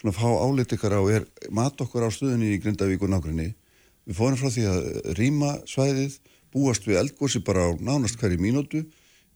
[0.00, 1.28] svona fá álit ykkar á er
[1.60, 3.52] mat okkur á stuðinni í Grindavík og nákvæmni,
[4.08, 4.90] við fórum frá því að
[5.20, 6.18] rýma svæðið,
[6.54, 8.86] búast við eldgósi bara á nánast hverju mínútu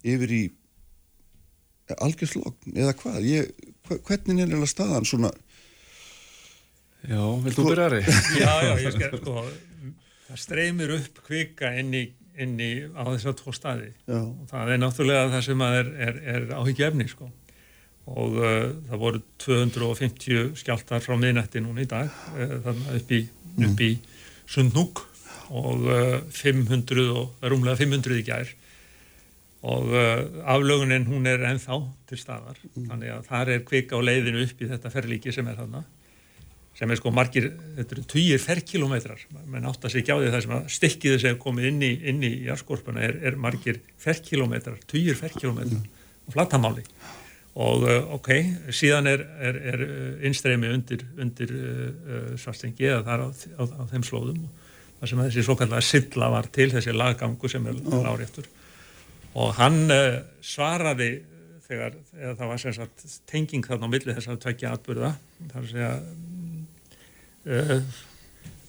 [0.01, 0.43] yfir í
[1.93, 3.51] algjörslokn eða hvað, ég,
[4.09, 4.55] hvernig er
[7.03, 8.01] Já, vilt þú byrja aðri?
[8.43, 9.45] Já, já, ég skal, sko,
[10.29, 12.03] það streymir upp kvika inn í,
[12.41, 14.21] inn í á þessar tvo staði Já.
[14.23, 17.31] og það er náttúrulega það sem að er, er, er áhyggja sko.
[18.13, 23.23] og uh, það voru 250 skjáltar frá miðnætti núna í dag uh, þarna upp í,
[23.67, 23.93] upp í
[24.47, 25.05] Sundnúk
[25.53, 28.53] og uh, 500 og rúmlega 500 í gær
[29.63, 30.23] og uh,
[30.55, 31.79] aflögunin hún er ennþá
[32.11, 35.59] til staðar þannig að þar er kvika á leiðinu upp í þetta ferlíki sem er
[35.61, 35.83] þarna
[36.77, 40.31] sem er sko margir, þetta eru týjir ferkilometrar, menn átt að segja ekki á því
[40.33, 44.79] það sem að stikkið að komið inn í, inn í jarskorpuna er, er margir ferkilometrar,
[44.89, 46.07] týjir ferkilometrar mm.
[46.27, 46.87] og flattamáli
[47.53, 48.31] og uh, ok,
[48.73, 49.83] síðan er, er, er
[50.25, 54.41] innstreymi undir, undir uh, uh, svarstengi eða þar á, á, á þeim slóðum
[55.03, 58.01] þar sem þessi svo kallega silla var til þessi laggangu sem er oh.
[58.07, 58.49] láréttur
[59.37, 61.13] og hann uh, svaraði
[61.69, 62.01] þegar,
[62.39, 65.13] það var sagt, tenging þarna á milli þess að tvekja atbyrða
[65.53, 66.32] þar að segja uh,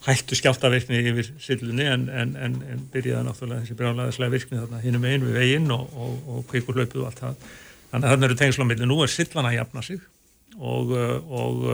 [0.04, 5.08] hættu skjáltavirkni yfir sillunni en, en, en, en byrjaði náttúrulega þessi brjálæðislega virkni þarna hinnum
[5.08, 7.48] einn við veginn og, og, og kvikur hlaupuð og allt það.
[7.94, 8.90] Þannig að þarna eru tengslamilli.
[8.90, 10.04] Nú er sillan að jafna sig
[10.60, 11.66] og, og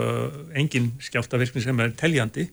[0.58, 2.50] engin skjáltavirkni sem er teljandi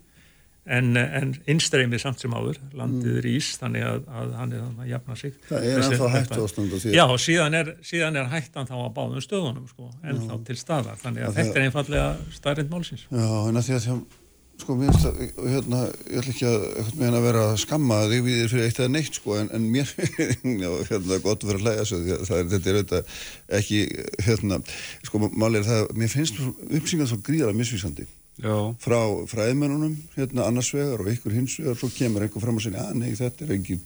[0.66, 4.84] en, en innstreymið samt sem áður, landið er ís þannig að, að hann er þannig
[4.84, 5.34] að jafna sig.
[5.46, 6.94] Það er ennþá hættu ástandu því.
[6.96, 10.98] Já, og síðan er, síðan er hættan þá á báðum stöðunum sko, ennþá til staðar.
[11.04, 13.06] Þannig að þetta er einfallega starrend málsins.
[13.06, 14.25] Já, en að að því að
[14.56, 16.62] Sko mér finnst það, hérna, ég ætla ekki að,
[16.96, 19.66] meina, að vera að skamma þig við þér fyrir eitt eða neitt sko, en, en
[19.74, 20.20] mér finnst
[20.90, 23.16] hérna, gott að vera að hlæða svo, því að það er, þetta er auðvitað
[23.58, 23.80] ekki,
[24.28, 24.60] hérna,
[25.08, 28.52] sko, málið er það, mér finnst uppsingað svo gríðara misvísandi Já.
[28.84, 28.98] frá
[29.30, 32.98] fræðmennunum, hérna, annars vegar og ykkur hins vegar, svo kemur einhver fram og segja, að
[33.00, 33.84] nei, þetta er engin,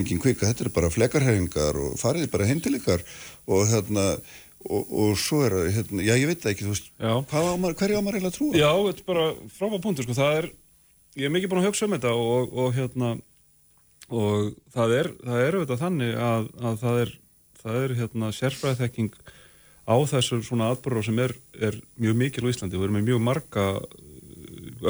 [0.00, 3.02] engin kvika, þetta er bara flekarhefingar og fariði bara heimtilikar
[3.50, 4.04] og hérna,
[4.58, 8.00] Og, og svo er það, hérna, já ég veit það ekki, þú veist, ámar, hverju
[8.00, 8.56] ámar eiginlega trúa?
[8.58, 10.48] Já, þetta er bara frábæð punktur, sko, það er,
[11.14, 13.12] ég er mikið búin að hugsa um þetta og, og hérna,
[14.08, 17.14] og það er, það er auðvitað þannig að, að það er,
[17.62, 19.22] það er hérna sérfræðþekking
[19.88, 23.24] á þessu svona atbúrur sem er, er mjög mikil á Íslandi, við erum með mjög
[23.30, 23.70] marga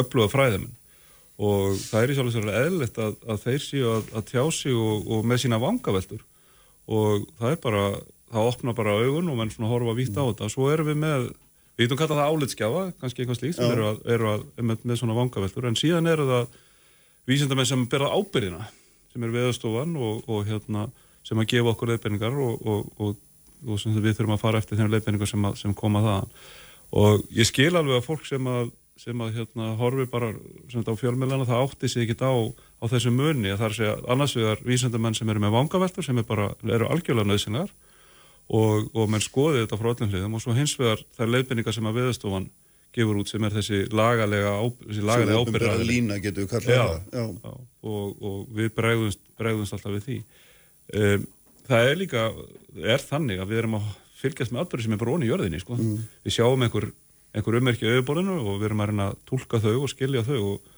[0.00, 0.74] öfluga fræðamenn
[1.38, 4.42] og það er í sjálf og sérlega eðlert að, að þeir séu að, að tjá
[4.56, 6.24] sig og, og með sína vangaveltur.
[6.90, 7.82] Og það er bara
[8.32, 10.50] það opna bara augun og menn svona horfa að víta á þetta.
[10.52, 11.28] Svo erum við með,
[11.78, 15.00] við getum kallað það álitskjafa kannski eitthvað slíkt sem eru að, eru að með, með
[15.00, 16.58] svona vangaveltur, en síðan eru það
[17.28, 18.68] vísindamenn sem berða ábyrðina
[19.12, 20.88] sem eru viðstofan og, og hérna,
[21.26, 23.16] sem að gefa okkur leiðbenningar og, og,
[23.66, 26.28] og sem við þurfum að fara eftir þeim leiðbenningar sem, sem koma það
[26.98, 31.48] og ég skil alveg að fólk sem að, sem að hérna, horfi bara á fjölmjölana,
[31.48, 32.32] það átti sig ekkit á,
[32.80, 36.06] á þessu munni, að það er að segja annars vegar vísindamenn sem eru með vangaveltur
[36.06, 37.74] sem er bara, eru algjörlega nöðsynlegar
[38.48, 40.36] og, og menn skoði þetta frá öllum hliðum.
[40.38, 42.48] Og svo hins vegar þær leiðbynningar sem að viðstofan
[42.96, 45.74] gefur út sem er þessi lagalega, ábyrða
[47.84, 50.18] og, og við bregðumst, bregðumst alltaf við því.
[50.98, 51.26] Um,
[51.68, 52.24] það er líka
[52.96, 55.76] er þannig að við erum að fylgjast með atbyrði sem er bróni í jörðinni sko.
[55.76, 56.00] mm.
[56.24, 56.88] við sjáum einhver,
[57.36, 60.72] einhver ummerki auðborðinu og við erum að reyna að tólka þau og skilja þau og,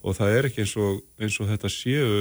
[0.00, 2.12] og það er ekki eins og, eins og þetta séu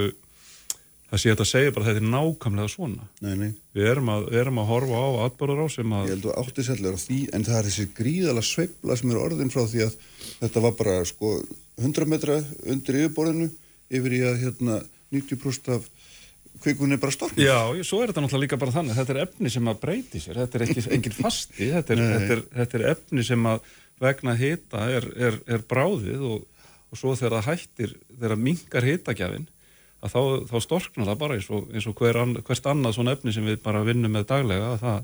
[1.09, 3.07] það sé þetta að segja bara að þetta er nákvæmlega svona.
[3.25, 3.49] Nei, nei.
[3.75, 7.01] við erum að, erum að horfa á atbörður á sem að ég held að áttisællega
[7.03, 9.99] því en það er þessi gríðala sveibla sem er orðin frá því að
[10.39, 11.35] þetta var bara sko
[11.81, 13.51] 100 metra undir yfirborðinu
[13.95, 14.79] yfir í að hérna
[15.13, 15.89] 90% af
[16.63, 17.45] kvikunni bara storknir.
[17.45, 20.39] Já, svo er þetta náttúrulega líka bara þannig, þetta er efni sem að breyti sér.
[20.41, 24.35] Þetta er ekki engin fasti, þetta er, þetta er, þetta er efni sem að vegna
[24.39, 25.09] hita er,
[25.47, 26.47] er bráðið og,
[26.91, 29.45] og svo þegar það hættir, þegar mingar hitagjafin
[30.05, 30.21] að þá,
[30.51, 33.45] þá storknar það bara eins og, eins og hver an, hvert annað svona efni sem
[33.47, 35.03] við bara vinnum með daglega að það,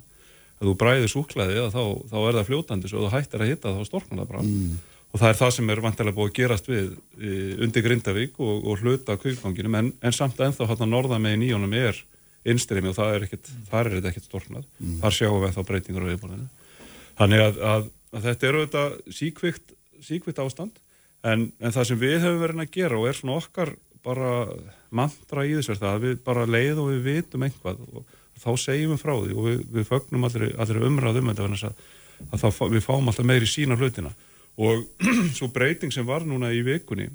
[0.60, 3.82] að þú bræðir súklaði þá, þá er það fljótandi svo þú hættir að hitta þá
[3.90, 4.78] storknar það bara mm.
[5.10, 8.68] og það er það sem er vantilega búið að gerast við e, undir Grindavík og,
[8.68, 12.04] og hluta kvíkvanginum en, en samt ennþá hérna norða með í nýjónum er
[12.52, 14.96] innstrimi og það er ekkit, þar er þetta ekkert storknað mm.
[15.04, 16.48] þar sjáum við þá breytingar á viðborðinu
[17.18, 20.80] þannig að, að, að þetta eru þetta síkvikt, síkvikt ástand
[21.22, 23.76] en, en það sem við höfum verið að gera og er svona okkar
[24.06, 24.32] bara
[24.90, 28.50] mantra í þessu er það að við bara leið og við vitum einhvað og þá
[28.58, 31.86] segjum við frá því og við, við fögnum allir, allir umræðum þess að,
[32.30, 34.14] að þá, við fáum alltaf meiri sína hlutina.
[34.62, 34.84] Og
[35.38, 37.08] svo breyting sem var núna í vikunni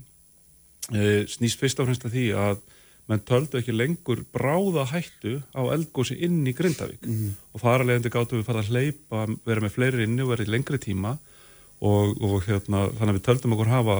[0.94, 2.64] e, snýst fyrst og fremst að því að
[3.06, 7.06] menn töldu ekki lengur bráða hættu á eldgósi inn í Grindavík.
[7.54, 10.46] Og þar alveg endur gáttu við fara að hleypa vera með fleiri inni og vera
[10.46, 11.14] í lengri tíma.
[11.86, 13.96] Og, og hérna, þannig að við töldum okkur hafa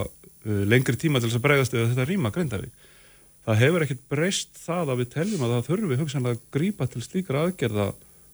[0.47, 2.87] lengri tíma til þess að bregðast eða þetta rýma Grindavík
[3.47, 7.03] það hefur ekkert breyst það að við teljum að það þurfi hugsanlega að grípa til
[7.05, 7.87] slíkra aðgerða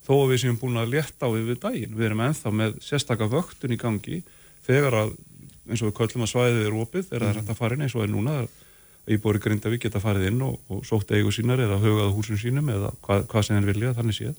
[0.03, 1.93] þó að við séum búin að létta á yfir daginn.
[1.95, 4.21] Við erum ennþá með sérstaka vöktun í gangi
[4.65, 5.13] þegar að
[5.69, 7.85] eins og við köllum að svæðið er opið þegar það er hægt að fara inn
[7.85, 8.37] eins og er núna
[9.13, 12.91] íbúri Grindavík geta farið inn og, og sótt eigu sínar eða hugað húsum sínum eða
[13.05, 14.35] hvað, hvað sem þeir vilja þannig séð.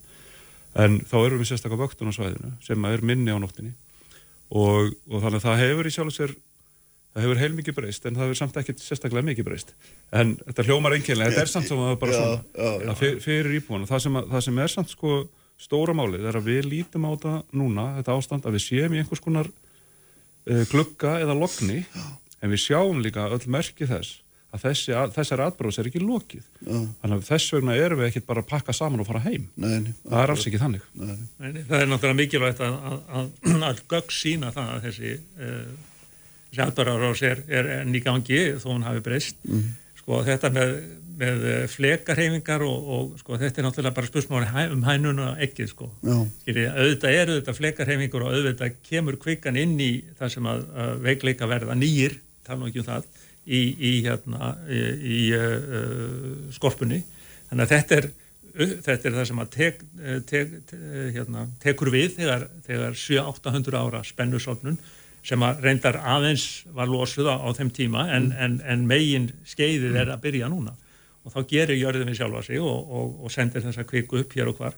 [0.85, 3.73] En þá erum við sérstaka vöktun á svæðinu sem er minni á nóttinni
[4.51, 6.35] og, og þannig að það hefur í sjálf og sér
[7.15, 9.75] það hefur heilmikið breyst en það hefur samt ekkert sérstaklega mikið breyst.
[10.13, 12.43] En þetta hljómar einkennilega, þetta er samt sem að það er bara Já, svona.
[12.55, 12.89] já, já.
[12.95, 15.13] að fyr- fyrir íbúinu, það sem, að, það sem er samt sko
[15.65, 19.01] stóra málið er að við lítum á þetta núna, þetta ástand að við séum í
[19.05, 19.47] einhvers konar
[20.51, 21.85] uh, glugga eða logni
[22.43, 24.19] en við sjáum líka öll merki þess
[24.55, 26.43] að þessi, að, þessari atbróðs er ekki lokið.
[26.63, 26.77] Já.
[27.03, 29.49] þannig að þess vegna erum við ekkert bara að pakka saman og fara heim.
[29.59, 30.85] Nei, nei, það er alls ekki þannig.
[30.95, 31.17] Nei.
[31.43, 33.33] Nei, Það er náttúrulega mikilvægt að, að,
[36.55, 39.41] uh, sjálfbararás er, er enn í gangi þó hún hafi breyst.
[40.05, 40.73] Sko þetta með,
[41.17, 45.89] með eh, flekarhefingar og, og sko þetta er náttúrulega bara spursmáli um hænuna ekkið sko.
[46.43, 51.07] Skilji, auðvitað eru þetta flekarhefingur og auðvitað kemur kvikan inn í það sem að, að
[51.07, 53.09] veikleika verða nýjir, tala ekki um það,
[53.45, 54.83] í, í, hérna, í,
[55.15, 57.01] í uh, skorpunni.
[57.49, 58.11] Þannig að þetta er,
[58.85, 59.81] þetta er það sem að tek,
[60.29, 60.85] tek, tek,
[61.17, 64.79] hérna, tekur við þegar, þegar 700-800 ára spennusofnun
[65.25, 70.13] sem að reyndar aðeins var losuð á, þeim tíma en, en, en megin skeiðið er
[70.13, 70.75] að byrja núna.
[71.25, 74.51] Og þá gerir jörðum við sjálfa sig og, og, og sendir þessa kviku upp hér
[74.53, 74.75] og hvar.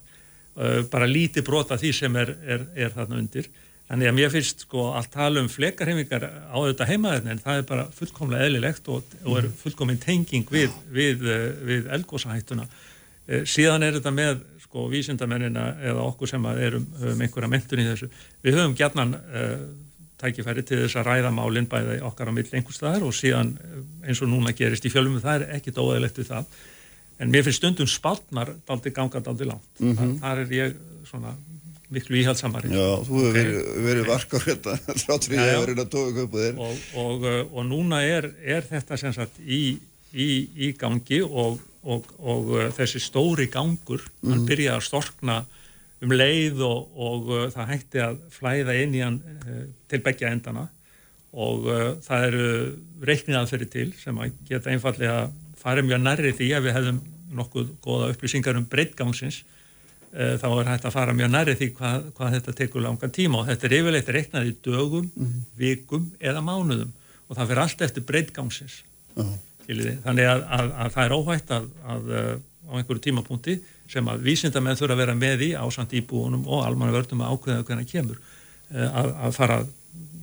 [0.57, 3.49] Uh, bara lítið brota því sem er, er, er þarna undir.
[3.87, 7.67] Þannig að mér finnst sko allt tala um flekarhefingar á þetta heimaðurinn en það er
[7.69, 13.87] bara fullkomlega eðlilegt og, og er fullkomin tenging við, við, uh, við elgósahættuna uh, síðan
[13.87, 18.11] er þetta með sko vísindamennina eða okkur sem erum, höfum einhverja mentun í þessu.
[18.47, 19.67] Við höfum gjarnan uh,
[20.21, 23.83] tækifæri til þess að ræða málinn bæði okkar á milli einhvers staðar og síðan eh,
[24.09, 26.57] eins og núna gerist í fjölum það er ekkit óæðilegt við það
[27.19, 30.17] en mér finnst stundum spaltnar daldi ganga daldi langt mm -hmm.
[30.21, 30.75] þar er ég
[31.09, 31.35] svona
[31.91, 33.37] miklu íhaldsamari Já, þú hefur Ok.
[33.37, 35.61] verið, verið varkar hérna þáttur að já.
[35.61, 39.39] verið að tóka upp þér og, og, uh, og núna er, er þetta sem sagt
[39.41, 39.79] í,
[40.13, 45.45] í, í gangi og, og, og uh, þessi stóri gangur hann byrja að storkna
[46.05, 50.33] um leið og, og uh, það hætti að flæða inn í hann uh, til begja
[50.35, 50.67] endana
[51.37, 52.47] og uh, það eru
[53.07, 55.27] reikniðaðferði til sem að geta einfallega
[55.61, 57.03] farið mjög nærri því að við hefðum
[57.37, 59.41] nokkuð góða upplýsingar um breytgangsins
[60.13, 63.41] uh, þá er hægt að fara mjög nærri því hvað, hvað þetta tekur langan tíma.
[63.43, 65.11] Og þetta er yfirleitt reiknað í dögum,
[65.59, 66.93] vikum eða mánuðum.
[67.27, 68.83] Og það fyrir allt eftir breytgangsins
[69.65, 69.97] Skiljiði.
[70.05, 72.35] þannig að, að, að það er óhætt að, að uh,
[72.67, 73.57] á einhverju tímapunkti
[73.91, 77.91] sem að vísindamenn þurfa að vera með í ásand íbúunum og almannavörnum að ákveða hvernig
[77.91, 79.73] kemur uh, að, að fara að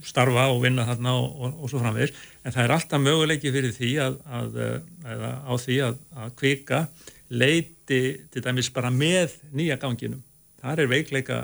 [0.03, 2.13] starfa og vinna þarna og, og, og svo framvegis.
[2.43, 4.77] En það er alltaf möguleiki fyrir því að, að uh,
[5.15, 6.85] eða á því að, að kvika
[7.33, 8.01] leiti
[8.33, 10.23] til dæmis bara með nýja ganginum.
[10.63, 11.43] Þar er veikleika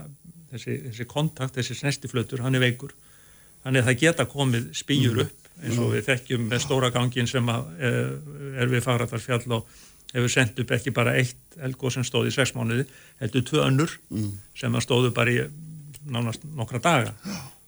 [0.51, 2.93] þessi, þessi kontakt, þessi snestiflötur, hann er veikur.
[3.63, 7.49] Þannig að það geta komið spýjur upp eins og við þekkjum með stóra gangin sem
[7.51, 9.79] að, uh, er við Fagrættarfjall og
[10.13, 12.87] hefur sendt upp ekki bara eitt elgóð sem stóð í sex mánuði,
[13.21, 13.93] heldur tvö önnur
[14.57, 15.43] sem að stóðu bara í
[16.09, 17.13] nánast nokkra daga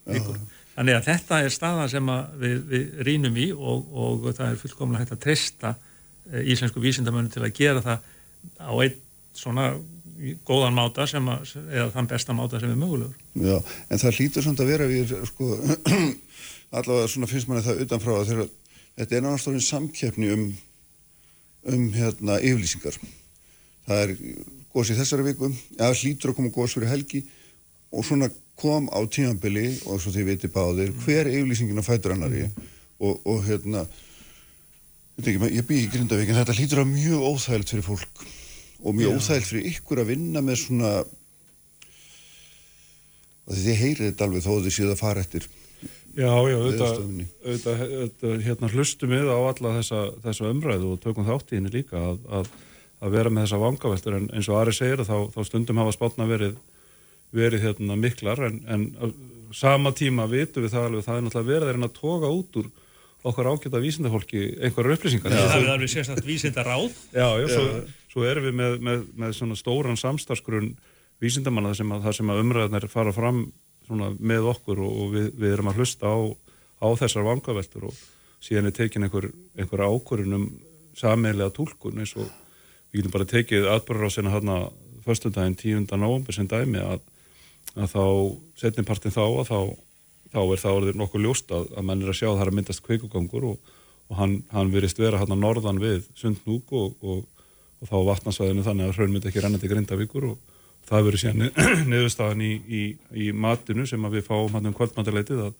[0.07, 0.39] vikur.
[0.75, 5.03] Þannig að þetta er staða sem við, við rínum í og, og það er fullkomlega
[5.03, 5.73] hægt að treysta
[6.31, 8.05] eh, íslensku vísindamönnum til að gera það
[8.57, 8.95] á einn
[9.35, 9.67] svona
[10.47, 13.15] góðan máta sem að, eða þann besta máta sem er mögulegur.
[13.41, 13.57] Já,
[13.89, 15.47] en það hlýtur samt að vera við, sko,
[16.77, 18.47] allavega svona finnst manni það utanfrá að þeirra,
[19.01, 20.45] þetta er náttúrulega samkeppni um,
[21.69, 22.97] um hérna yfirlýsingar.
[23.87, 24.13] Það er
[24.71, 27.23] gos í þessari viku, ja, hlýtur að koma gos fyrir helgi.
[27.91, 28.29] Og svona
[28.61, 32.45] kom á tímanbili og svo þið viti báðir hver yfirlýsingin á fætur annari
[33.01, 33.83] og, og hérna,
[35.17, 38.27] ekki, ég bý í Grindavík en þetta hlýtur að mjög óþægilt fyrir fólk.
[38.81, 39.17] Og mjög Já.
[39.17, 40.93] óþægilt fyrir ykkur að vinna með svona
[43.51, 45.47] og þið heyrið þetta alveg þó þið séð að fara eftir
[46.17, 51.59] Já, já, auðvitað, hérna, hlustum við á alla þessa, þessa umræðu og tökum þátt í
[51.59, 52.49] henni líka að, að,
[52.99, 56.27] að vera með þessa vangaveltur en eins og Ari segir þá, þá stundum hafa spátna
[56.27, 56.57] verið,
[57.31, 59.05] verið hérna, miklar en, en á
[59.55, 62.59] sama tíma vitum við það alveg það er náttúrulega verið að reyna að toga út
[62.61, 62.69] úr,
[63.31, 65.35] okkar ágæta vísindafólki einhverjar upplýsingar.
[65.35, 66.95] Það er alveg sérstaklega vísindaráð.
[67.13, 67.65] Já, já, svo,
[68.11, 70.71] svo erum við með, með, með svona stóran samstarfsgrunn
[71.21, 73.43] vísindamanna sem að, það sem að umræðanar fara fram
[74.19, 76.19] með okkur og, og við, við erum að hlusta á,
[76.81, 77.97] á þessar vangaveltur og
[78.41, 80.45] síðan er tekin einhver, einhver ákvörun um
[80.97, 82.27] sammeðlega tólkun eins og
[82.91, 83.67] við getum bara tekið
[84.11, 84.57] sena hérna
[85.05, 85.97] förstundaginn 10.
[85.97, 86.99] november sem dæmi að,
[87.75, 88.03] að þá
[88.61, 89.59] setnipartin þá að þá,
[90.33, 92.51] þá er það orðið nokkuð ljóst að, að mann er að sjá að það er
[92.51, 93.71] að myndast kveikugangur og,
[94.09, 97.25] og hann, hann verist vera hérna norðan við Sundnúk og, og,
[97.81, 100.50] og þá vatnarsvæðinu þannig að hraun myndi ekki renna til Grindavíkur og
[100.89, 101.43] það verið síðan
[101.91, 102.83] niðurstaðan í, í,
[103.13, 105.53] í matinu sem við fáum hann um kvöldmættileitið að,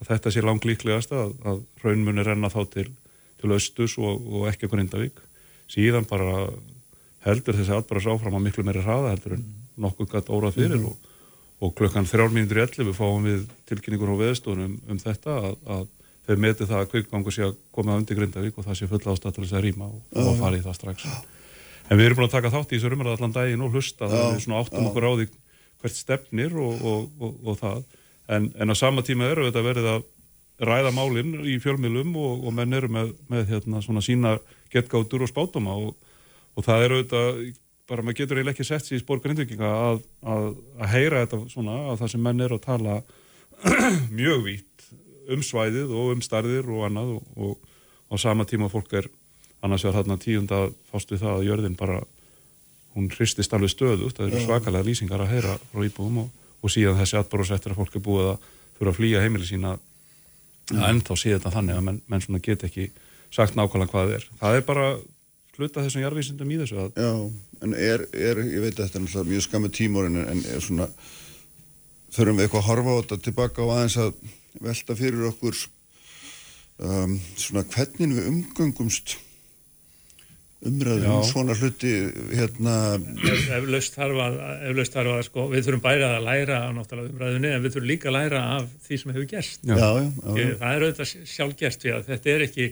[0.00, 2.88] að þetta sé langt líklegast að, að hraun muni renna þá til,
[3.40, 5.20] til austus og ekki Grindavík.
[5.70, 6.48] Síðan bara
[7.26, 9.46] heldur þessi atbæðars áfram að miklu meiri hraða heldur en
[9.80, 10.90] nokkuð gætt órað fyrir mm -hmm.
[10.90, 15.56] og, og klukkan þrjálfmínundur í elli við fáum við tilkynningur á veðstónum um þetta að,
[15.66, 15.84] að
[16.26, 19.52] þau meti það að kvikgangu sé að koma undir Grindavík og það sé fulla ástættilis
[19.52, 21.06] að rýma og, og að fara í það strax
[21.90, 24.08] en við erum búin að taka þátt í þessu rumræða allan daginn og hlusta.
[24.08, 25.26] Það er svona áttum okkur á því
[25.80, 26.84] hvert stefnir og,
[27.40, 27.82] og það.
[28.30, 30.06] En, en á sama tíma eru þetta verið að
[30.60, 34.36] ræða málinn í fjölmilum og menn eru með, með hérna, sína
[34.70, 35.96] getgátur og spátuma og
[36.56, 37.40] og það er auðvitað,
[37.90, 41.40] bara maður getur eiginlega ekki sett sér í spór grindvikinga að, að, að heyra þetta
[41.54, 42.98] svona, að það sem menn er að tala
[44.20, 44.86] mjög vít
[45.30, 47.16] um svæðið og um starðir og annað.
[47.16, 47.58] Og, og
[48.10, 49.10] á sama tíma fólk er
[49.60, 52.00] annars vegar þarna tíunda fást við það að jörðin bara,
[52.96, 56.98] hún hristist alveg stöðut, það eru svakalega lýsingar að heyra frá íbúðum og, og síðan
[57.00, 60.82] þessi atbúrúsettur að fólk er búið að þurfa að flýja heimili sína mm.
[60.88, 62.90] en þá sé þetta þannig að menn, menn svona get ekki
[63.30, 64.28] sagt nákvæmlega hvað það er.
[64.40, 64.90] Það er bara
[65.60, 66.92] hluta þessum jarðvísindum í þessu að...
[66.96, 67.12] Já,
[67.66, 70.88] en er, er, ég veit að þetta er náttúrulega mjög skamma tímórin en er svona
[72.10, 74.14] þurfum við eitthvað að horfa á þetta tilbaka og aðeins að
[74.64, 75.58] velta fyrir okkur
[76.80, 79.18] um, svona hvernig við umgöngumst
[80.60, 81.92] umræðum um svona hluti
[82.34, 82.74] hérna
[83.56, 84.36] Eflaust þarf að,
[84.68, 87.90] eflaust þarf að sko, við þurfum bærað að læra á náttúrulega umræðunni en við þurfum
[87.90, 89.64] líka að læra af því sem hefur gerst.
[89.64, 90.06] Já, já,
[90.36, 92.68] já, það er auðvitað sjálf gerst því að þetta er ekki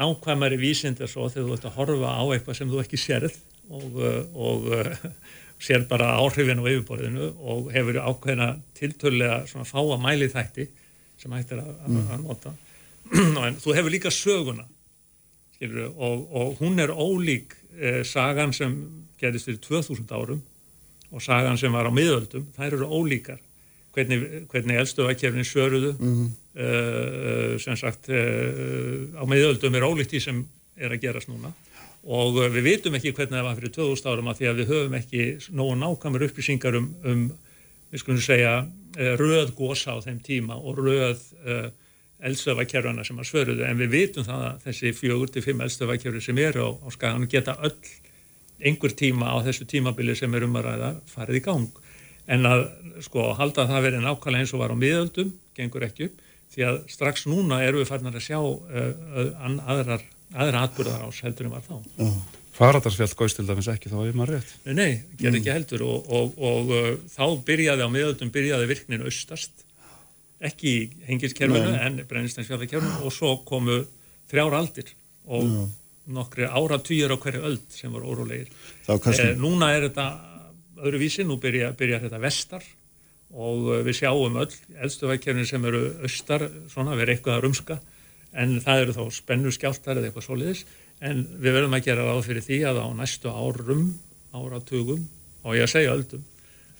[0.00, 3.38] nákvæmari vísind er svo þegar þú ert að horfa á eitthvað sem þú ekki sérð
[3.72, 3.98] og,
[4.32, 4.68] og
[5.62, 10.66] sér bara áhrifin á yfirborðinu og hefur ákveðina tiltölulega svona fáa mæli þætti
[11.20, 12.06] sem hægt er að, mm.
[12.08, 12.54] að nota.
[13.46, 14.64] En þú hefur líka söguna
[15.62, 18.74] skilur, og, og hún er ólík eh, sagan sem
[19.20, 20.42] gerist fyrir 2000 árum
[21.12, 23.38] og sagan sem var á miðöldum, þær eru ólíkar
[23.92, 26.30] hvernig, hvernig eldstöðakefnin svöruðu mm -hmm.
[26.62, 31.52] uh, sem sagt uh, á meðöldum er ólíkt því sem er að gerast núna
[32.02, 34.70] og uh, við vitum ekki hvernig það var fyrir 2000 árum að því að við
[34.72, 35.22] höfum ekki
[35.52, 37.32] nógu nákvæmur upplýsingar um, um
[37.92, 38.66] við skulum segja
[38.96, 41.20] röð gósa á þeim tíma og röð
[42.28, 46.40] eldstöðakefrana sem að svöruðu en við vitum það að þessi fjögur til fimm eldstöðakefri sem
[46.42, 47.76] eru á, á skagan geta öll
[48.62, 51.80] einhver tíma á þessu tímabili sem er um að ræða farið í gang
[52.30, 52.66] en að
[53.02, 56.20] sko halda að það verið nákvæmlega eins og var á miðöldum, gengur ekki upp
[56.52, 61.48] því að strax núna eru við farnar að sjá uh, aðrar aðra atbyrðar ás heldur
[61.48, 61.74] en var þá
[62.04, 62.14] uh.
[62.52, 65.38] Faradarsfjall góðst til dæmis ekki þá er maður rétt Nei, nei gerði mm.
[65.40, 69.64] ekki heldur og, og, og uh, þá byrjaði á miðöldum byrjaði virknin austast
[70.42, 70.74] ekki
[71.06, 73.78] hengilskerfinu en brennistansfjallakerfinu og svo komu
[74.30, 74.92] þrjár aldir
[75.30, 75.64] og Já.
[76.18, 78.50] nokkri ára týjar á hverju öld sem var órólegir
[78.86, 79.32] kannski...
[79.32, 80.06] eh, Núna er þetta
[80.82, 82.64] öðruvísi, nú byrja, byrja þetta vestar
[83.32, 84.50] og uh, við sjáum öll
[84.82, 87.78] eldstöðvækjörnir sem eru austar, svona verið eitthvað að rumska
[88.32, 90.64] en það eru þá spennu skjáltar eða eitthvað soliðis
[91.02, 93.86] en við verðum að gera ráð fyrir því að á næstu árum,
[94.34, 95.06] áratugum
[95.42, 96.26] og ég að segja öldum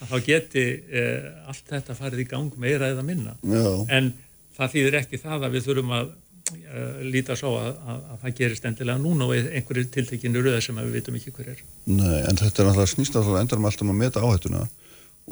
[0.02, 3.66] að þá geti eh, allt þetta farið í gang meira eða minna Já.
[3.94, 4.12] en
[4.56, 6.10] það þýðir ekki það að við þurfum að
[6.52, 10.80] uh, líta svo að, að, að það gerist endilega núna og einhverju tiltekinu röða sem
[10.82, 13.70] við vitum ekki hver er Nei, en þetta er náttúrulega snýst að það endur um
[13.70, 14.64] alltaf að meta áhættuna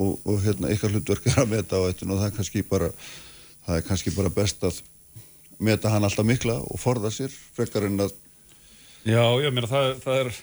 [0.01, 2.90] og, og hérna, ykkar hlutverk er að meta áhættuna og það er kannski bara
[3.66, 4.80] það er kannski bara best að
[5.60, 8.16] meta hann alltaf mikla og forða sér frekar en að
[9.01, 10.34] Já, ég meina það, það er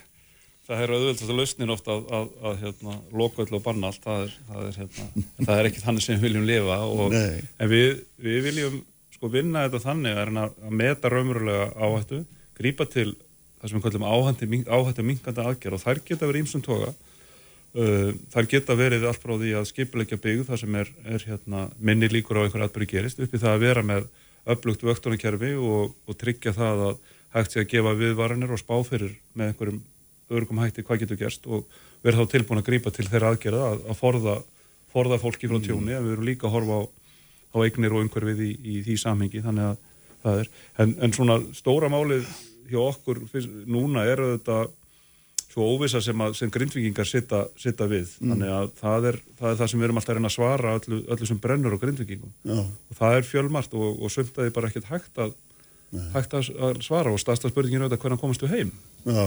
[0.67, 4.03] það er auðvitað lausnin ofta að, að, að hérna, loka öll og banna allt.
[4.03, 7.71] Það er, það er, hérna, það er ekki þannig sem við viljum lifa og, en
[7.71, 8.77] við, við viljum
[9.15, 12.21] sko vinna þetta þannig að, að meta raunverulega áhættu,
[12.57, 13.09] grípa til
[13.57, 14.07] það sem við kallum
[14.67, 16.93] áhættu minkandi aðgerð og þær geta verið ímsum toga.
[17.77, 21.67] Uh, þær geta verið allt frá því að skipulegja byggð það sem er, er hérna,
[21.77, 24.07] minni líkur á einhverja atbyrgi gerist uppi það að vera með
[24.47, 26.95] upplugt vöktunarkerfi og, og tryggja það að
[27.35, 29.81] hægt sé að gefa viðvaranir og spáferir með einhverjum
[30.29, 31.65] örgum hætti hvað getur gerst og
[32.03, 34.37] verða þá tilbúin að grípa til þeirra aðgerða að, að forða,
[34.93, 35.97] forða fólki frá tjóni mm.
[35.97, 36.83] en við erum líka að horfa á
[37.55, 39.77] á eignir og umhverfið í, í því samhengi þannig að
[40.23, 40.49] það er,
[40.83, 42.27] en, en svona stóra málið
[42.67, 43.23] hjá okkur
[43.69, 44.67] núna er þetta
[45.47, 48.33] svo óvisa sem, að, sem grindvikingar sitta, sitta við, Mm.
[48.33, 50.73] þannig að það er, það er það sem við erum alltaf að reyna að svara
[50.77, 52.59] öllu, öllu sem brennur á grindvikingum Já.
[52.67, 55.31] og það er fjölmart og, og sumt að þið bara ekkert hægt að,
[56.13, 58.73] hægt að svara og staðsta spurningin er auðvitað hvernig komast þú heim
[59.07, 59.23] Já.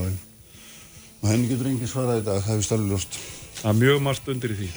[1.20, 3.18] Og henni getur engin svarað í dag, það hefur stærlega ljóst.
[3.60, 4.68] Það er mjög margt undir í því.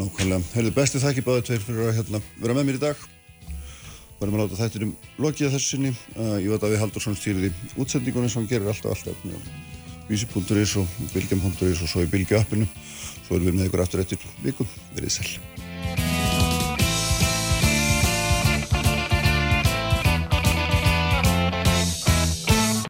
[0.00, 0.46] Nákvæmlega.
[0.56, 3.04] Herðu, besti þakki báði tveir fyrir að hérna, vera með mér í dag.
[4.18, 5.92] Varum að láta þættir um lokið að þessu sinni.
[6.16, 9.46] Uh, ég veit að við Haldursson stýrði útsendingunni sem hann gerir alltaf alltaf.
[10.08, 12.66] Vísi.is og Bilgjum.is og svo í Bilgju appinu.
[13.28, 14.68] Svo erum við með ykkur aftur eftir vikum.
[14.98, 16.13] Verið sæl.